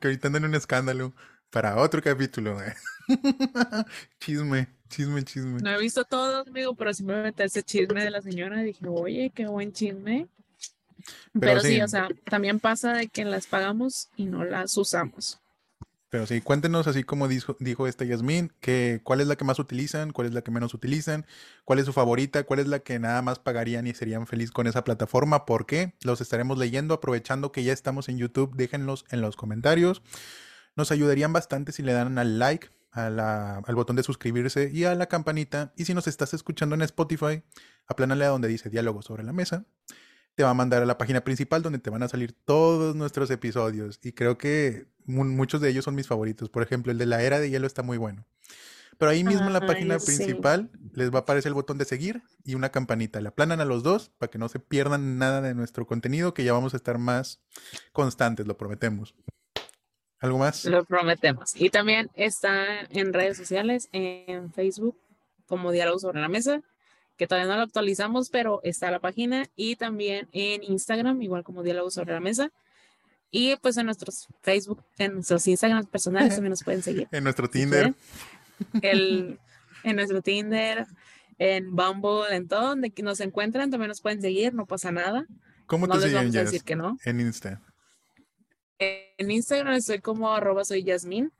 que 0.00 0.08
ahorita 0.08 0.28
andan 0.28 0.44
en 0.44 0.50
un 0.50 0.54
escándalo 0.56 1.12
para 1.50 1.76
otro 1.76 2.02
capítulo. 2.02 2.58
¿eh? 2.62 2.74
chisme, 4.18 4.68
chisme, 4.88 5.22
chisme. 5.22 5.60
No 5.60 5.70
he 5.70 5.78
visto 5.78 6.04
todos, 6.04 6.48
amigo, 6.48 6.74
pero 6.74 6.94
sí 6.94 7.04
me 7.04 7.22
metí 7.22 7.42
ese 7.42 7.62
chisme 7.62 8.02
de 8.02 8.10
la 8.10 8.22
señora 8.22 8.62
y 8.62 8.66
dije, 8.66 8.86
oye, 8.88 9.30
qué 9.34 9.46
buen 9.46 9.72
chisme. 9.72 10.28
Pero, 11.38 11.60
sí, 11.60 11.80
o 11.82 11.88
sea, 11.88 12.08
también 12.24 12.60
pasa 12.60 12.94
de 12.94 13.08
que 13.08 13.24
las 13.24 13.46
pagamos 13.46 14.08
y 14.16 14.26
no 14.26 14.44
las 14.44 14.76
usamos. 14.76 15.41
Pero 16.12 16.26
sí, 16.26 16.42
cuéntenos 16.42 16.86
así 16.88 17.04
como 17.04 17.26
dijo, 17.26 17.56
dijo 17.58 17.86
esta 17.86 18.04
que 18.60 19.00
cuál 19.02 19.22
es 19.22 19.26
la 19.26 19.36
que 19.36 19.44
más 19.46 19.58
utilizan, 19.58 20.10
cuál 20.10 20.26
es 20.26 20.34
la 20.34 20.42
que 20.42 20.50
menos 20.50 20.74
utilizan, 20.74 21.24
cuál 21.64 21.78
es 21.78 21.86
su 21.86 21.94
favorita, 21.94 22.44
cuál 22.44 22.60
es 22.60 22.66
la 22.66 22.80
que 22.80 22.98
nada 22.98 23.22
más 23.22 23.38
pagarían 23.38 23.86
y 23.86 23.94
serían 23.94 24.26
felices 24.26 24.50
con 24.50 24.66
esa 24.66 24.84
plataforma, 24.84 25.46
por 25.46 25.64
qué. 25.64 25.94
Los 26.02 26.20
estaremos 26.20 26.58
leyendo, 26.58 26.92
aprovechando 26.92 27.50
que 27.50 27.64
ya 27.64 27.72
estamos 27.72 28.10
en 28.10 28.18
YouTube, 28.18 28.54
déjenlos 28.54 29.06
en 29.08 29.22
los 29.22 29.36
comentarios. 29.36 30.02
Nos 30.76 30.92
ayudarían 30.92 31.32
bastante 31.32 31.72
si 31.72 31.82
le 31.82 31.94
dan 31.94 32.18
al 32.18 32.38
like, 32.38 32.68
al 32.90 33.74
botón 33.74 33.96
de 33.96 34.02
suscribirse 34.02 34.70
y 34.70 34.84
a 34.84 34.94
la 34.94 35.06
campanita. 35.06 35.72
Y 35.78 35.86
si 35.86 35.94
nos 35.94 36.06
estás 36.08 36.34
escuchando 36.34 36.74
en 36.74 36.82
Spotify, 36.82 37.42
aplánale 37.86 38.26
a 38.26 38.28
donde 38.28 38.48
dice 38.48 38.68
diálogo 38.68 39.00
sobre 39.00 39.24
la 39.24 39.32
mesa 39.32 39.64
te 40.34 40.42
va 40.42 40.50
a 40.50 40.54
mandar 40.54 40.82
a 40.82 40.86
la 40.86 40.98
página 40.98 41.22
principal 41.22 41.62
donde 41.62 41.78
te 41.78 41.90
van 41.90 42.02
a 42.02 42.08
salir 42.08 42.32
todos 42.32 42.94
nuestros 42.94 43.30
episodios. 43.30 44.00
Y 44.02 44.12
creo 44.12 44.38
que 44.38 44.86
muchos 45.06 45.60
de 45.60 45.68
ellos 45.70 45.84
son 45.84 45.94
mis 45.94 46.06
favoritos. 46.06 46.48
Por 46.48 46.62
ejemplo, 46.62 46.92
el 46.92 46.98
de 46.98 47.06
la 47.06 47.22
era 47.22 47.40
de 47.40 47.50
hielo 47.50 47.66
está 47.66 47.82
muy 47.82 47.98
bueno. 47.98 48.26
Pero 48.98 49.10
ahí 49.10 49.24
mismo 49.24 49.46
en 49.46 49.52
la 49.52 49.66
página 49.66 49.98
principal 49.98 50.70
les 50.92 51.10
va 51.12 51.18
a 51.18 51.20
aparecer 51.22 51.50
el 51.50 51.54
botón 51.54 51.78
de 51.78 51.84
seguir 51.84 52.22
y 52.44 52.54
una 52.54 52.70
campanita. 52.70 53.20
Le 53.20 53.28
aplanan 53.28 53.60
a 53.60 53.64
los 53.64 53.82
dos 53.82 54.10
para 54.18 54.30
que 54.30 54.38
no 54.38 54.48
se 54.48 54.60
pierdan 54.60 55.18
nada 55.18 55.40
de 55.40 55.54
nuestro 55.54 55.86
contenido, 55.86 56.34
que 56.34 56.44
ya 56.44 56.52
vamos 56.52 56.74
a 56.74 56.76
estar 56.76 56.98
más 56.98 57.40
constantes, 57.92 58.46
lo 58.46 58.56
prometemos. 58.56 59.14
¿Algo 60.20 60.38
más? 60.38 60.64
Lo 60.66 60.84
prometemos. 60.84 61.52
Y 61.56 61.70
también 61.70 62.10
está 62.14 62.82
en 62.90 63.12
redes 63.12 63.36
sociales, 63.36 63.88
en 63.90 64.52
Facebook, 64.52 64.96
como 65.46 65.72
Diálogo 65.72 65.98
sobre 65.98 66.20
la 66.20 66.28
Mesa, 66.28 66.62
que 67.16 67.26
todavía 67.26 67.50
no 67.50 67.56
lo 67.56 67.62
actualizamos, 67.62 68.30
pero 68.30 68.60
está 68.64 68.90
la 68.90 69.00
página 69.00 69.46
y 69.56 69.76
también 69.76 70.28
en 70.32 70.62
Instagram, 70.62 71.20
igual 71.22 71.44
como 71.44 71.62
Diálogo 71.62 71.90
sobre 71.90 72.12
la 72.12 72.20
Mesa. 72.20 72.50
Y 73.30 73.56
pues 73.56 73.76
en 73.78 73.86
nuestros 73.86 74.28
Facebook, 74.42 74.84
en 74.98 75.14
nuestros 75.14 75.46
Instagram 75.46 75.86
personales 75.86 76.34
también 76.34 76.50
nos 76.50 76.62
pueden 76.62 76.82
seguir. 76.82 77.08
en 77.12 77.24
nuestro 77.24 77.48
Tinder. 77.48 77.94
El, 78.82 79.38
en 79.84 79.96
nuestro 79.96 80.20
Tinder, 80.20 80.86
en 81.38 81.74
Bumble, 81.74 82.34
en 82.36 82.46
todo 82.46 82.68
donde 82.68 82.92
nos 83.02 83.20
encuentran, 83.20 83.70
también 83.70 83.88
nos 83.88 84.00
pueden 84.00 84.20
seguir, 84.20 84.52
no 84.54 84.66
pasa 84.66 84.92
nada. 84.92 85.26
¿Cómo 85.66 85.88
te 85.88 85.98
siguen, 85.98 86.14
vamos 86.14 86.36
a 86.36 86.44
decir 86.44 86.62
que 86.62 86.76
no. 86.76 86.98
En 87.04 87.20
Insta. 87.20 87.62
En 88.78 89.30
Instagram 89.30 89.74
estoy 89.74 90.00
como 90.00 90.32
arroba 90.32 90.64
soy 90.64 90.84
Yasmin. 90.84 91.32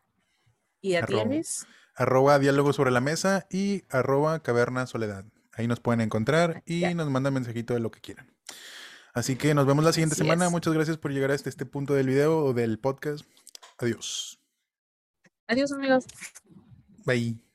¿Y 0.80 0.94
a 0.94 1.04
tienes? 1.04 1.66
Arroba 1.94 2.38
diálogo 2.38 2.72
sobre 2.72 2.90
la 2.90 3.00
mesa 3.00 3.46
y 3.50 3.84
arroba 3.90 4.40
caverna 4.40 4.86
soledad. 4.86 5.24
Ahí 5.52 5.66
nos 5.66 5.80
pueden 5.80 6.00
encontrar 6.00 6.62
y 6.66 6.82
nos 6.94 7.10
mandan 7.10 7.34
mensajito 7.34 7.74
de 7.74 7.80
lo 7.80 7.90
que 7.90 8.00
quieran. 8.00 8.32
Así 9.14 9.36
que 9.36 9.54
nos 9.54 9.66
vemos 9.66 9.84
la 9.84 9.92
siguiente 9.92 10.16
semana. 10.16 10.48
Muchas 10.48 10.72
gracias 10.72 10.96
por 10.96 11.12
llegar 11.12 11.30
hasta 11.30 11.50
este 11.50 11.66
punto 11.66 11.94
del 11.94 12.06
video 12.06 12.38
o 12.38 12.54
del 12.54 12.78
podcast. 12.78 13.26
Adiós. 13.78 14.40
Adiós 15.48 15.72
amigos. 15.72 16.06
Bye. 17.04 17.51